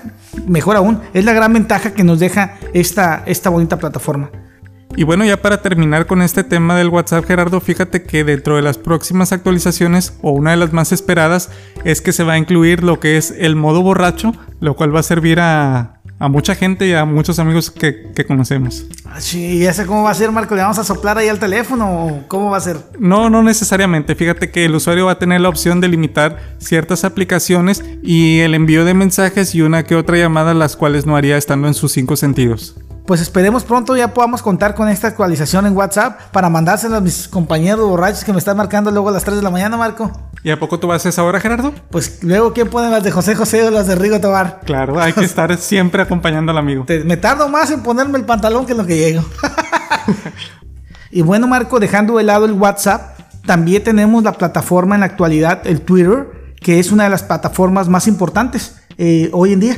Mejor 0.48 0.76
aún, 0.78 1.02
es 1.14 1.26
la 1.26 1.34
gran 1.34 1.52
ventaja 1.52 1.94
que 1.94 2.04
nos 2.04 2.20
deja 2.20 2.56
esta, 2.74 3.24
esta 3.26 3.50
bonita 3.50 3.78
plataforma. 3.78 4.30
Y 4.96 5.04
bueno, 5.04 5.26
ya 5.26 5.42
para 5.42 5.62
terminar 5.62 6.08
con 6.08 6.22
este 6.22 6.44
tema 6.44 6.76
del 6.76 6.90
WhatsApp, 6.90 7.26
Gerardo, 7.26 7.60
fíjate 7.60 8.04
que 8.04 8.24
dentro 8.24 8.56
de 8.56 8.62
las 8.62 8.78
próximas 8.78 9.32
actualizaciones, 9.32 10.18
o 10.22 10.32
una 10.32 10.52
de 10.52 10.58
las 10.58 10.74
más 10.74 10.92
esperadas, 10.92 11.50
es 11.84 12.02
que 12.02 12.14
se 12.14 12.24
va 12.24 12.34
a 12.34 12.38
incluir 12.38 12.84
lo 12.84 13.00
que 13.00 13.18
es 13.18 13.32
el 13.38 13.56
modo 13.56 13.82
borracho, 13.82 14.34
lo 14.60 14.76
cual 14.76 14.96
va 14.96 15.02
a 15.02 15.04
servir 15.04 15.40
a, 15.40 15.98
a 16.20 16.30
mucha 16.30 16.56
gente 16.56 16.88
y 16.88 16.94
a 16.94 17.06
muchos 17.06 17.38
amigos 17.40 17.70
que, 17.70 18.12
que 18.16 18.26
conocemos. 18.26 18.86
Ah, 19.06 19.22
Sí, 19.22 19.60
ya 19.60 19.74
sé 19.74 19.86
cómo 19.86 20.04
va 20.04 20.12
a 20.12 20.16
ser, 20.16 20.32
Marco. 20.32 20.56
¿Le 20.56 20.62
vamos 20.62 20.80
a 20.80 20.84
soplar 20.84 21.18
ahí 21.18 21.28
al 21.28 21.40
teléfono 21.40 22.06
o 22.08 22.28
cómo 22.28 22.52
va 22.52 22.58
a 22.58 22.62
ser? 22.62 22.78
No, 23.00 23.30
no 23.30 23.44
necesariamente. 23.44 24.16
Fíjate 24.16 24.50
que 24.50 24.66
el 24.66 24.76
usuario 24.76 25.06
va 25.06 25.14
a 25.14 25.20
tener 25.20 25.42
la 25.42 25.50
opción 25.50 25.82
de 25.82 25.88
limitar 25.88 26.56
ciertas 26.58 27.04
aplicaciones 27.04 27.84
y 28.02 28.40
el 28.40 28.56
envío 28.56 28.86
de 28.86 28.94
mensajes 28.94 29.54
y 29.54 29.62
una 29.62 29.84
que 29.84 29.96
otra 29.96 30.18
llamada, 30.18 30.54
las 30.54 30.76
cuales 30.76 31.06
no 31.06 31.16
haría 31.16 31.38
estando 31.38 31.68
en 31.68 31.74
sus 31.74 31.92
cinco 31.92 32.16
sentidos. 32.16 32.76
Pues 33.08 33.22
esperemos 33.22 33.64
pronto 33.64 33.96
ya 33.96 34.14
podamos 34.14 34.42
contar 34.42 34.76
con 34.76 34.90
esta 34.90 35.08
actualización 35.08 35.66
en 35.66 35.78
WhatsApp 35.78 36.20
para 36.34 36.50
mandársela 36.50 36.98
a 36.98 37.00
mis 37.02 37.30
compañeros 37.30 37.88
borrachos 37.88 38.26
que 38.26 38.34
me 38.34 38.38
están 38.40 38.58
marcando 38.58 38.92
luego 38.92 39.08
a 39.08 39.12
las 39.14 39.24
3 39.24 39.38
de 39.38 39.44
la 39.44 39.50
mañana, 39.50 39.78
Marco. 39.78 40.12
¿Y 40.44 40.52
a 40.52 40.60
poco 40.60 40.78
tú 40.78 40.88
vas 40.88 41.06
a 41.06 41.10
esa 41.10 41.24
hora, 41.24 41.40
Gerardo? 41.40 41.74
Pues 41.90 42.22
luego, 42.22 42.52
¿quién 42.52 42.70
pone 42.70 42.90
las 42.90 43.02
de 43.06 43.12
José 43.12 43.34
José 43.34 43.64
o 43.64 43.72
las 43.72 43.88
de 43.88 43.96
Rigo 43.96 44.20
Tobar? 44.20 44.60
Claro, 44.66 45.00
hay 45.00 45.14
que 45.14 45.24
estar 45.24 45.56
siempre 45.58 46.02
acompañando 46.02 46.52
al 46.52 46.58
amigo. 46.58 46.84
Te- 46.86 47.06
me 47.06 47.16
tardo 47.16 47.48
más 47.48 47.72
en 47.72 47.82
ponerme 47.82 48.18
el 48.18 48.26
pantalón 48.26 48.66
que 48.66 48.74
en 48.74 48.78
lo 48.78 48.86
que 48.86 48.98
llego. 48.98 49.24
y 51.12 51.22
bueno, 51.22 51.48
Marco, 51.48 51.80
dejando 51.80 52.18
de 52.18 52.24
lado 52.26 52.44
el 52.46 52.52
WhatsApp, 52.54 53.18
también 53.46 53.84
tenemos 53.86 54.22
la 54.24 54.34
plataforma 54.34 54.96
en 54.96 55.00
la 55.02 55.08
actualidad, 55.08 55.62
el 55.66 55.80
Twitter, 55.82 56.54
que 56.62 56.80
es 56.80 56.92
una 56.92 57.06
de 57.06 57.10
las 57.10 57.24
plataformas 57.24 57.88
más 57.88 58.06
importantes 58.08 58.76
eh, 58.98 59.30
hoy 59.32 59.54
en 59.54 59.62
día. 59.62 59.78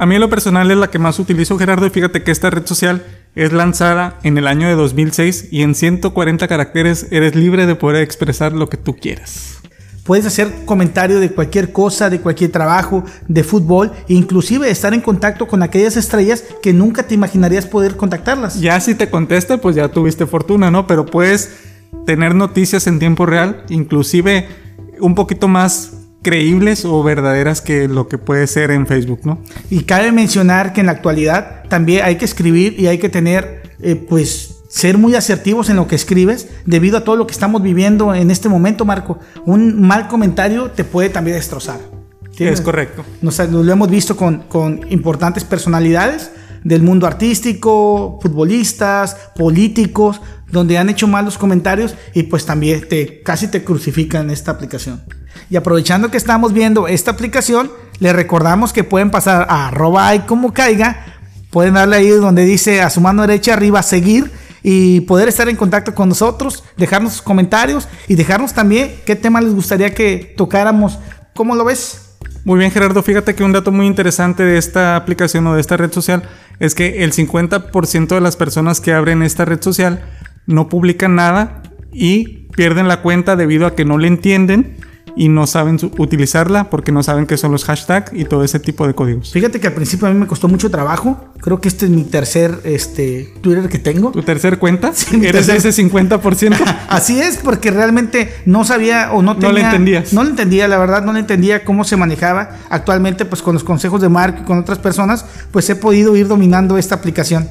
A 0.00 0.06
mí 0.06 0.14
en 0.14 0.20
lo 0.20 0.30
personal 0.30 0.70
es 0.70 0.76
la 0.76 0.90
que 0.90 1.00
más 1.00 1.18
utilizo, 1.18 1.58
Gerardo, 1.58 1.84
y 1.84 1.90
fíjate 1.90 2.22
que 2.22 2.30
esta 2.30 2.50
red 2.50 2.64
social 2.66 3.04
es 3.34 3.52
lanzada 3.52 4.20
en 4.22 4.38
el 4.38 4.46
año 4.46 4.68
de 4.68 4.76
2006 4.76 5.48
y 5.50 5.62
en 5.62 5.74
140 5.74 6.46
caracteres 6.46 7.08
eres 7.10 7.34
libre 7.34 7.66
de 7.66 7.74
poder 7.74 8.04
expresar 8.04 8.52
lo 8.52 8.68
que 8.68 8.76
tú 8.76 8.94
quieras. 8.94 9.58
Puedes 10.04 10.24
hacer 10.24 10.64
comentario 10.66 11.18
de 11.18 11.32
cualquier 11.32 11.72
cosa, 11.72 12.10
de 12.10 12.20
cualquier 12.20 12.52
trabajo, 12.52 13.04
de 13.26 13.42
fútbol, 13.42 13.90
e 14.08 14.14
inclusive 14.14 14.70
estar 14.70 14.94
en 14.94 15.00
contacto 15.00 15.48
con 15.48 15.64
aquellas 15.64 15.96
estrellas 15.96 16.44
que 16.62 16.72
nunca 16.72 17.02
te 17.02 17.14
imaginarías 17.14 17.66
poder 17.66 17.96
contactarlas. 17.96 18.60
Ya 18.60 18.78
si 18.78 18.94
te 18.94 19.10
contesta, 19.10 19.58
pues 19.58 19.74
ya 19.74 19.88
tuviste 19.88 20.26
fortuna, 20.26 20.70
¿no? 20.70 20.86
Pero 20.86 21.06
puedes 21.06 21.58
tener 22.06 22.36
noticias 22.36 22.86
en 22.86 23.00
tiempo 23.00 23.26
real, 23.26 23.64
inclusive 23.68 24.46
un 25.00 25.16
poquito 25.16 25.48
más 25.48 25.97
creíbles 26.22 26.84
o 26.84 27.02
verdaderas 27.02 27.60
que 27.60 27.88
lo 27.88 28.08
que 28.08 28.18
puede 28.18 28.46
ser 28.46 28.70
en 28.70 28.86
Facebook, 28.86 29.20
¿no? 29.24 29.42
Y 29.70 29.82
cabe 29.84 30.12
mencionar 30.12 30.72
que 30.72 30.80
en 30.80 30.86
la 30.86 30.92
actualidad 30.92 31.64
también 31.68 32.04
hay 32.04 32.16
que 32.16 32.24
escribir 32.24 32.78
y 32.78 32.86
hay 32.86 32.98
que 32.98 33.08
tener, 33.08 33.62
eh, 33.80 33.94
pues, 33.96 34.56
ser 34.68 34.98
muy 34.98 35.14
asertivos 35.14 35.70
en 35.70 35.76
lo 35.76 35.88
que 35.88 35.94
escribes 35.94 36.48
debido 36.66 36.98
a 36.98 37.04
todo 37.04 37.16
lo 37.16 37.26
que 37.26 37.32
estamos 37.32 37.62
viviendo 37.62 38.14
en 38.14 38.30
este 38.30 38.48
momento, 38.48 38.84
Marco. 38.84 39.18
Un 39.46 39.80
mal 39.80 40.08
comentario 40.08 40.70
te 40.70 40.84
puede 40.84 41.08
también 41.08 41.36
destrozar. 41.36 41.80
Es 42.38 42.60
correcto. 42.60 43.04
Nos, 43.20 43.38
lo 43.38 43.72
hemos 43.72 43.90
visto 43.90 44.16
con, 44.16 44.42
con 44.42 44.80
importantes 44.90 45.42
personalidades 45.42 46.30
del 46.62 46.82
mundo 46.82 47.06
artístico, 47.06 48.18
futbolistas, 48.22 49.16
políticos, 49.36 50.20
donde 50.50 50.78
han 50.78 50.88
hecho 50.88 51.06
malos 51.06 51.38
comentarios 51.38 51.94
y 52.14 52.24
pues 52.24 52.46
también 52.46 52.86
te 52.88 53.22
casi 53.22 53.48
te 53.48 53.64
crucifican 53.64 54.30
esta 54.30 54.52
aplicación. 54.52 55.02
Y 55.50 55.56
aprovechando 55.56 56.10
que 56.10 56.16
estamos 56.16 56.52
viendo 56.52 56.88
esta 56.88 57.12
aplicación, 57.12 57.70
les 58.00 58.14
recordamos 58.14 58.72
que 58.72 58.84
pueden 58.84 59.10
pasar 59.10 59.46
a 59.48 59.68
arroba 59.68 60.14
y 60.14 60.20
como 60.20 60.52
caiga, 60.52 61.04
pueden 61.50 61.74
darle 61.74 61.96
ahí 61.96 62.08
donde 62.08 62.44
dice 62.44 62.82
a 62.82 62.90
su 62.90 63.00
mano 63.00 63.22
derecha 63.22 63.54
arriba 63.54 63.82
seguir 63.82 64.30
y 64.62 65.00
poder 65.02 65.28
estar 65.28 65.48
en 65.48 65.56
contacto 65.56 65.94
con 65.94 66.08
nosotros, 66.08 66.64
dejarnos 66.76 67.12
sus 67.12 67.22
comentarios 67.22 67.88
y 68.06 68.14
dejarnos 68.14 68.52
también 68.52 68.94
qué 69.06 69.16
tema 69.16 69.40
les 69.40 69.54
gustaría 69.54 69.94
que 69.94 70.34
tocáramos. 70.36 70.98
¿Cómo 71.34 71.54
lo 71.54 71.64
ves? 71.64 72.16
Muy 72.44 72.58
bien, 72.58 72.70
Gerardo. 72.70 73.02
Fíjate 73.02 73.34
que 73.34 73.44
un 73.44 73.52
dato 73.52 73.72
muy 73.72 73.86
interesante 73.86 74.42
de 74.42 74.58
esta 74.58 74.96
aplicación 74.96 75.46
o 75.46 75.54
de 75.54 75.60
esta 75.60 75.76
red 75.76 75.92
social 75.92 76.22
es 76.60 76.74
que 76.74 77.04
el 77.04 77.12
50% 77.12 78.08
de 78.08 78.20
las 78.20 78.36
personas 78.36 78.80
que 78.80 78.92
abren 78.92 79.22
esta 79.22 79.44
red 79.44 79.62
social 79.62 80.04
no 80.46 80.68
publican 80.68 81.14
nada 81.14 81.62
y 81.92 82.48
pierden 82.56 82.88
la 82.88 83.02
cuenta 83.02 83.36
debido 83.36 83.66
a 83.66 83.74
que 83.74 83.84
no 83.84 83.98
le 83.98 84.08
entienden 84.08 84.76
y 85.16 85.28
no 85.28 85.46
saben 85.46 85.78
utilizarla 85.98 86.70
porque 86.70 86.92
no 86.92 87.02
saben 87.02 87.26
qué 87.26 87.36
son 87.36 87.52
los 87.52 87.64
hashtags 87.64 88.12
y 88.12 88.24
todo 88.24 88.44
ese 88.44 88.58
tipo 88.60 88.86
de 88.86 88.94
códigos. 88.94 89.32
Fíjate 89.32 89.60
que 89.60 89.66
al 89.68 89.72
principio 89.74 90.06
a 90.08 90.10
mí 90.10 90.18
me 90.18 90.26
costó 90.26 90.48
mucho 90.48 90.70
trabajo. 90.70 91.32
Creo 91.40 91.60
que 91.60 91.68
este 91.68 91.86
es 91.86 91.90
mi 91.90 92.04
tercer 92.04 92.60
este, 92.64 93.32
Twitter 93.40 93.68
que 93.68 93.78
tengo. 93.78 94.10
¿Tu 94.12 94.22
tercer 94.22 94.58
cuenta? 94.58 94.92
Sí, 94.94 95.16
¿Eres 95.24 95.46
tercer- 95.48 95.62
de 95.62 95.68
ese 95.70 95.82
50%? 95.84 96.56
Así 96.88 97.20
es, 97.20 97.36
porque 97.38 97.70
realmente 97.70 98.32
no 98.46 98.64
sabía 98.64 99.12
o 99.12 99.22
no 99.22 99.34
No 99.34 99.40
tenía... 99.40 99.52
le 99.52 99.60
entendías. 99.62 100.12
No 100.12 100.24
le 100.24 100.30
entendía, 100.30 100.68
la 100.68 100.78
verdad, 100.78 101.04
no 101.04 101.12
le 101.12 101.20
entendía 101.20 101.64
cómo 101.64 101.84
se 101.84 101.96
manejaba. 101.96 102.50
Actualmente, 102.70 103.24
pues 103.24 103.42
con 103.42 103.54
los 103.54 103.64
consejos 103.64 104.00
de 104.00 104.08
Mark 104.08 104.38
y 104.42 104.44
con 104.44 104.58
otras 104.58 104.78
personas, 104.78 105.24
pues 105.52 105.68
he 105.70 105.76
podido 105.76 106.16
ir 106.16 106.28
dominando 106.28 106.78
esta 106.78 106.94
aplicación. 106.96 107.48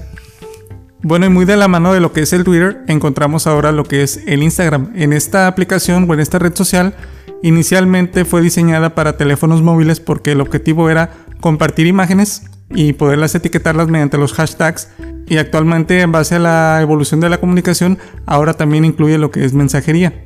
Bueno, 1.04 1.26
y 1.26 1.30
muy 1.30 1.46
de 1.46 1.56
la 1.58 1.68
mano 1.68 1.94
de 1.94 2.00
lo 2.00 2.12
que 2.12 2.22
es 2.22 2.34
el 2.34 2.44
Twitter, 2.44 2.84
encontramos 2.88 3.48
ahora 3.48 3.72
lo 3.72 3.84
que 3.84 4.04
es 4.04 4.20
el 4.26 4.42
Instagram. 4.44 4.92
En 4.96 5.14
esta 5.14 5.48
aplicación 5.48 6.10
o 6.10 6.14
en 6.14 6.20
esta 6.20 6.40
red 6.40 6.54
social, 6.56 6.96
inicialmente 7.44 8.26
fue 8.26 8.42
diseñada 8.42 8.96
para 8.96 9.18
teléfonos 9.18 9.62
móviles 9.62 10.00
porque 10.00 10.32
el 10.32 10.42
objetivo 10.42 10.90
era 10.90 11.12
compartir 11.40 11.88
imágenes 11.88 12.44
y 12.70 12.94
poderlas 12.94 13.36
etiquetarlas 13.36 13.88
mediante 13.88 14.18
los 14.18 14.34
hashtags. 14.34 14.90
Y 15.28 15.38
actualmente, 15.38 16.02
en 16.02 16.12
base 16.12 16.36
a 16.36 16.40
la 16.40 16.80
evolución 16.82 17.20
de 17.20 17.30
la 17.30 17.40
comunicación, 17.40 17.98
ahora 18.26 18.54
también 18.54 18.86
incluye 18.86 19.18
lo 19.18 19.32
que 19.32 19.44
es 19.44 19.54
mensajería. 19.54 20.26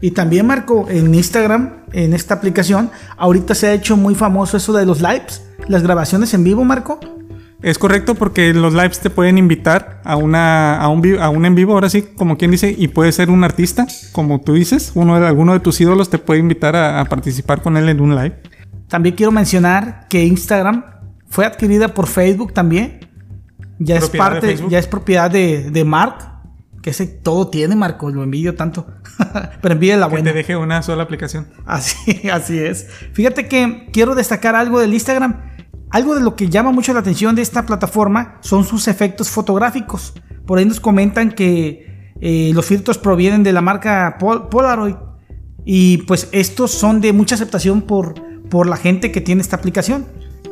Y 0.00 0.10
también, 0.10 0.46
Marco, 0.46 0.86
en 0.90 1.14
Instagram, 1.14 1.84
en 1.92 2.12
esta 2.12 2.34
aplicación, 2.34 2.90
ahorita 3.16 3.54
se 3.54 3.68
ha 3.68 3.72
hecho 3.72 3.96
muy 3.96 4.14
famoso 4.14 4.56
eso 4.56 4.72
de 4.74 4.84
los 4.84 5.00
lives, 5.00 5.42
las 5.66 5.82
grabaciones 5.82 6.34
en 6.34 6.44
vivo, 6.44 6.64
Marco. 6.64 7.00
Es 7.64 7.78
correcto 7.78 8.14
porque 8.14 8.52
los 8.52 8.74
lives 8.74 9.00
te 9.00 9.08
pueden 9.08 9.38
invitar 9.38 10.02
a 10.04 10.16
una 10.16 10.78
a 10.78 10.88
un, 10.88 11.18
a 11.18 11.30
un 11.30 11.46
en 11.46 11.54
vivo, 11.54 11.72
ahora 11.72 11.88
sí, 11.88 12.02
como 12.14 12.36
quien 12.36 12.50
dice, 12.50 12.74
y 12.76 12.88
puede 12.88 13.10
ser 13.10 13.30
un 13.30 13.42
artista, 13.42 13.86
como 14.12 14.42
tú 14.42 14.52
dices, 14.52 14.92
uno 14.94 15.18
de 15.18 15.26
alguno 15.26 15.54
de 15.54 15.60
tus 15.60 15.80
ídolos 15.80 16.10
te 16.10 16.18
puede 16.18 16.40
invitar 16.40 16.76
a, 16.76 17.00
a 17.00 17.06
participar 17.06 17.62
con 17.62 17.78
él 17.78 17.88
en 17.88 18.00
un 18.02 18.14
live. 18.14 18.36
También 18.88 19.14
quiero 19.14 19.32
mencionar 19.32 20.06
que 20.10 20.24
Instagram 20.24 20.84
fue 21.26 21.46
adquirida 21.46 21.88
por 21.88 22.06
Facebook 22.06 22.52
también. 22.52 23.00
Ya 23.78 23.96
es 23.96 24.02
¿Propiedad 24.10 24.34
de 24.34 24.40
parte, 24.40 24.64
ya 24.68 24.78
es 24.78 24.86
propiedad 24.86 25.30
de, 25.30 25.70
de 25.70 25.84
Mark. 25.84 26.18
Que 26.82 26.90
ese 26.90 27.06
todo 27.06 27.48
tiene, 27.48 27.74
Marco. 27.76 28.10
Lo 28.10 28.22
envidio 28.22 28.54
tanto. 28.56 28.86
Pero 29.62 29.72
envidia 29.74 29.96
la 29.96 30.06
Que 30.06 30.12
buena. 30.12 30.30
te 30.32 30.36
deje 30.36 30.54
una 30.54 30.82
sola 30.82 31.02
aplicación. 31.02 31.48
Así, 31.64 32.28
así 32.32 32.58
es. 32.58 32.86
Fíjate 33.14 33.48
que 33.48 33.88
quiero 33.90 34.14
destacar 34.14 34.54
algo 34.54 34.78
del 34.80 34.92
Instagram. 34.92 35.53
Algo 35.90 36.14
de 36.14 36.22
lo 36.22 36.34
que 36.36 36.48
llama 36.48 36.72
mucho 36.72 36.92
la 36.92 37.00
atención 37.00 37.34
de 37.36 37.42
esta 37.42 37.66
plataforma 37.66 38.38
son 38.40 38.64
sus 38.64 38.88
efectos 38.88 39.30
fotográficos. 39.30 40.14
Por 40.46 40.58
ahí 40.58 40.64
nos 40.64 40.80
comentan 40.80 41.30
que 41.32 42.12
eh, 42.20 42.50
los 42.54 42.66
filtros 42.66 42.98
provienen 42.98 43.42
de 43.42 43.52
la 43.52 43.60
marca 43.60 44.16
Pol- 44.18 44.48
Polaroid. 44.48 44.96
Y 45.64 45.98
pues 45.98 46.28
estos 46.32 46.72
son 46.72 47.00
de 47.00 47.12
mucha 47.12 47.36
aceptación 47.36 47.82
por, 47.82 48.14
por 48.50 48.66
la 48.68 48.76
gente 48.76 49.12
que 49.12 49.20
tiene 49.20 49.40
esta 49.40 49.56
aplicación. 49.56 50.06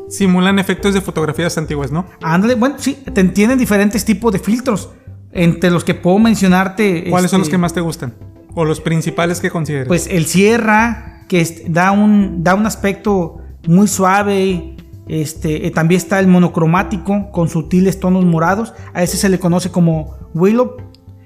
Simulan 0.09 0.59
efectos 0.59 0.95
de 0.95 1.01
fotografías 1.01 1.59
antiguas, 1.59 1.91
¿no? 1.91 2.07
Ándale, 2.23 2.55
bueno, 2.55 2.77
sí, 2.79 2.95
te 3.13 3.25
tienen 3.25 3.59
diferentes 3.59 4.05
tipos 4.05 4.33
de 4.33 4.39
filtros. 4.39 4.91
Entre 5.33 5.71
los 5.71 5.83
que 5.85 5.95
puedo 5.95 6.19
mencionarte. 6.19 7.09
¿Cuáles 7.09 7.31
son 7.31 7.41
los 7.41 7.49
este, 7.49 7.55
que 7.57 7.59
más 7.59 7.73
te 7.73 7.81
gustan? 7.81 8.15
O 8.55 8.65
los 8.67 8.81
principales 8.81 9.41
que 9.41 9.51
consideras. 9.51 9.89
Pues 9.89 10.07
el 10.07 10.27
sierra, 10.27 11.25
que 11.29 11.65
da, 11.69 11.91
un, 11.93 12.45
da 12.45 12.55
un 12.55 12.67
aspecto 12.67 13.39
muy 13.67 13.89
suave. 13.89 14.77
Este, 15.09 15.67
eh, 15.67 15.71
también 15.71 16.01
está 16.01 16.21
el 16.21 16.29
monocromático 16.29 17.31
con 17.33 17.49
sutiles 17.49 18.01
tonos 18.01 18.25
morados. 18.25 18.73
A 18.95 19.03
ese 19.03 19.17
se 19.17 19.29
le 19.29 19.39
conoce 19.39 19.71
como 19.71 20.17
Willow. 20.35 20.77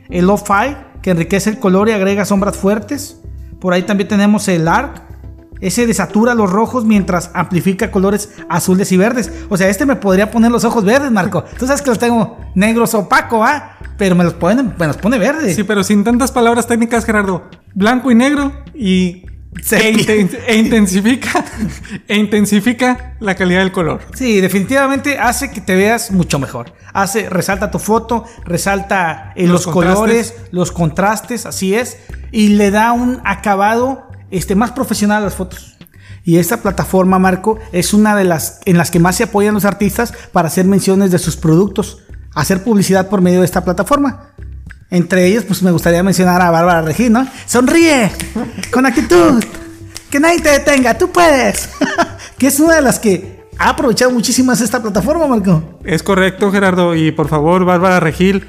El 0.08 0.26
Lo-Fi, 0.26 0.76
que 1.02 1.10
enriquece 1.10 1.50
el 1.50 1.58
color 1.58 1.88
y 1.88 1.92
agrega 1.92 2.24
sombras 2.24 2.56
fuertes. 2.56 3.20
Por 3.60 3.72
ahí 3.72 3.82
también 3.82 4.08
tenemos 4.08 4.48
el 4.48 4.68
Arc. 4.68 5.02
Ese 5.60 5.86
desatura 5.86 6.34
los 6.34 6.50
rojos 6.50 6.84
mientras 6.84 7.30
amplifica 7.32 7.90
colores 7.90 8.30
azules 8.48 8.92
y 8.92 8.96
verdes. 8.96 9.32
O 9.48 9.56
sea, 9.56 9.68
este 9.68 9.86
me 9.86 9.96
podría 9.96 10.30
poner 10.30 10.50
los 10.50 10.64
ojos 10.64 10.84
verdes, 10.84 11.10
Marco. 11.10 11.44
Tú 11.58 11.66
sabes 11.66 11.80
que 11.80 11.88
los 11.88 11.98
tengo 11.98 12.38
negros 12.54 12.94
opaco, 12.94 13.42
¿ah? 13.42 13.78
Pero 13.96 14.14
me 14.14 14.24
los, 14.24 14.34
ponen, 14.34 14.74
me 14.78 14.86
los 14.86 14.98
pone 14.98 15.18
verdes. 15.18 15.56
sí, 15.56 15.64
pero 15.64 15.82
sin 15.82 16.04
tantas 16.04 16.30
palabras 16.30 16.66
técnicas, 16.66 17.06
Gerardo. 17.06 17.44
Blanco 17.74 18.10
y 18.10 18.14
negro 18.14 18.52
y 18.74 19.25
e, 19.72 19.90
inten- 19.90 20.38
e 20.46 20.56
intensifica 20.56 21.44
e 22.08 22.16
intensifica 22.16 23.16
la 23.20 23.34
calidad 23.34 23.60
del 23.60 23.72
color. 23.72 24.02
Sí, 24.14 24.40
definitivamente 24.40 25.18
hace 25.18 25.50
que 25.50 25.60
te 25.60 25.74
veas 25.76 26.10
mucho 26.10 26.38
mejor. 26.38 26.72
Hace, 26.92 27.28
resalta 27.28 27.70
tu 27.70 27.78
foto, 27.78 28.24
resalta 28.44 29.32
eh, 29.36 29.46
los, 29.46 29.66
Los 29.66 29.74
colores, 29.74 30.34
los 30.50 30.72
contrastes, 30.72 31.46
así 31.46 31.74
es, 31.74 31.98
y 32.32 32.48
le 32.50 32.70
da 32.70 32.92
un 32.92 33.20
acabado 33.24 34.10
este, 34.30 34.54
más 34.54 34.72
profesional 34.72 35.22
a 35.22 35.26
las 35.26 35.34
fotos. 35.34 35.76
Y 36.24 36.38
esta 36.38 36.60
plataforma, 36.60 37.18
Marco, 37.18 37.58
es 37.70 37.94
una 37.94 38.16
de 38.16 38.24
las 38.24 38.60
en 38.64 38.76
las 38.76 38.90
que 38.90 38.98
más 38.98 39.16
se 39.16 39.24
apoyan 39.24 39.54
los 39.54 39.64
artistas 39.64 40.12
para 40.32 40.48
hacer 40.48 40.64
menciones 40.64 41.12
de 41.12 41.18
sus 41.18 41.36
productos, 41.36 42.02
hacer 42.34 42.64
publicidad 42.64 43.08
por 43.08 43.20
medio 43.20 43.40
de 43.40 43.44
esta 43.44 43.64
plataforma. 43.64 44.32
Entre 44.90 45.26
ellos, 45.26 45.44
pues 45.44 45.62
me 45.62 45.70
gustaría 45.70 46.02
mencionar 46.02 46.40
a 46.40 46.50
Bárbara 46.50 46.82
Regil, 46.82 47.12
¿no? 47.12 47.26
Sonríe, 47.46 48.12
con 48.70 48.86
actitud, 48.86 49.42
que 50.10 50.20
nadie 50.20 50.40
te 50.40 50.50
detenga, 50.50 50.96
tú 50.96 51.10
puedes. 51.10 51.68
que 52.38 52.46
es 52.46 52.60
una 52.60 52.76
de 52.76 52.82
las 52.82 52.98
que 52.98 53.44
ha 53.58 53.70
aprovechado 53.70 54.10
muchísimo 54.10 54.52
esta 54.52 54.80
plataforma, 54.80 55.26
Marco. 55.26 55.80
Es 55.84 56.02
correcto, 56.02 56.52
Gerardo. 56.52 56.94
Y 56.94 57.10
por 57.10 57.28
favor, 57.28 57.64
Bárbara 57.64 58.00
Regil. 58.00 58.46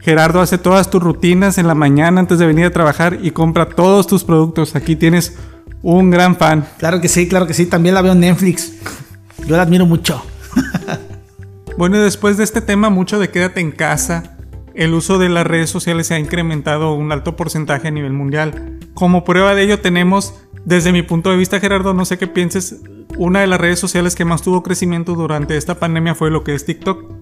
Gerardo 0.00 0.40
hace 0.40 0.58
todas 0.58 0.90
tus 0.90 1.02
rutinas 1.02 1.58
en 1.58 1.66
la 1.66 1.74
mañana 1.74 2.20
antes 2.20 2.38
de 2.38 2.46
venir 2.46 2.66
a 2.66 2.70
trabajar 2.70 3.18
y 3.20 3.32
compra 3.32 3.68
todos 3.68 4.06
tus 4.06 4.22
productos. 4.22 4.76
Aquí 4.76 4.94
tienes 4.94 5.34
un 5.82 6.10
gran 6.10 6.36
fan. 6.36 6.66
Claro 6.78 7.00
que 7.00 7.08
sí, 7.08 7.28
claro 7.28 7.46
que 7.46 7.54
sí, 7.54 7.66
también 7.66 7.94
la 7.94 8.02
veo 8.02 8.12
en 8.12 8.20
Netflix. 8.20 8.72
Yo 9.46 9.56
la 9.56 9.62
admiro 9.62 9.86
mucho. 9.86 10.22
Bueno, 11.76 11.96
después 12.00 12.36
de 12.36 12.42
este 12.42 12.60
tema, 12.60 12.90
mucho 12.90 13.20
de 13.20 13.30
quédate 13.30 13.60
en 13.60 13.70
casa, 13.70 14.36
el 14.78 14.94
uso 14.94 15.18
de 15.18 15.28
las 15.28 15.44
redes 15.44 15.70
sociales 15.70 16.06
se 16.06 16.14
ha 16.14 16.20
incrementado 16.20 16.94
un 16.94 17.10
alto 17.10 17.34
porcentaje 17.34 17.88
a 17.88 17.90
nivel 17.90 18.12
mundial. 18.12 18.78
Como 18.94 19.24
prueba 19.24 19.56
de 19.56 19.64
ello 19.64 19.80
tenemos, 19.80 20.34
desde 20.64 20.92
mi 20.92 21.02
punto 21.02 21.30
de 21.30 21.36
vista, 21.36 21.58
Gerardo, 21.58 21.94
no 21.94 22.04
sé 22.04 22.16
qué 22.16 22.28
pienses, 22.28 22.76
una 23.16 23.40
de 23.40 23.48
las 23.48 23.60
redes 23.60 23.80
sociales 23.80 24.14
que 24.14 24.24
más 24.24 24.40
tuvo 24.40 24.62
crecimiento 24.62 25.14
durante 25.14 25.56
esta 25.56 25.80
pandemia 25.80 26.14
fue 26.14 26.30
lo 26.30 26.44
que 26.44 26.54
es 26.54 26.64
TikTok. 26.64 27.12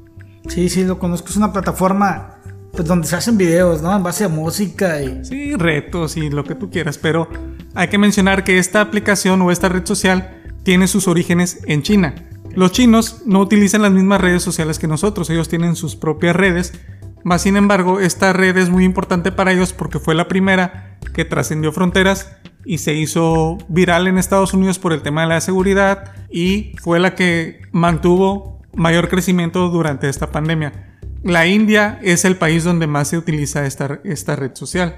Sí, 0.49 0.69
sí, 0.69 0.85
lo 0.85 0.99
conozco. 0.99 1.31
Es 1.31 1.37
una 1.39 1.51
plataforma 1.51 2.41
pues, 2.73 2.87
donde 2.87 3.09
se 3.09 3.17
hacen 3.17 3.39
videos, 3.39 3.81
¿no? 3.81 3.97
En 3.97 4.03
base 4.03 4.25
a 4.25 4.29
música 4.29 5.01
y... 5.01 5.25
Sí, 5.25 5.55
retos 5.57 6.19
y 6.19 6.29
lo 6.29 6.45
que 6.45 6.57
tú 6.57 6.69
quieras, 6.69 6.99
pero 6.99 7.27
hay 7.75 7.89
que 7.89 7.97
mencionar 7.97 8.45
que 8.45 8.59
esta 8.59 8.83
aplicación 8.83 9.41
o 9.41 9.51
esta 9.51 9.71
red 9.71 9.87
social 9.87 10.43
tiene 10.63 10.89
sus 10.89 11.09
orígenes 11.09 11.61
en 11.67 11.81
China. 11.81 12.15
Los 12.55 12.73
chinos 12.73 13.23
no 13.25 13.41
utilizan 13.41 13.81
las 13.81 13.93
mismas 13.93 14.21
redes 14.21 14.43
sociales 14.43 14.79
que 14.79 14.89
nosotros, 14.89 15.31
ellos 15.31 15.49
tienen 15.49 15.75
sus 15.75 15.97
propias 15.97 16.37
redes. 16.37 16.75
Más 17.27 17.43
sin 17.43 17.57
embargo, 17.57 17.99
esta 17.99 18.33
red 18.33 18.57
es 18.57 18.71
muy 18.71 18.85
importante 18.85 19.33
para 19.33 19.51
ellos 19.51 19.73
porque 19.73 19.99
fue 19.99 20.15
la 20.15 20.29
primera 20.29 20.97
que 21.13 21.25
trascendió 21.25 21.73
fronteras 21.73 22.37
y 22.65 22.79
se 22.79 22.95
hizo 22.95 23.59
viral 23.67 24.07
en 24.07 24.17
Estados 24.17 24.55
Unidos 24.55 24.79
por 24.79 24.93
el 24.93 25.03
tema 25.03 25.23
de 25.23 25.31
la 25.31 25.41
seguridad 25.41 26.13
y 26.31 26.77
fue 26.81 27.01
la 27.01 27.17
que 27.17 27.63
mantuvo 27.73 28.63
mayor 28.77 29.09
crecimiento 29.09 29.71
durante 29.71 30.09
esta 30.09 30.31
pandemia. 30.31 31.01
La 31.25 31.49
India 31.49 31.99
es 32.01 32.25
el 32.25 32.37
país 32.37 32.63
donde 32.63 32.87
más 32.87 33.09
se 33.09 33.19
utiliza 33.19 33.67
esta, 33.67 33.99
esta 34.05 34.37
red 34.37 34.55
social. 34.55 34.95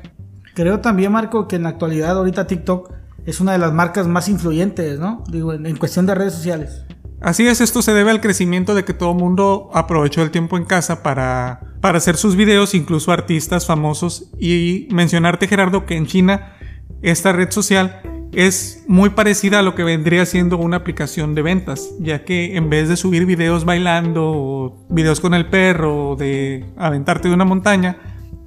Creo 0.54 0.80
también, 0.80 1.12
Marco, 1.12 1.48
que 1.48 1.56
en 1.56 1.62
la 1.62 1.70
actualidad 1.70 2.18
ahorita 2.18 2.46
TikTok 2.46 2.92
es 3.24 3.40
una 3.40 3.52
de 3.52 3.58
las 3.58 3.72
marcas 3.72 4.06
más 4.06 4.28
influyentes, 4.28 4.98
¿no? 4.98 5.24
Digo, 5.30 5.54
en, 5.54 5.64
en 5.64 5.78
cuestión 5.78 6.04
de 6.04 6.14
redes 6.14 6.34
sociales. 6.34 6.84
Así 7.22 7.46
es, 7.46 7.62
esto 7.62 7.80
se 7.80 7.94
debe 7.94 8.10
al 8.10 8.20
crecimiento 8.20 8.74
de 8.74 8.84
que 8.84 8.92
todo 8.92 9.12
el 9.12 9.16
mundo 9.16 9.70
aprovechó 9.72 10.22
el 10.22 10.30
tiempo 10.30 10.58
en 10.58 10.66
casa 10.66 11.02
para, 11.02 11.67
para 11.80 11.98
hacer 11.98 12.16
sus 12.16 12.36
videos, 12.36 12.74
incluso 12.74 13.12
artistas 13.12 13.66
famosos. 13.66 14.30
Y 14.38 14.88
mencionarte, 14.90 15.48
Gerardo, 15.48 15.86
que 15.86 15.96
en 15.96 16.06
China 16.06 16.54
esta 17.02 17.32
red 17.32 17.50
social 17.50 18.00
es 18.32 18.84
muy 18.88 19.10
parecida 19.10 19.60
a 19.60 19.62
lo 19.62 19.74
que 19.74 19.84
vendría 19.84 20.26
siendo 20.26 20.58
una 20.58 20.78
aplicación 20.78 21.34
de 21.34 21.42
ventas, 21.42 21.90
ya 21.98 22.24
que 22.24 22.56
en 22.56 22.68
vez 22.68 22.88
de 22.88 22.96
subir 22.96 23.24
videos 23.24 23.64
bailando 23.64 24.24
o 24.26 24.86
videos 24.90 25.20
con 25.20 25.34
el 25.34 25.46
perro 25.46 26.10
o 26.10 26.16
de 26.16 26.64
aventarte 26.76 27.28
de 27.28 27.34
una 27.34 27.44
montaña, 27.44 27.98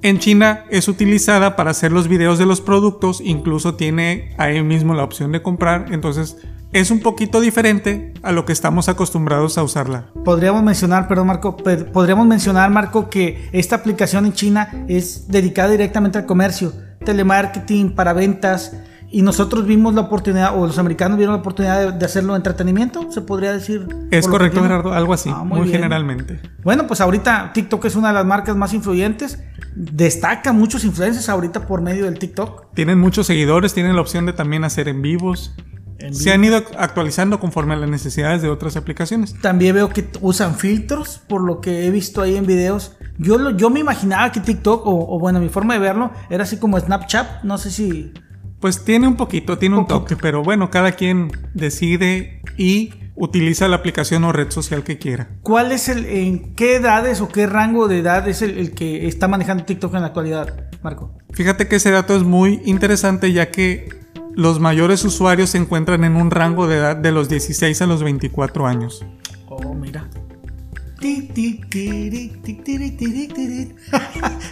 en 0.02 0.18
China 0.18 0.64
es 0.70 0.88
utilizada 0.88 1.56
para 1.56 1.70
hacer 1.70 1.92
los 1.92 2.08
videos 2.08 2.38
de 2.38 2.46
los 2.46 2.60
productos, 2.60 3.20
incluso 3.20 3.74
tiene 3.74 4.34
ahí 4.36 4.62
mismo 4.62 4.94
la 4.94 5.04
opción 5.04 5.32
de 5.32 5.42
comprar, 5.42 5.86
entonces 5.92 6.36
es 6.72 6.90
un 6.90 7.00
poquito 7.00 7.40
diferente 7.40 8.14
a 8.22 8.32
lo 8.32 8.44
que 8.44 8.52
estamos 8.52 8.88
acostumbrados 8.88 9.58
a 9.58 9.62
usarla. 9.62 10.06
Podríamos 10.24 10.62
mencionar, 10.62 11.06
perdón 11.08 11.26
Marco, 11.28 11.56
podríamos 11.56 12.26
mencionar 12.26 12.70
Marco 12.70 13.10
que 13.10 13.48
esta 13.52 13.76
aplicación 13.76 14.26
en 14.26 14.32
China 14.32 14.84
es 14.88 15.28
dedicada 15.28 15.70
directamente 15.70 16.18
al 16.18 16.26
comercio, 16.26 16.72
telemarketing, 17.04 17.94
para 17.94 18.12
ventas, 18.12 18.74
y 19.14 19.20
nosotros 19.20 19.66
vimos 19.66 19.92
la 19.94 20.00
oportunidad, 20.00 20.58
o 20.58 20.66
los 20.66 20.78
americanos 20.78 21.18
vieron 21.18 21.34
la 21.34 21.40
oportunidad 21.40 21.92
de, 21.92 21.98
de 21.98 22.04
hacerlo 22.06 22.34
entretenimiento, 22.34 23.12
se 23.12 23.20
podría 23.20 23.52
decir. 23.52 23.86
Es 24.10 24.26
correcto. 24.26 24.62
Gerardo, 24.62 24.94
algo 24.94 25.12
así, 25.12 25.28
Ah, 25.30 25.44
muy, 25.44 25.60
bien. 25.60 25.72
generalmente. 25.72 26.40
Bueno, 26.64 26.86
pues 26.86 27.02
ahorita 27.02 27.50
TikTok 27.52 27.84
es 27.84 27.94
una 27.96 28.08
de 28.08 28.14
las 28.14 28.24
marcas 28.24 28.56
más 28.56 28.72
influyentes, 28.72 29.38
destaca 29.76 30.54
muchos 30.54 30.84
influencers 30.84 31.28
ahorita 31.28 31.66
por 31.66 31.82
medio 31.82 32.06
del 32.06 32.18
TikTok. 32.18 32.72
Tienen 32.72 32.98
muchos 32.98 33.26
seguidores, 33.26 33.74
tienen 33.74 33.96
la 33.96 34.00
opción 34.00 34.24
de 34.24 34.32
también 34.32 34.64
hacer 34.64 34.88
en 34.88 35.02
vivos. 35.02 35.54
En 36.02 36.14
Se 36.14 36.32
han 36.32 36.44
ido 36.44 36.62
actualizando 36.78 37.38
conforme 37.40 37.74
a 37.74 37.76
las 37.76 37.88
necesidades 37.88 38.42
de 38.42 38.48
otras 38.48 38.76
aplicaciones. 38.76 39.34
También 39.40 39.74
veo 39.74 39.88
que 39.88 40.06
usan 40.20 40.56
filtros, 40.56 41.20
por 41.28 41.42
lo 41.42 41.60
que 41.60 41.86
he 41.86 41.90
visto 41.90 42.20
ahí 42.22 42.36
en 42.36 42.46
videos. 42.46 42.96
Yo, 43.18 43.38
lo- 43.38 43.50
yo 43.56 43.70
me 43.70 43.80
imaginaba 43.80 44.32
que 44.32 44.40
TikTok, 44.40 44.86
o, 44.86 45.14
o 45.14 45.18
bueno, 45.18 45.38
mi 45.40 45.48
forma 45.48 45.74
de 45.74 45.80
verlo, 45.80 46.10
era 46.30 46.42
así 46.44 46.56
como 46.58 46.78
Snapchat. 46.78 47.44
No 47.44 47.56
sé 47.58 47.70
si. 47.70 48.12
Pues 48.60 48.84
tiene 48.84 49.08
un 49.08 49.16
poquito, 49.16 49.58
tiene 49.58 49.76
un 49.78 49.86
toque, 49.86 50.16
pero 50.16 50.42
bueno, 50.42 50.70
cada 50.70 50.92
quien 50.92 51.30
decide 51.52 52.40
y 52.56 52.94
utiliza 53.14 53.68
la 53.68 53.76
aplicación 53.76 54.24
o 54.24 54.32
red 54.32 54.50
social 54.50 54.82
que 54.84 54.98
quiera. 54.98 55.28
¿Cuál 55.42 55.72
es 55.72 55.88
el. 55.88 56.06
en 56.06 56.54
qué 56.54 56.76
edades 56.76 57.20
o 57.20 57.28
qué 57.28 57.46
rango 57.46 57.88
de 57.88 57.98
edad 57.98 58.26
es 58.28 58.40
el, 58.42 58.58
el 58.58 58.72
que 58.72 59.06
está 59.06 59.28
manejando 59.28 59.64
TikTok 59.64 59.94
en 59.94 60.00
la 60.00 60.06
actualidad, 60.08 60.68
Marco? 60.82 61.12
Fíjate 61.32 61.68
que 61.68 61.76
ese 61.76 61.90
dato 61.90 62.16
es 62.16 62.22
muy 62.22 62.60
interesante 62.64 63.32
ya 63.32 63.50
que 63.50 63.88
los 64.34 64.60
mayores 64.60 65.04
usuarios 65.04 65.50
se 65.50 65.58
encuentran 65.58 66.04
en 66.04 66.16
un 66.16 66.30
rango 66.30 66.66
de 66.66 66.78
edad 66.78 66.96
de 66.96 67.12
los 67.12 67.28
16 67.28 67.82
a 67.82 67.86
los 67.86 68.02
24 68.02 68.66
años. 68.66 69.04
Oh, 69.48 69.74
mira. 69.74 70.08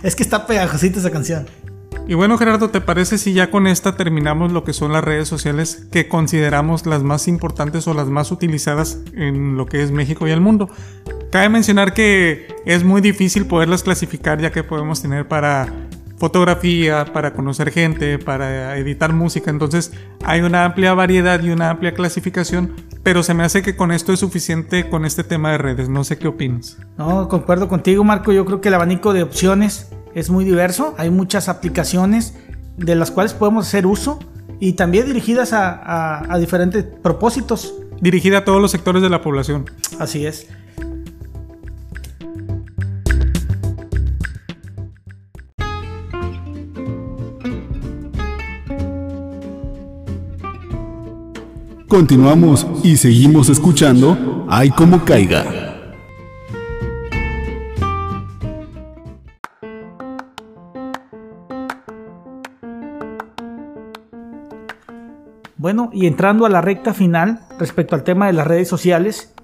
Es 0.03 0.17
que 0.17 0.23
está 0.23 0.47
pegajosita 0.47 0.99
esa 0.99 1.11
canción. 1.11 1.47
Y 2.09 2.15
bueno 2.15 2.39
Gerardo, 2.39 2.71
¿te 2.71 2.81
parece 2.81 3.19
si 3.19 3.35
ya 3.35 3.53
con 3.53 3.69
esta 3.69 3.97
terminamos 3.97 4.51
lo 4.51 4.65
que 4.65 4.73
son 4.73 4.93
las 4.93 5.05
redes 5.05 5.29
sociales 5.29 5.87
que 5.93 6.09
consideramos 6.09 6.87
las 6.87 7.05
más 7.05 7.29
importantes 7.29 7.87
o 7.87 7.95
las 7.95 8.09
más 8.09 8.33
utilizadas 8.33 8.99
en 9.15 9.57
lo 9.57 9.67
que 9.67 9.83
es 9.83 9.93
México 9.93 10.27
y 10.27 10.33
el 10.33 10.41
mundo? 10.41 10.69
Cabe 11.31 11.49
mencionar 11.51 11.95
que 11.95 12.49
es 12.67 12.83
muy 12.83 13.01
difícil 13.01 13.47
poderlas 13.47 13.85
clasificar 13.85 14.41
ya 14.41 14.51
que 14.51 14.65
podemos 14.65 15.01
tener 15.01 15.29
para 15.29 15.73
fotografía, 16.21 17.07
para 17.13 17.33
conocer 17.33 17.73
gente, 17.73 18.19
para 18.19 18.77
editar 18.77 19.13
música, 19.13 19.51
entonces 19.51 19.91
hay 20.25 20.43
una 20.43 20.65
amplia 20.67 20.95
variedad 20.95 21.43
y 21.43 21.49
una 21.51 21.71
amplia 21.71 21.95
clasificación, 21.95 22.75
pero 23.03 23.23
se 23.23 23.35
me 23.35 23.43
hace 23.43 23.63
que 23.63 23.75
con 23.75 23.91
esto 23.91 24.13
es 24.13 24.21
suficiente 24.21 24.89
con 24.89 25.05
este 25.05 25.25
tema 25.25 25.51
de 25.51 25.59
redes, 25.59 25.89
no 25.89 26.05
sé 26.05 26.19
qué 26.19 26.29
opinas. 26.29 26.77
No, 26.99 27.27
concuerdo 27.29 27.69
contigo, 27.69 28.05
Marco. 28.05 28.33
Yo 28.33 28.45
creo 28.45 28.61
que 28.61 28.69
el 28.69 28.75
abanico 28.75 29.13
de 29.15 29.23
opciones 29.23 29.89
es 30.15 30.29
muy 30.31 30.45
diverso. 30.45 30.95
Hay 30.99 31.11
muchas 31.11 31.49
aplicaciones 31.49 32.35
de 32.77 32.95
las 32.95 33.11
cuales 33.11 33.33
podemos 33.33 33.67
hacer 33.67 33.87
uso 33.87 34.19
y 34.61 34.75
también 34.75 35.07
dirigidas 35.07 35.53
a, 35.55 35.71
a- 35.71 36.33
a 36.35 36.39
diferentes 36.39 36.85
propósitos. 36.85 37.75
Dirigida 38.01 38.39
a 38.39 38.45
todos 38.45 38.61
los 38.61 38.71
sectores 38.71 39.03
de 39.03 39.09
la 39.11 39.23
población. 39.23 39.65
Así 39.99 40.25
es. 40.27 40.47
Continuamos 51.91 52.69
y 52.85 52.99
seguimos 52.99 53.49
escuchando 53.49 54.47
Ay 54.49 54.71
como 54.71 55.05
caiga. 55.05 55.45
Bueno, 65.57 65.91
y 65.93 66.07
entrando 66.07 66.47
a 66.47 66.49
la 66.49 66.61
recta 66.61 66.95
final 66.95 67.41
respecto 67.59 67.97
al 67.97 68.05
tema 68.05 68.29
de 68.29 68.35
las 68.35 68.47
redes 68.47 68.69
sociales, 68.69 69.35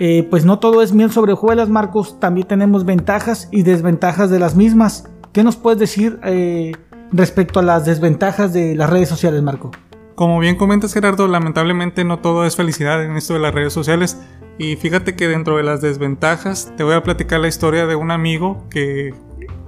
eh, 0.00 0.26
pues 0.28 0.44
no 0.44 0.58
todo 0.58 0.82
es 0.82 0.92
miel 0.92 1.12
sobre 1.12 1.34
hojuelas, 1.34 1.68
Marcos. 1.68 2.18
También 2.18 2.48
tenemos 2.48 2.84
ventajas 2.84 3.48
y 3.52 3.62
desventajas 3.62 4.30
de 4.30 4.40
las 4.40 4.56
mismas. 4.56 5.08
¿Qué 5.32 5.44
nos 5.44 5.54
puedes 5.54 5.78
decir 5.78 6.18
eh, 6.24 6.72
respecto 7.12 7.60
a 7.60 7.62
las 7.62 7.84
desventajas 7.84 8.52
de 8.52 8.74
las 8.74 8.90
redes 8.90 9.08
sociales, 9.08 9.40
Marco? 9.42 9.70
Como 10.14 10.38
bien 10.38 10.56
comentas 10.56 10.94
Gerardo, 10.94 11.26
lamentablemente 11.26 12.04
no 12.04 12.20
todo 12.20 12.46
es 12.46 12.54
felicidad 12.54 13.02
en 13.04 13.16
esto 13.16 13.34
de 13.34 13.40
las 13.40 13.54
redes 13.54 13.72
sociales. 13.72 14.18
Y 14.58 14.76
fíjate 14.76 15.16
que 15.16 15.26
dentro 15.26 15.56
de 15.56 15.64
las 15.64 15.80
desventajas 15.80 16.72
te 16.76 16.84
voy 16.84 16.94
a 16.94 17.02
platicar 17.02 17.40
la 17.40 17.48
historia 17.48 17.86
de 17.86 17.96
un 17.96 18.12
amigo 18.12 18.64
que, 18.70 19.12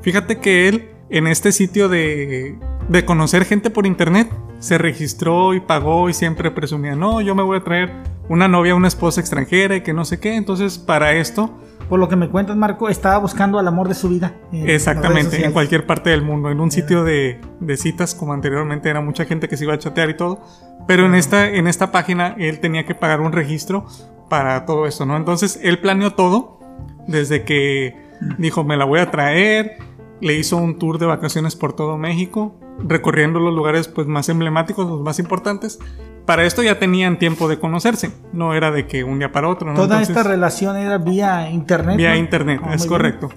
fíjate 0.03 0.39
que 0.39 0.69
él 0.69 0.91
en 1.11 1.27
este 1.27 1.51
sitio 1.51 1.89
de, 1.89 2.57
de 2.89 3.05
conocer 3.05 3.45
gente 3.45 3.71
por 3.71 3.87
internet 3.87 4.31
se 4.61 4.79
registró 4.79 5.55
y 5.55 5.61
pagó 5.61 6.09
y 6.09 6.15
siempre 6.15 6.51
presumía, 6.51 6.95
no, 6.95 7.21
yo 7.21 7.35
me 7.35 7.43
voy 7.43 7.59
a 7.59 7.65
traer 7.65 7.93
una 8.29 8.49
novia, 8.49 8.75
una 8.75 8.89
esposa 8.89 9.21
extranjera 9.21 9.77
y 9.77 9.83
que 9.83 9.93
no 9.93 10.05
sé 10.05 10.21
qué. 10.21 10.37
Entonces 10.37 10.79
para 10.79 11.15
esto, 11.15 11.51
Por 11.89 12.01
lo 12.01 12.09
que 12.09 12.17
me 12.17 12.29
cuentas, 12.29 12.57
Marco, 12.57 12.89
estaba 12.89 13.19
buscando 13.19 13.59
al 13.59 13.69
amor 13.69 13.89
de 13.89 13.95
su 13.95 14.09
vida. 14.09 14.35
en 14.53 14.69
exactamente, 14.69 15.45
en 15.45 15.53
cualquier 15.53 15.87
parte 15.87 16.11
del 16.11 16.23
mundo, 16.23 16.51
en 16.51 16.61
un 16.61 16.71
sitio 16.71 17.05
de, 17.05 17.41
de 17.61 17.77
citas 17.77 18.15
como 18.15 18.33
anteriormente 18.33 18.89
era 18.89 19.01
mucha 19.01 19.25
gente 19.25 19.49
que 19.49 19.57
se 19.57 19.65
iba 19.65 19.75
a 19.75 19.79
chatear 19.79 20.11
y 20.11 20.17
todo. 20.17 20.41
Pero 20.87 21.07
en 21.07 21.15
esta, 21.15 21.49
en 21.49 21.67
esta 21.67 21.93
página 21.93 22.35
él 22.39 22.61
tenía 22.61 22.87
que 22.87 22.95
pagar 22.95 23.21
un 23.21 23.33
registro 23.33 23.87
para 24.29 24.65
todo 24.67 24.87
esto, 24.87 25.07
¿no? 25.07 25.17
Entonces 25.17 25.61
él 25.63 25.79
planeó 25.79 26.15
todo 26.15 26.59
desde 27.07 27.45
que 27.45 27.97
dijo, 28.39 28.65
me 28.65 28.77
la 28.77 28.85
voy 28.85 29.01
a 29.01 29.11
traer, 29.11 29.79
le 30.21 30.35
hizo 30.35 30.57
un 30.57 30.79
tour 30.79 30.99
de 30.99 31.07
vacaciones 31.07 31.57
por 31.57 31.73
todo 31.75 31.99
México, 31.99 32.55
recorriendo 32.79 33.41
los 33.41 33.55
lugares 33.55 33.89
pues 33.89 34.07
más 34.07 34.29
emblemáticos, 34.29 34.89
los 34.89 35.01
más 35.01 35.19
importantes. 35.19 35.79
Para 36.27 36.45
esto 36.45 36.63
ya 36.63 36.79
tenían 36.79 37.19
tiempo 37.19 37.49
de 37.49 37.59
conocerse, 37.59 38.11
no 38.33 38.53
era 38.55 38.71
de 38.73 38.87
que 38.87 39.05
un 39.05 39.19
día 39.21 39.31
para 39.33 39.49
otro, 39.49 39.69
¿no? 39.69 39.75
Toda 39.75 39.99
Entonces- 40.01 40.09
esta 40.17 40.29
relación 40.29 40.77
era 40.77 40.99
vía 40.99 41.49
internet. 41.51 41.97
Vía 41.97 42.11
¿no? 42.11 42.17
internet, 42.17 42.61
Ah, 42.65 42.75
es 42.75 42.81
muy 42.81 42.89
bien. 42.89 42.89
correcto. 42.89 43.29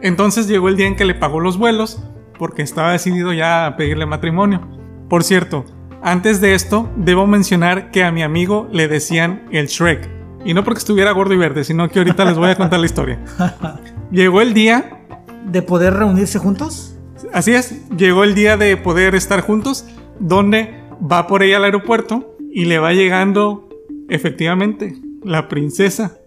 Entonces 0.00 0.46
llegó 0.48 0.68
el 0.68 0.76
día 0.76 0.86
en 0.86 0.96
que 0.96 1.04
le 1.04 1.14
pagó 1.14 1.40
los 1.40 1.58
vuelos 1.58 2.02
porque 2.38 2.62
estaba 2.62 2.92
decidido 2.92 3.32
ya 3.32 3.66
a 3.66 3.76
pedirle 3.76 4.06
matrimonio. 4.06 4.60
Por 5.08 5.24
cierto, 5.24 5.64
antes 6.02 6.40
de 6.40 6.54
esto, 6.54 6.88
debo 6.96 7.26
mencionar 7.26 7.90
que 7.90 8.04
a 8.04 8.12
mi 8.12 8.22
amigo 8.22 8.68
le 8.72 8.88
decían 8.88 9.42
el 9.50 9.66
Shrek. 9.66 10.08
Y 10.44 10.54
no 10.54 10.64
porque 10.64 10.78
estuviera 10.78 11.10
gordo 11.12 11.34
y 11.34 11.36
verde, 11.36 11.64
sino 11.64 11.88
que 11.90 11.98
ahorita 11.98 12.24
les 12.24 12.38
voy 12.38 12.48
a 12.50 12.56
contar 12.56 12.80
la 12.80 12.86
historia. 12.86 13.18
Llegó 14.10 14.40
el 14.40 14.54
día, 14.54 15.00
De 15.44 15.60
poder 15.62 15.94
reunirse 15.94 16.38
juntos. 16.38 16.96
así 17.34 17.52
es, 17.52 17.86
llegó 17.90 18.24
el 18.24 18.34
día 18.34 18.56
de 18.56 18.76
poder 18.78 19.14
estar 19.14 19.42
juntos, 19.42 19.84
donde 20.18 20.79
va 21.00 21.26
por 21.26 21.42
ella 21.42 21.56
al 21.58 21.64
aeropuerto 21.64 22.36
y 22.52 22.64
le 22.66 22.78
va 22.78 22.92
llegando, 22.92 23.68
efectivamente, 24.08 24.94
la 25.24 25.48
princesa, 25.48 26.18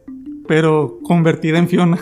pero 0.47 0.99
convertida 1.03 1.57
en 1.57 1.67
Fiona. 1.67 1.99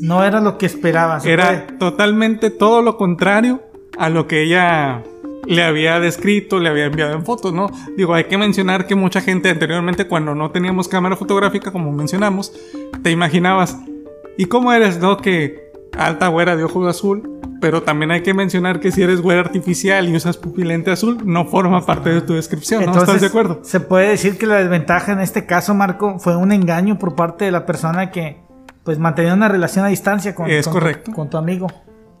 No 0.00 0.24
era 0.24 0.40
lo 0.40 0.58
que 0.58 0.66
esperaba. 0.66 1.20
se 1.20 1.32
Era 1.32 1.66
puede- 1.66 1.78
totalmente 1.78 2.50
todo 2.50 2.82
lo 2.82 2.96
contrario 2.96 3.62
a 3.96 4.08
lo 4.10 4.26
que 4.26 4.42
ella 4.42 5.02
le 5.46 5.62
había 5.62 6.00
descrito, 6.00 6.58
le 6.58 6.68
había 6.70 6.86
enviado 6.86 7.12
en 7.14 7.24
fotos, 7.24 7.52
¿no? 7.52 7.70
Digo, 7.96 8.14
hay 8.14 8.24
que 8.24 8.38
mencionar 8.38 8.86
que 8.86 8.94
mucha 8.94 9.20
gente 9.20 9.50
anteriormente, 9.50 10.06
cuando 10.08 10.34
no 10.34 10.50
teníamos 10.50 10.88
cámara 10.88 11.16
fotográfica, 11.16 11.70
como 11.70 11.92
mencionamos, 11.92 12.52
te 13.02 13.10
imaginabas, 13.10 13.78
¿y 14.38 14.46
cómo 14.46 14.72
eres, 14.72 14.98
no? 14.98 15.18
Que 15.18 15.70
alta 15.96 16.28
güera 16.28 16.56
de 16.56 16.64
ojos 16.64 16.88
azul, 16.88 17.30
pero 17.64 17.82
también 17.82 18.10
hay 18.10 18.22
que 18.22 18.34
mencionar 18.34 18.78
que 18.78 18.92
si 18.92 19.00
eres 19.02 19.22
güera 19.22 19.40
artificial 19.40 20.06
y 20.10 20.14
usas 20.14 20.36
pupilente 20.36 20.90
azul, 20.90 21.22
no 21.24 21.46
forma 21.46 21.80
parte 21.86 22.10
de 22.10 22.20
tu 22.20 22.34
descripción, 22.34 22.84
¿no? 22.84 22.92
¿Estás 22.98 23.22
de 23.22 23.28
acuerdo? 23.28 23.60
Se 23.62 23.80
puede 23.80 24.08
decir 24.10 24.36
que 24.36 24.44
la 24.44 24.56
desventaja 24.56 25.12
en 25.12 25.20
este 25.20 25.46
caso, 25.46 25.72
Marco, 25.74 26.18
fue 26.18 26.36
un 26.36 26.52
engaño 26.52 26.98
por 26.98 27.14
parte 27.14 27.46
de 27.46 27.50
la 27.52 27.64
persona 27.64 28.10
que 28.10 28.36
pues 28.82 28.98
mantenía 28.98 29.32
una 29.32 29.48
relación 29.48 29.82
a 29.86 29.88
distancia 29.88 30.34
con, 30.34 30.50
Es 30.50 30.66
con- 30.66 30.74
correcto. 30.74 31.12
con 31.12 31.30
tu 31.30 31.38
amigo. 31.38 31.68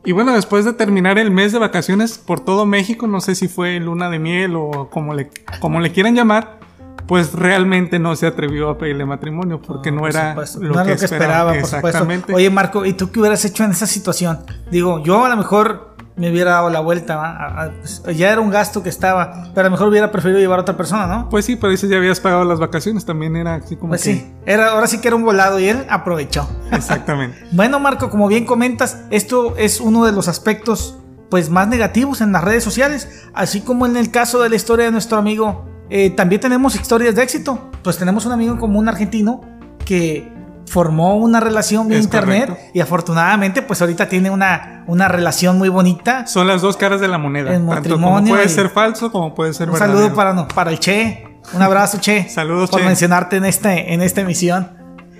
Y 0.06 0.12
bueno, 0.12 0.32
después 0.32 0.64
de 0.64 0.72
terminar 0.72 1.18
el 1.18 1.30
mes 1.30 1.52
de 1.52 1.58
vacaciones 1.58 2.16
por 2.16 2.40
todo 2.40 2.64
México, 2.64 3.06
no 3.06 3.20
sé 3.20 3.34
si 3.34 3.46
fue 3.46 3.78
luna 3.80 4.08
de 4.08 4.18
miel 4.18 4.56
o 4.56 4.88
como 4.90 5.12
le, 5.12 5.28
como 5.60 5.78
le 5.82 5.92
quieran 5.92 6.14
llamar, 6.14 6.58
pues 7.06 7.32
realmente 7.34 7.98
no 7.98 8.16
se 8.16 8.26
atrevió 8.26 8.70
a 8.70 8.78
pedirle 8.78 9.04
matrimonio 9.04 9.60
porque 9.60 9.90
no, 9.92 10.00
Por 10.00 10.10
era 10.10 10.34
lo, 10.34 10.40
no 10.40 10.46
que 10.60 10.66
era 10.68 10.84
lo 10.84 10.96
que 10.96 11.04
esperaba, 11.04 11.52
por 11.52 11.62
supuesto. 11.64 11.86
Exactamente. 11.88 12.34
Oye, 12.34 12.50
Marco, 12.50 12.84
¿y 12.84 12.94
tú 12.94 13.10
qué 13.10 13.20
hubieras 13.20 13.44
hecho 13.44 13.64
en 13.64 13.72
esa 13.72 13.86
situación? 13.86 14.40
Digo, 14.70 15.02
yo 15.02 15.24
a 15.24 15.28
lo 15.28 15.36
mejor 15.36 15.94
me 16.16 16.30
hubiera 16.30 16.52
dado 16.52 16.70
la 16.70 16.78
vuelta, 16.80 17.16
a- 17.20 17.70
pues, 17.72 18.02
ya 18.16 18.30
era 18.30 18.40
un 18.40 18.48
gasto 18.48 18.82
que 18.84 18.88
estaba, 18.88 19.48
pero 19.52 19.62
a 19.62 19.64
lo 19.64 19.70
mejor 19.72 19.88
hubiera 19.88 20.12
preferido 20.12 20.38
llevar 20.38 20.60
a 20.60 20.62
otra 20.62 20.76
persona, 20.76 21.06
¿no? 21.08 21.28
Pues 21.28 21.44
sí, 21.44 21.56
pero 21.56 21.70
dices 21.72 21.90
ya 21.90 21.96
habías 21.96 22.20
pagado 22.20 22.44
las 22.44 22.60
vacaciones, 22.60 23.04
también 23.04 23.34
era 23.34 23.56
así 23.56 23.74
como 23.76 23.90
Pues 23.90 24.04
que- 24.04 24.12
sí, 24.14 24.32
era, 24.46 24.68
ahora 24.70 24.86
sí 24.86 25.00
que 25.00 25.08
era 25.08 25.16
un 25.16 25.24
volado 25.24 25.58
y 25.58 25.68
él 25.68 25.84
aprovechó. 25.90 26.48
Exactamente. 26.70 27.36
Bueno, 27.52 27.80
Marco, 27.80 28.10
como 28.10 28.28
bien 28.28 28.46
comentas, 28.46 29.00
esto 29.10 29.54
es 29.56 29.80
uno 29.80 30.04
de 30.06 30.12
los 30.12 30.28
aspectos 30.28 30.98
pues 31.30 31.50
más 31.50 31.66
negativos 31.66 32.20
en 32.20 32.30
las 32.30 32.44
redes 32.44 32.62
sociales, 32.62 33.24
así 33.34 33.60
como 33.62 33.86
en 33.86 33.96
el 33.96 34.12
caso 34.12 34.40
de 34.40 34.48
la 34.50 34.54
historia 34.56 34.84
de 34.84 34.92
nuestro 34.92 35.18
amigo, 35.18 35.64
eh, 35.90 36.10
también 36.10 36.40
tenemos 36.40 36.74
historias 36.74 37.14
de 37.14 37.22
éxito. 37.22 37.70
Pues 37.82 37.98
tenemos 37.98 38.24
un 38.26 38.32
amigo 38.32 38.52
en 38.52 38.58
común 38.58 38.88
argentino 38.88 39.40
que 39.84 40.32
formó 40.66 41.16
una 41.16 41.40
relación 41.40 41.88
vía 41.88 41.98
Es 41.98 42.04
internet 42.04 42.48
correcto. 42.48 42.70
y 42.72 42.80
afortunadamente 42.80 43.60
pues 43.60 43.80
ahorita 43.82 44.08
tiene 44.08 44.30
una, 44.30 44.82
una 44.86 45.08
relación 45.08 45.58
muy 45.58 45.68
bonita. 45.68 46.26
Son 46.26 46.46
las 46.48 46.62
dos 46.62 46.76
caras 46.78 47.00
de 47.00 47.08
la 47.08 47.18
moneda. 47.18 47.50
El 47.54 47.66
Tanto 47.66 47.90
como 47.90 48.10
matrimonio 48.12 48.34
puede 48.34 48.48
ser 48.48 48.70
falso 48.70 49.12
como 49.12 49.34
puede 49.34 49.52
ser 49.52 49.68
Un 49.68 49.74
verdadero. 49.74 49.98
saludo 49.98 50.16
para, 50.16 50.32
no- 50.32 50.48
para 50.48 50.70
el 50.70 50.78
Che, 50.80 51.38
un 51.52 51.60
abrazo 51.60 51.98
Che. 52.00 52.28
Saludos, 52.30 52.70
por 52.70 52.80
Che. 52.80 52.86
mencionarte 52.86 53.36
en, 53.36 53.44
este, 53.44 53.92
en 53.92 54.00
esta 54.00 54.22
emisión. 54.22 54.72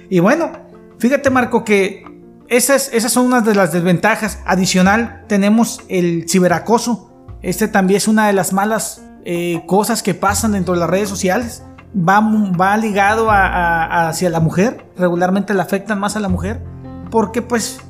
Y 0.09 0.21
bueno, 0.21 0.51
fíjate 0.99 1.29
Marco 1.29 1.63
que 1.63 2.05
esas, 2.49 2.89
esas 2.95 3.13
son 3.13 3.27
unas 3.27 3.45
de 3.45 3.55
las 3.55 3.71
desventajas. 3.73 4.39
Adicional 4.47 5.25
tenemos 5.29 5.83
el 5.89 6.25
ciberacoso. 6.29 7.11
Este 7.43 7.69
también 7.69 7.99
es 7.99 8.09
una 8.09 8.27
de 8.27 8.33
las 8.33 8.55
malas 8.55 9.03
eh, 9.25 9.63
cosas 9.67 10.03
que 10.03 10.15
pasan 10.15 10.53
dentro 10.53 10.75
de 10.75 10.81
las 10.81 10.91
redes 10.91 11.09
sociales. 11.09 11.63
Va, 11.97 12.21
va 12.21 12.77
ligado 12.77 13.31
a- 13.31 13.47
a- 13.47 13.85
a- 13.85 14.09
hacia 14.09 14.29
la 14.31 14.41
mujer. 14.41 14.85
Regularmente 14.97 15.55
le 15.55 15.63
afectan 15.63 15.99
más 16.01 16.17
a 16.17 16.21
la 16.21 16.29
mujer. 16.29 16.61
Porque 17.11 17.41
pues 17.43 17.81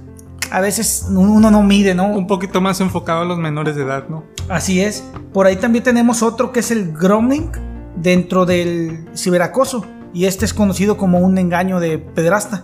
a 0.50 0.60
veces 0.60 1.06
uno 1.10 1.50
no 1.50 1.62
mide, 1.62 1.94
¿no? 1.94 2.06
Un 2.08 2.26
poquito 2.26 2.60
más 2.60 2.80
enfocado 2.80 3.22
a 3.22 3.24
los 3.24 3.38
menores 3.38 3.74
de 3.76 3.82
edad, 3.82 4.04
¿no? 4.08 4.24
Así 4.48 4.80
es. 4.82 5.02
Por 5.32 5.46
ahí 5.46 5.56
también 5.56 5.82
tenemos 5.82 6.22
otro 6.22 6.52
que 6.52 6.60
es 6.60 6.70
el 6.70 6.92
grooming 6.92 7.50
dentro 7.96 8.44
del 8.46 9.08
ciberacoso. 9.16 9.84
Y 10.12 10.26
este 10.26 10.44
es 10.44 10.54
conocido 10.54 10.96
como 10.96 11.18
un 11.18 11.38
engaño 11.38 11.80
de 11.80 11.98
pedrasta. 11.98 12.62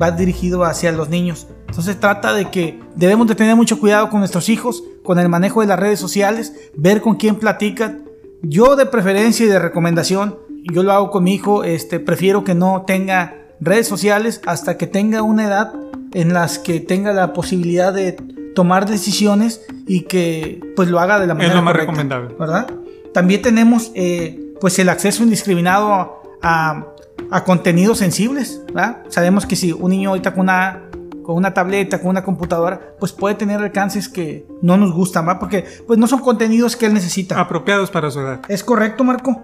Va 0.00 0.10
dirigido 0.10 0.64
hacia 0.64 0.92
los 0.92 1.08
niños. 1.08 1.48
Entonces 1.68 1.98
trata 1.98 2.32
de 2.34 2.50
que 2.50 2.80
debemos 2.94 3.26
de 3.26 3.34
tener 3.34 3.56
mucho 3.56 3.80
cuidado 3.80 4.10
con 4.10 4.20
nuestros 4.20 4.48
hijos, 4.48 4.82
con 5.02 5.18
el 5.18 5.28
manejo 5.28 5.60
de 5.62 5.66
las 5.66 5.78
redes 5.80 5.98
sociales, 5.98 6.52
ver 6.76 7.00
con 7.00 7.16
quién 7.16 7.36
platican. 7.36 8.03
Yo 8.46 8.76
de 8.76 8.86
preferencia 8.86 9.46
y 9.46 9.48
de 9.48 9.58
recomendación, 9.58 10.36
yo 10.72 10.82
lo 10.82 10.92
hago 10.92 11.10
con 11.10 11.24
mi 11.24 11.34
hijo, 11.34 11.64
este, 11.64 12.00
prefiero 12.00 12.44
que 12.44 12.54
no 12.54 12.84
tenga 12.86 13.36
redes 13.60 13.86
sociales 13.86 14.40
hasta 14.46 14.76
que 14.76 14.86
tenga 14.86 15.22
una 15.22 15.44
edad 15.46 15.72
en 16.12 16.32
las 16.32 16.58
que 16.58 16.80
tenga 16.80 17.12
la 17.12 17.32
posibilidad 17.32 17.92
de 17.92 18.12
tomar 18.54 18.88
decisiones 18.88 19.62
y 19.86 20.02
que 20.02 20.60
pues 20.76 20.88
lo 20.88 21.00
haga 21.00 21.18
de 21.20 21.26
la 21.26 21.34
manera 21.34 21.54
lo 21.56 21.62
más 21.62 21.72
correcta, 21.72 21.90
recomendable. 21.92 22.34
¿verdad? 22.38 22.66
También 23.12 23.42
tenemos 23.42 23.90
eh, 23.94 24.52
pues 24.60 24.78
el 24.78 24.88
acceso 24.88 25.22
indiscriminado 25.22 25.92
a, 25.92 26.10
a- 26.42 26.86
a 27.30 27.44
contenidos 27.44 27.98
sensibles, 27.98 28.60
¿verdad? 28.66 28.98
Sabemos 29.08 29.46
que 29.46 29.56
si 29.56 29.72
un 29.72 29.90
niño 29.90 30.10
ahorita 30.10 30.32
con 30.34 30.40
una 30.42 30.82
con 31.24 31.36
una 31.36 31.52
tableta, 31.52 31.98
con 32.00 32.10
una 32.10 32.22
computadora, 32.22 32.94
pues 33.00 33.12
puede 33.12 33.34
tener 33.34 33.58
alcances 33.58 34.08
que 34.08 34.46
no 34.62 34.76
nos 34.76 34.92
gustan, 34.92 35.26
¿va? 35.26 35.40
Porque 35.40 35.64
pues 35.86 35.98
no 35.98 36.06
son 36.06 36.20
contenidos 36.20 36.76
que 36.76 36.86
él 36.86 36.94
necesita. 36.94 37.40
Apropiados 37.40 37.90
para 37.90 38.10
su 38.10 38.20
edad. 38.20 38.40
¿Es 38.48 38.62
correcto, 38.62 39.02
Marco? 39.02 39.42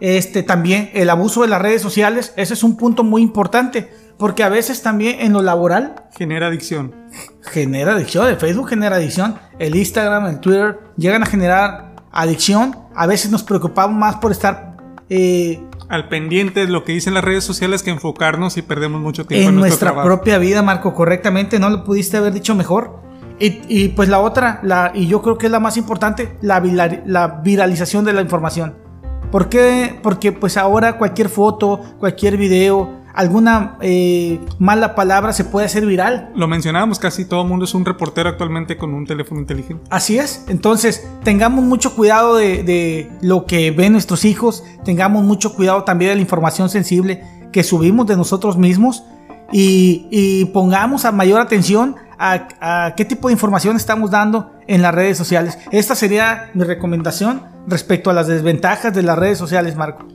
Este 0.00 0.42
también 0.42 0.90
el 0.94 1.10
abuso 1.10 1.42
de 1.42 1.48
las 1.48 1.60
redes 1.60 1.82
sociales, 1.82 2.32
ese 2.36 2.54
es 2.54 2.62
un 2.62 2.76
punto 2.76 3.04
muy 3.04 3.22
importante, 3.22 3.90
porque 4.16 4.42
a 4.42 4.48
veces 4.48 4.82
también 4.82 5.20
en 5.20 5.32
lo 5.32 5.42
laboral 5.42 5.94
Genera 6.16 6.48
adicción. 6.48 6.94
genera 7.42 7.92
adicción, 7.92 8.28
el 8.28 8.36
Facebook 8.36 8.68
genera 8.68 8.96
adicción, 8.96 9.36
el 9.58 9.74
Instagram, 9.74 10.26
el 10.26 10.40
Twitter 10.40 10.78
llegan 10.96 11.22
a 11.22 11.26
generar 11.26 11.96
adicción, 12.10 12.76
a 12.94 13.06
veces 13.06 13.30
nos 13.30 13.42
preocupamos 13.42 13.96
más 13.96 14.16
por 14.16 14.32
estar 14.32 14.76
eh, 15.08 15.60
Al 15.88 16.08
pendiente 16.08 16.66
de 16.66 16.72
lo 16.72 16.84
que 16.84 16.92
dicen 16.92 17.14
las 17.14 17.24
redes 17.24 17.44
sociales 17.44 17.82
que 17.82 17.90
enfocarnos 17.90 18.56
y 18.56 18.62
perdemos 18.62 19.00
mucho 19.00 19.26
tiempo 19.26 19.48
en, 19.48 19.56
nuestra 19.56 19.92
trabajo. 19.92 20.06
propia 20.06 20.38
vida, 20.38 20.62
Marco, 20.62 20.94
correctamente, 20.94 21.58
no 21.58 21.70
lo 21.70 21.84
pudiste 21.84 22.16
haber 22.16 22.32
dicho 22.32 22.54
mejor. 22.54 23.00
Y, 23.40 23.60
y, 23.68 23.88
pues 23.88 24.08
la 24.08 24.20
otra, 24.20 24.60
la, 24.62 24.90
y 24.94 25.06
yo 25.06 25.22
creo 25.22 25.38
que 25.38 25.46
es 25.46 25.52
la 25.52 25.60
más 25.60 25.76
importante, 25.76 26.36
la, 26.42 26.60
la 27.06 27.28
viralización 27.42 28.04
de 28.04 28.12
la 28.12 28.20
información. 28.20 28.74
¿Por 29.30 29.48
qué? 29.48 29.98
Porque 30.02 30.32
pues 30.32 30.56
ahora 30.56 30.98
cualquier 30.98 31.28
foto, 31.28 31.80
cualquier 31.98 32.36
video, 32.36 32.97
alguna 33.18 33.76
eh, 33.80 34.38
mala 34.60 34.94
palabra 34.94 35.32
se 35.32 35.42
puede 35.42 35.66
hacer 35.66 35.84
viral. 35.84 36.30
Lo 36.36 36.46
mencionábamos, 36.46 37.00
casi 37.00 37.24
todo 37.24 37.42
el 37.42 37.48
mundo 37.48 37.64
es 37.64 37.74
un 37.74 37.84
reportero 37.84 38.28
actualmente 38.28 38.76
con 38.76 38.94
un 38.94 39.06
teléfono 39.06 39.40
inteligente. 39.40 39.82
Así 39.90 40.20
es. 40.20 40.44
Entonces, 40.46 41.04
tengamos 41.24 41.64
mucho 41.64 41.96
cuidado 41.96 42.36
de, 42.36 42.62
de 42.62 43.10
lo 43.20 43.44
que 43.44 43.72
ven 43.72 43.94
nuestros 43.94 44.24
hijos. 44.24 44.62
Tengamos 44.84 45.24
mucho 45.24 45.56
cuidado 45.56 45.82
también 45.82 46.10
de 46.10 46.14
la 46.14 46.20
información 46.20 46.68
sensible 46.68 47.24
que 47.52 47.64
subimos 47.64 48.06
de 48.06 48.16
nosotros 48.16 48.56
mismos. 48.56 49.02
Y, 49.50 50.06
y 50.12 50.44
pongamos 50.44 51.04
a 51.04 51.10
mayor 51.10 51.40
atención 51.40 51.96
a, 52.20 52.46
a 52.60 52.94
qué 52.94 53.04
tipo 53.04 53.26
de 53.26 53.32
información 53.32 53.74
estamos 53.74 54.12
dando 54.12 54.52
en 54.68 54.80
las 54.80 54.94
redes 54.94 55.18
sociales. 55.18 55.58
Esta 55.72 55.96
sería 55.96 56.52
mi 56.54 56.62
recomendación 56.62 57.42
respecto 57.66 58.10
a 58.10 58.12
las 58.12 58.28
desventajas 58.28 58.94
de 58.94 59.02
las 59.02 59.18
redes 59.18 59.38
sociales, 59.38 59.74
Marco. 59.74 60.06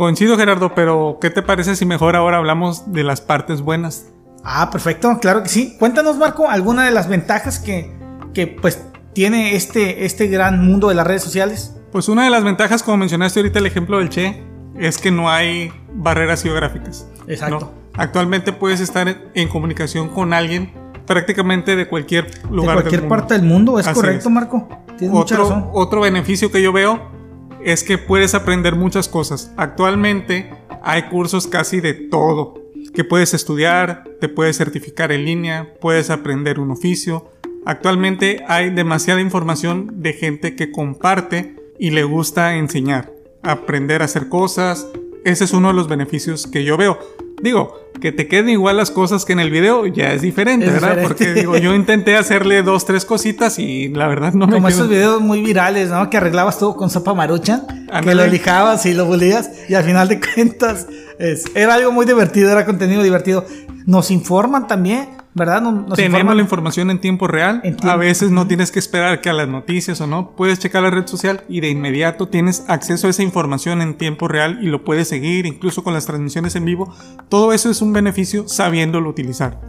Coincido, 0.00 0.38
Gerardo, 0.38 0.74
pero 0.74 1.18
¿qué 1.20 1.28
te 1.28 1.42
parece 1.42 1.76
si 1.76 1.84
mejor 1.84 2.16
ahora 2.16 2.38
hablamos 2.38 2.90
de 2.90 3.04
las 3.04 3.20
partes 3.20 3.60
buenas? 3.60 4.06
Ah, 4.42 4.70
perfecto, 4.70 5.18
claro 5.20 5.42
que 5.42 5.50
sí. 5.50 5.76
Cuéntanos, 5.78 6.16
Marco, 6.16 6.48
alguna 6.48 6.86
de 6.86 6.90
las 6.90 7.06
ventajas 7.06 7.58
que, 7.58 7.94
que 8.32 8.46
pues 8.46 8.82
tiene 9.12 9.56
este, 9.56 10.06
este 10.06 10.28
gran 10.28 10.64
mundo 10.64 10.88
de 10.88 10.94
las 10.94 11.06
redes 11.06 11.22
sociales. 11.22 11.76
Pues 11.92 12.08
una 12.08 12.24
de 12.24 12.30
las 12.30 12.42
ventajas, 12.44 12.82
como 12.82 12.96
mencionaste 12.96 13.40
ahorita 13.40 13.58
el 13.58 13.66
ejemplo 13.66 13.98
del 13.98 14.08
Che, 14.08 14.42
es 14.78 14.96
que 14.96 15.10
no 15.10 15.28
hay 15.28 15.70
barreras 15.92 16.42
geográficas. 16.44 17.06
Exacto. 17.28 17.58
¿no? 17.60 17.72
Actualmente 18.02 18.54
puedes 18.54 18.80
estar 18.80 19.06
en- 19.34 19.48
comunicación 19.48 20.08
con 20.08 20.32
alguien 20.32 20.72
prácticamente 21.04 21.76
de 21.76 21.86
cualquier 21.86 22.24
lugar 22.50 22.76
de 22.78 22.82
cualquier 22.84 23.00
del 23.02 23.10
mundo. 23.10 23.16
parte 23.16 23.34
del 23.34 23.42
mundo, 23.42 23.78
¿es 23.78 23.86
Así 23.86 24.00
correcto, 24.00 24.30
es. 24.30 24.34
Marco? 24.34 24.66
Tienes 24.96 25.14
mucha 25.14 25.36
razón. 25.36 25.58
Otro, 25.68 25.72
otro 25.74 26.00
beneficio 26.00 26.50
que 26.50 26.62
yo 26.62 26.72
veo 26.72 27.19
es 27.64 27.84
que 27.84 27.98
puedes 27.98 28.34
aprender 28.34 28.76
muchas 28.76 29.08
cosas. 29.08 29.52
Actualmente 29.56 30.50
hay 30.82 31.04
cursos 31.04 31.46
casi 31.46 31.80
de 31.80 31.94
todo 31.94 32.60
que 32.94 33.04
puedes 33.04 33.34
estudiar, 33.34 34.04
te 34.20 34.28
puedes 34.28 34.56
certificar 34.56 35.12
en 35.12 35.24
línea, 35.24 35.74
puedes 35.80 36.10
aprender 36.10 36.58
un 36.58 36.70
oficio. 36.70 37.30
Actualmente 37.64 38.44
hay 38.48 38.70
demasiada 38.70 39.20
información 39.20 40.02
de 40.02 40.12
gente 40.12 40.56
que 40.56 40.72
comparte 40.72 41.56
y 41.78 41.90
le 41.90 42.04
gusta 42.04 42.56
enseñar, 42.56 43.12
aprender 43.42 44.02
a 44.02 44.06
hacer 44.06 44.28
cosas. 44.28 44.88
Ese 45.24 45.44
es 45.44 45.52
uno 45.52 45.68
de 45.68 45.74
los 45.74 45.88
beneficios 45.88 46.46
que 46.46 46.64
yo 46.64 46.76
veo. 46.76 46.98
Digo, 47.42 47.74
que 48.00 48.12
te 48.12 48.28
queden 48.28 48.48
igual 48.50 48.76
las 48.76 48.90
cosas 48.90 49.24
que 49.24 49.32
en 49.32 49.40
el 49.40 49.50
video 49.50 49.86
ya 49.86 50.12
es 50.12 50.20
diferente, 50.22 50.66
Es 50.66 50.72
¿verdad? 50.74 50.96
diferente. 50.96 51.08
Porque 51.24 51.32
digo, 51.34 51.56
yo 51.56 51.74
intenté 51.74 52.16
hacerle 52.16 52.62
dos, 52.62 52.84
tres 52.84 53.04
cositas 53.04 53.58
y 53.58 53.88
la 53.88 54.06
verdad 54.08 54.32
no 54.34 54.46
me 54.46 54.54
Como 54.54 54.68
esos 54.68 54.88
videos 54.88 55.20
muy 55.22 55.40
virales, 55.42 55.88
¿no? 55.90 56.08
Que 56.10 56.16
arreglabas 56.18 56.58
todo 56.58 56.76
con 56.76 56.90
sopa 56.90 57.14
maruchan, 57.14 57.66
que 57.66 57.86
Ándale. 57.92 58.26
lo 58.26 58.30
lijabas 58.30 58.84
y 58.86 58.94
lo 58.94 59.06
bulías 59.06 59.50
y 59.68 59.74
al 59.74 59.84
final 59.84 60.08
de 60.08 60.20
cuentas 60.34 60.86
es- 61.18 61.44
era 61.54 61.74
algo 61.74 61.92
muy 61.92 62.04
divertido, 62.06 62.50
era 62.50 62.64
contenido 62.66 63.02
divertido. 63.02 63.44
Nos 63.86 64.10
informan 64.10 64.66
también, 64.66 65.08
¿verdad? 65.34 65.62
Nos, 65.62 65.74
nos 65.88 65.96
Tenemos 65.96 66.20
informan- 66.20 66.36
la 66.36 66.42
información 66.42 66.90
en 66.90 67.00
tiempo 67.00 67.26
real. 67.26 67.56
En 67.64 67.76
tiempo- 67.76 67.88
A 67.88 67.96
veces 67.96 68.30
no 68.30 68.46
tienes 68.46 68.70
que 68.72 68.78
esperar 68.78 69.20
que 69.20 69.30
a 69.30 69.32
las 69.32 69.48
noticias 69.48 70.00
o 70.00 70.06
no. 70.06 70.30
Puedes 70.36 70.58
checar 70.58 70.82
la 70.82 70.90
red 70.90 71.06
social 71.06 71.42
y 71.48 71.60
de 71.60 71.68
inmediato 71.70 72.28
tienes 72.28 72.64
acceso 72.68 73.06
a 73.06 73.10
esa 73.10 73.22
información 73.22 73.80
en 73.82 73.94
tiempo 73.94 74.26
real 74.28 74.58
y 74.62 74.66
lo 74.66 74.84
puedes 74.84 75.08
seguir, 75.08 75.46
incluso 75.46 75.84
con 75.84 75.94
las 75.94 76.06
transmisiones 76.06 76.56
en 76.56 76.64
vivo. 76.64 76.92
Todo 77.28 77.52
eso 77.52 77.70
es 77.70 77.80
un 77.80 77.92
beneficio 77.92 78.48
sabiéndolo 78.48 79.08
utilizar. 79.08 79.60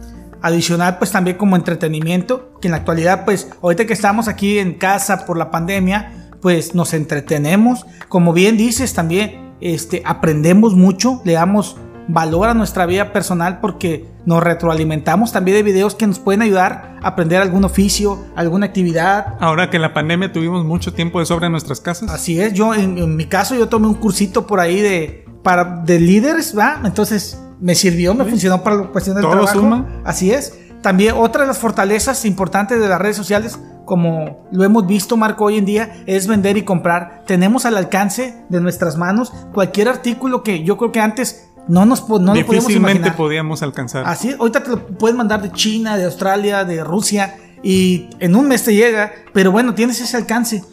Adicional, 0.44 0.98
pues 0.98 1.12
también 1.12 1.36
como 1.36 1.54
entretenimiento, 1.54 2.52
que 2.60 2.66
en 2.68 2.72
la 2.72 2.78
actualidad, 2.78 3.24
pues 3.24 3.48
ahorita 3.62 3.86
que 3.86 3.92
estamos 3.92 4.26
aquí 4.26 4.58
en 4.58 4.74
casa 4.74 5.24
por 5.24 5.36
la 5.38 5.52
pandemia, 5.52 6.30
pues 6.40 6.74
nos 6.74 6.92
entretenemos. 6.94 7.86
Como 8.08 8.32
bien 8.32 8.56
dices, 8.56 8.92
también 8.94 9.52
este, 9.60 10.02
aprendemos 10.04 10.74
mucho, 10.74 11.20
le 11.24 11.34
damos 11.34 11.76
valor 12.08 12.48
a 12.48 12.54
nuestra 12.54 12.86
vida 12.86 13.12
personal 13.12 13.60
porque 13.60 14.06
nos 14.26 14.42
retroalimentamos 14.42 15.32
también 15.32 15.56
de 15.58 15.62
videos 15.62 15.94
que 15.94 16.06
nos 16.06 16.18
pueden 16.18 16.42
ayudar 16.42 16.98
a 17.02 17.08
aprender 17.08 17.40
algún 17.40 17.64
oficio, 17.64 18.18
alguna 18.36 18.66
actividad. 18.66 19.34
Ahora 19.40 19.70
que 19.70 19.78
la 19.78 19.92
pandemia 19.94 20.32
tuvimos 20.32 20.64
mucho 20.64 20.92
tiempo 20.92 21.20
de 21.20 21.26
sobra 21.26 21.46
en 21.46 21.52
nuestras 21.52 21.80
casas. 21.80 22.10
Así 22.10 22.40
es, 22.40 22.52
yo 22.52 22.74
en, 22.74 22.98
en 22.98 23.16
mi 23.16 23.26
caso 23.26 23.54
yo 23.54 23.68
tomé 23.68 23.86
un 23.86 23.94
cursito 23.94 24.46
por 24.46 24.60
ahí 24.60 24.80
de, 24.80 25.24
para, 25.42 25.64
de 25.84 26.00
líderes, 26.00 26.56
¿va? 26.56 26.80
Entonces 26.84 27.40
me 27.60 27.74
sirvió, 27.74 28.14
me 28.14 28.24
funcionó 28.24 28.62
para 28.62 28.76
la 28.76 28.82
cuestión 28.88 29.14
del 29.16 29.22
Todo 29.24 29.32
trabajo. 29.34 29.58
suma. 29.58 29.86
Así 30.04 30.30
es. 30.32 30.58
también 30.82 31.14
otra 31.16 31.42
de 31.42 31.48
las 31.48 31.58
fortalezas 31.58 32.24
importantes 32.24 32.80
de 32.80 32.88
las 32.88 33.00
redes 33.00 33.16
sociales, 33.16 33.58
como 33.84 34.46
lo 34.52 34.64
hemos 34.64 34.86
visto, 34.86 35.16
Marco, 35.16 35.44
hoy 35.44 35.58
en 35.58 35.64
día, 35.64 36.02
es 36.06 36.26
vender 36.26 36.56
y 36.56 36.62
comprar. 36.62 37.22
Tenemos 37.26 37.66
al 37.66 37.76
alcance 37.76 38.44
de 38.48 38.60
nuestras 38.60 38.96
manos 38.96 39.32
cualquier 39.52 39.88
artículo 39.88 40.42
que 40.42 40.64
yo 40.64 40.76
creo 40.76 40.92
que 40.92 41.00
antes 41.00 41.48
no 41.68 41.84
nos 41.86 42.08
no 42.08 42.32
Difícilmente 42.32 42.76
imaginar. 42.76 43.16
podíamos 43.16 43.62
alcanzar. 43.62 44.04
Así, 44.06 44.34
ahorita 44.38 44.62
te 44.64 44.70
lo 44.70 44.86
puedes 44.86 45.16
mandar 45.16 45.42
de 45.42 45.52
China, 45.52 45.96
de 45.96 46.04
Australia, 46.04 46.64
de 46.64 46.82
Rusia 46.84 47.36
y 47.62 48.08
en 48.18 48.34
un 48.34 48.48
mes 48.48 48.64
te 48.64 48.74
llega, 48.74 49.12
pero 49.32 49.52
bueno, 49.52 49.74
tienes 49.74 50.00
ese 50.00 50.16
alcance. 50.16 50.64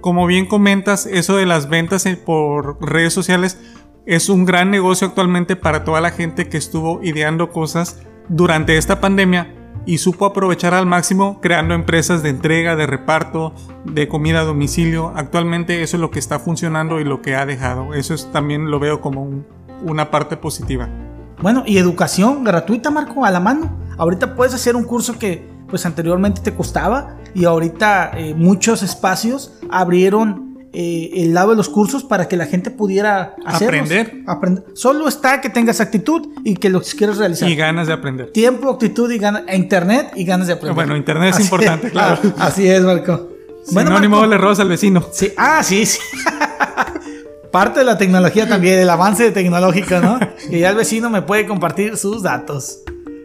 Como 0.00 0.26
bien 0.26 0.46
comentas, 0.46 1.06
eso 1.06 1.36
de 1.36 1.44
las 1.46 1.68
ventas 1.68 2.06
en- 2.06 2.16
por 2.24 2.78
redes 2.80 3.12
sociales 3.12 3.58
es 4.06 4.28
un 4.30 4.44
gran 4.46 4.70
negocio 4.70 5.06
actualmente 5.08 5.56
para 5.56 5.84
toda 5.84 6.00
la 6.00 6.10
gente 6.10 6.48
que 6.48 6.56
estuvo 6.56 7.00
ideando 7.02 7.50
cosas 7.50 8.00
durante 8.28 8.78
esta 8.78 9.00
pandemia 9.00 9.54
y 9.84 9.98
supo 9.98 10.24
aprovechar 10.26 10.72
al 10.74 10.86
máximo 10.86 11.40
creando 11.40 11.74
empresas 11.74 12.22
de 12.22 12.28
entrega, 12.30 12.76
de 12.76 12.86
reparto, 12.86 13.54
de 13.84 14.06
comida 14.08 14.40
a 14.40 14.44
domicilio. 14.44 15.12
Actualmente 15.16 15.82
eso 15.82 15.96
es 15.96 16.00
lo 16.00 16.10
que 16.10 16.18
está 16.18 16.38
funcionando 16.38 17.00
y 17.00 17.04
lo 17.04 17.20
que 17.22 17.34
ha 17.36 17.44
dejado. 17.44 17.92
Eso 17.94 18.14
es, 18.14 18.30
también 18.32 18.70
lo 18.70 18.78
veo 18.78 19.00
como 19.00 19.22
un- 19.24 19.46
una 19.82 20.10
parte 20.10 20.36
positiva. 20.36 20.88
Bueno, 21.40 21.62
y 21.66 21.78
educación 21.78 22.44
gratuita, 22.44 22.90
Marco, 22.90 23.24
a 23.24 23.30
la 23.30 23.40
mano. 23.40 23.78
Ahorita 23.96 24.34
puedes 24.34 24.54
hacer 24.54 24.76
un 24.76 24.84
curso 24.84 25.18
que 25.18 25.46
pues 25.68 25.84
anteriormente 25.86 26.40
te 26.40 26.54
costaba 26.54 27.16
y 27.34 27.44
ahorita 27.44 28.12
eh, 28.16 28.34
muchos 28.34 28.82
espacios 28.82 29.52
abrieron 29.70 30.48
eh, 30.72 31.22
el 31.22 31.34
lado 31.34 31.50
de 31.50 31.56
los 31.56 31.68
cursos 31.68 32.04
para 32.04 32.28
que 32.28 32.36
la 32.36 32.46
gente 32.46 32.70
pudiera 32.70 33.34
hacerlos. 33.46 33.86
Aprender. 33.86 34.22
Aprender. 34.26 34.64
Solo 34.74 35.08
está 35.08 35.40
que 35.40 35.50
tengas 35.50 35.80
actitud 35.80 36.28
y 36.44 36.56
que 36.56 36.68
lo 36.68 36.80
quieras 36.82 37.18
realizar. 37.18 37.48
Y 37.48 37.56
ganas 37.56 37.86
de 37.86 37.92
aprender. 37.92 38.32
Tiempo, 38.32 38.70
actitud 38.70 39.10
y 39.10 39.18
ganas, 39.18 39.44
e 39.46 39.56
internet 39.56 40.12
y 40.14 40.24
ganas 40.24 40.46
de 40.46 40.54
aprender. 40.54 40.74
Bueno, 40.74 40.96
internet 40.96 41.30
es 41.30 41.36
Así 41.36 41.44
importante, 41.44 41.90
claro. 41.90 42.18
Así 42.38 42.68
es, 42.68 42.82
Marco. 42.82 43.28
Sinónimo 43.64 44.16
Marco, 44.16 44.26
le 44.26 44.38
robas 44.38 44.60
al 44.60 44.68
vecino. 44.68 45.04
Sí, 45.12 45.32
ah, 45.36 45.62
sí, 45.62 45.86
sí. 45.86 45.98
Parte 47.52 47.80
de 47.80 47.86
la 47.86 47.96
tecnología 47.96 48.46
también, 48.46 48.78
el 48.78 48.90
avance 48.90 49.30
tecnológico, 49.30 50.00
¿no? 50.00 50.18
que 50.50 50.58
ya 50.58 50.70
el 50.70 50.76
vecino 50.76 51.08
me 51.08 51.22
puede 51.22 51.46
compartir 51.46 51.96
sus 51.96 52.22
datos. 52.22 52.80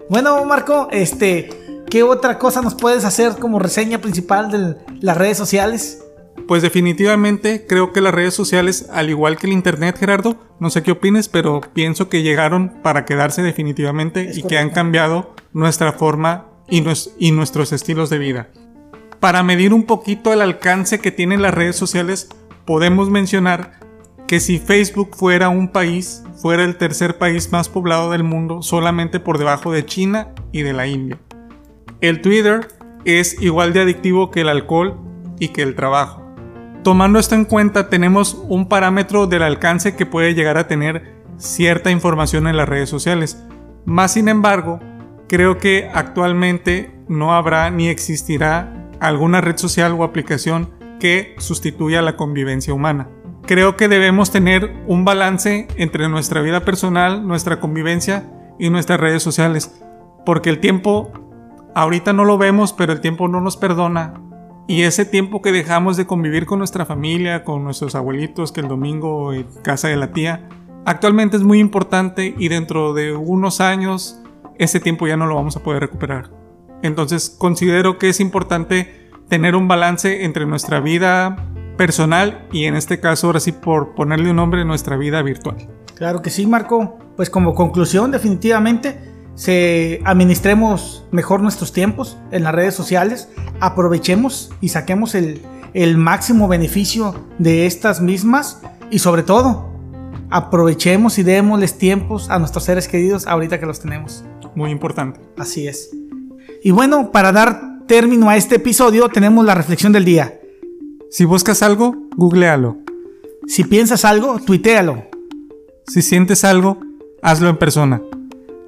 Bueno, 0.10 0.44
Marco, 0.46 0.88
este, 0.92 1.50
¿qué 1.90 2.04
otra 2.04 2.40
cosa 2.40 2.62
nos 2.62 2.76
puedes 2.76 3.04
hacer 3.04 3.34
como 3.40 3.60
reseña 3.60 4.00
principal 4.00 4.50
de 4.52 4.78
las 5.02 5.18
redes 5.18 5.38
sociales? 5.38 6.04
Pues 6.48 6.62
definitivamente 6.62 7.66
creo 7.68 7.94
que 7.94 8.02
las 8.02 8.14
redes 8.14 8.34
sociales, 8.34 8.88
al 8.92 9.10
igual 9.10 9.38
que 9.38 9.48
el 9.48 9.54
Internet, 9.54 9.98
Gerardo, 9.98 10.38
no 10.60 10.70
sé 10.70 10.84
qué 10.84 10.92
opines, 10.92 11.30
pero 11.30 11.62
pienso 11.74 12.10
que 12.10 12.22
llegaron 12.22 12.82
para 12.82 13.06
quedarse 13.06 13.42
definitivamente 13.42 14.32
y 14.34 14.44
que 14.44 14.58
han 14.58 14.70
cambiado 14.70 15.34
nuestra 15.52 15.94
forma 15.94 16.48
y, 16.70 16.84
y 17.20 17.32
nuestros 17.32 17.72
estilos 17.72 18.10
de 18.10 18.18
vida. 18.18 18.50
Para 19.20 19.44
medir 19.44 19.74
un 19.74 19.84
poquito 19.84 20.34
el 20.34 20.42
alcance 20.42 21.00
que 21.00 21.12
tienen 21.12 21.42
las 21.42 21.54
redes 21.54 21.76
sociales, 21.76 22.30
podemos 22.66 23.10
mencionar 23.10 23.83
que 24.28 24.40
si 24.40 24.60
Facebook 24.60 25.16
fuera 25.16 25.50
un 25.50 25.70
país, 25.70 26.24
fuera 26.42 26.64
el 26.64 26.78
tercer 26.78 27.18
país 27.18 27.52
más 27.52 27.70
poblado 27.70 28.12
del 28.12 28.24
mundo, 28.24 28.62
solamente 28.62 29.20
por 29.20 29.38
debajo 29.38 29.72
de 29.72 29.86
China 29.86 30.34
y 30.52 30.62
de 30.62 30.74
la 30.74 30.88
India. 30.88 31.20
El 32.02 32.22
Twitter 32.22 32.68
es 33.06 33.42
igual 33.42 33.74
de 33.74 33.82
adictivo 33.82 34.32
que 34.32 34.42
el 34.42 34.50
alcohol 34.50 35.00
y 35.40 35.50
que 35.50 35.62
el 35.62 35.76
trabajo. 35.76 36.22
Tomando 36.84 37.20
esto 37.20 37.36
en 37.36 37.46
cuenta, 37.46 37.90
tenemos 37.90 38.38
un 38.50 38.68
parámetro 38.68 39.26
del 39.26 39.44
alcance 39.44 39.96
que 39.96 40.06
puede 40.06 40.34
llegar 40.34 40.58
a 40.58 40.68
tener 40.68 41.14
cierta 41.38 41.92
información 41.92 42.48
en 42.48 42.58
las 42.58 42.68
redes 42.68 42.90
sociales. 42.90 43.42
Más 43.86 44.14
sin 44.14 44.28
embargo, 44.28 44.80
creo 45.30 45.58
que 45.58 45.90
actualmente 45.94 46.92
no 47.08 47.34
habrá 47.34 47.70
ni 47.70 47.88
existirá 47.88 48.90
alguna 49.00 49.42
red 49.42 49.58
social 49.58 49.94
o 49.94 50.04
aplicación 50.04 50.72
que 51.00 51.36
sustituya 51.38 52.02
la 52.02 52.16
convivencia 52.16 52.74
humana. 52.74 53.10
Creo 53.46 53.76
que 53.76 53.90
debemos 53.90 54.32
tener 54.32 54.74
un 54.88 55.04
balance 55.04 55.68
entre 55.76 56.08
nuestra 56.08 56.42
vida 56.42 56.62
personal, 56.62 57.28
nuestra 57.28 57.60
convivencia 57.60 58.32
y 58.58 58.70
nuestras 58.70 59.02
redes 59.02 59.22
sociales, 59.22 59.82
porque 60.26 60.50
el 60.50 60.60
tiempo 60.62 61.12
ahorita 61.76 62.14
no 62.14 62.24
lo 62.24 62.38
vemos, 62.38 62.72
pero 62.72 62.94
el 62.94 63.02
tiempo 63.02 63.28
no 63.28 63.42
nos 63.42 63.58
perdona. 63.58 64.14
Y 64.66 64.84
ese 64.84 65.04
tiempo 65.04 65.42
que 65.42 65.52
dejamos 65.52 65.98
de 65.98 66.06
convivir 66.06 66.46
con 66.46 66.60
nuestra 66.60 66.86
familia, 66.86 67.44
con 67.44 67.66
nuestros 67.66 67.96
abuelitos, 67.96 68.54
que 68.54 68.62
el 68.62 68.70
domingo 68.70 69.34
en 69.34 69.46
casa 69.62 69.90
de 69.90 69.98
la 69.98 70.14
tía, 70.14 70.48
actualmente 70.86 71.36
es 71.36 71.44
muy 71.44 71.60
importante 71.60 72.34
y 72.38 72.48
dentro 72.48 72.94
de 72.94 73.14
unos 73.14 73.60
años 73.60 74.22
ese 74.58 74.80
tiempo 74.80 75.06
ya 75.06 75.18
no 75.18 75.26
lo 75.26 75.36
vamos 75.36 75.58
a 75.58 75.64
poder 75.64 75.82
recuperar. 75.82 76.32
Entonces 76.82 77.30
considero 77.30 77.98
que 77.98 78.08
es 78.08 78.22
importante 78.22 79.10
tener 79.28 79.56
un 79.56 79.68
balance 79.68 80.24
entre 80.24 80.46
nuestra 80.46 80.80
vida 80.80 81.53
personal 81.78 82.48
y 82.52 82.66
en 82.66 82.76
este 82.76 83.00
caso 83.00 83.28
ahora 83.28 83.40
sí 83.40 83.52
por 83.52 83.96
ponerle 83.96 84.30
un 84.30 84.38
nombre 84.38 84.66
nuestra 84.66 84.98
vida 84.98 85.22
virtual. 85.22 85.68
Claro 85.96 86.22
que 86.22 86.30
sí, 86.30 86.46
Marco. 86.46 86.98
Pues 87.16 87.30
como 87.30 87.54
conclusión, 87.54 88.12
definitivamente, 88.12 89.00
se 89.36 90.02
administremos 90.04 91.06
mejor 91.12 91.42
nuestros 91.42 91.72
tiempos 91.72 92.18
en 92.32 92.44
las 92.44 92.54
redes 92.56 92.74
sociales, 92.74 93.30
aprovechemos 93.60 94.52
y 94.62 94.70
saquemos 94.70 95.14
el, 95.14 95.42
el 95.74 95.98
máximo 95.98 96.48
beneficio 96.48 97.16
de 97.38 97.66
estas 97.68 98.02
mismas 98.02 98.62
y 98.90 99.00
sobre 99.00 99.24
todo, 99.24 99.72
aprovechemos 100.30 101.20
y 101.20 101.24
démosles 101.24 101.78
tiempos 101.78 102.30
a 102.30 102.40
nuestros 102.40 102.64
seres 102.64 102.88
queridos 102.88 103.28
ahorita 103.28 103.60
que 103.60 103.66
los 103.66 103.80
tenemos. 103.80 104.26
Muy 104.56 104.72
importante. 104.72 105.20
Así 105.38 105.68
es. 105.68 105.92
Y 106.64 106.72
bueno, 106.72 107.12
para 107.12 107.32
dar 107.32 107.86
término 107.88 108.30
a 108.30 108.38
este 108.38 108.56
episodio, 108.56 109.10
tenemos 109.10 109.46
la 109.46 109.56
reflexión 109.56 109.92
del 109.92 110.06
día. 110.06 110.40
Si 111.14 111.26
buscas 111.26 111.62
algo, 111.62 111.96
googlealo. 112.16 112.80
Si 113.46 113.64
piensas 113.64 114.04
algo, 114.04 114.40
tuitealo. 114.40 115.04
Si 115.86 116.02
sientes 116.02 116.44
algo, 116.44 116.80
hazlo 117.22 117.50
en 117.50 117.58
persona. 117.58 118.02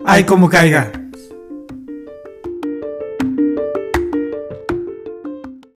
Ay, 0.06 0.26
como 0.26 0.48
caiga. 0.48 0.92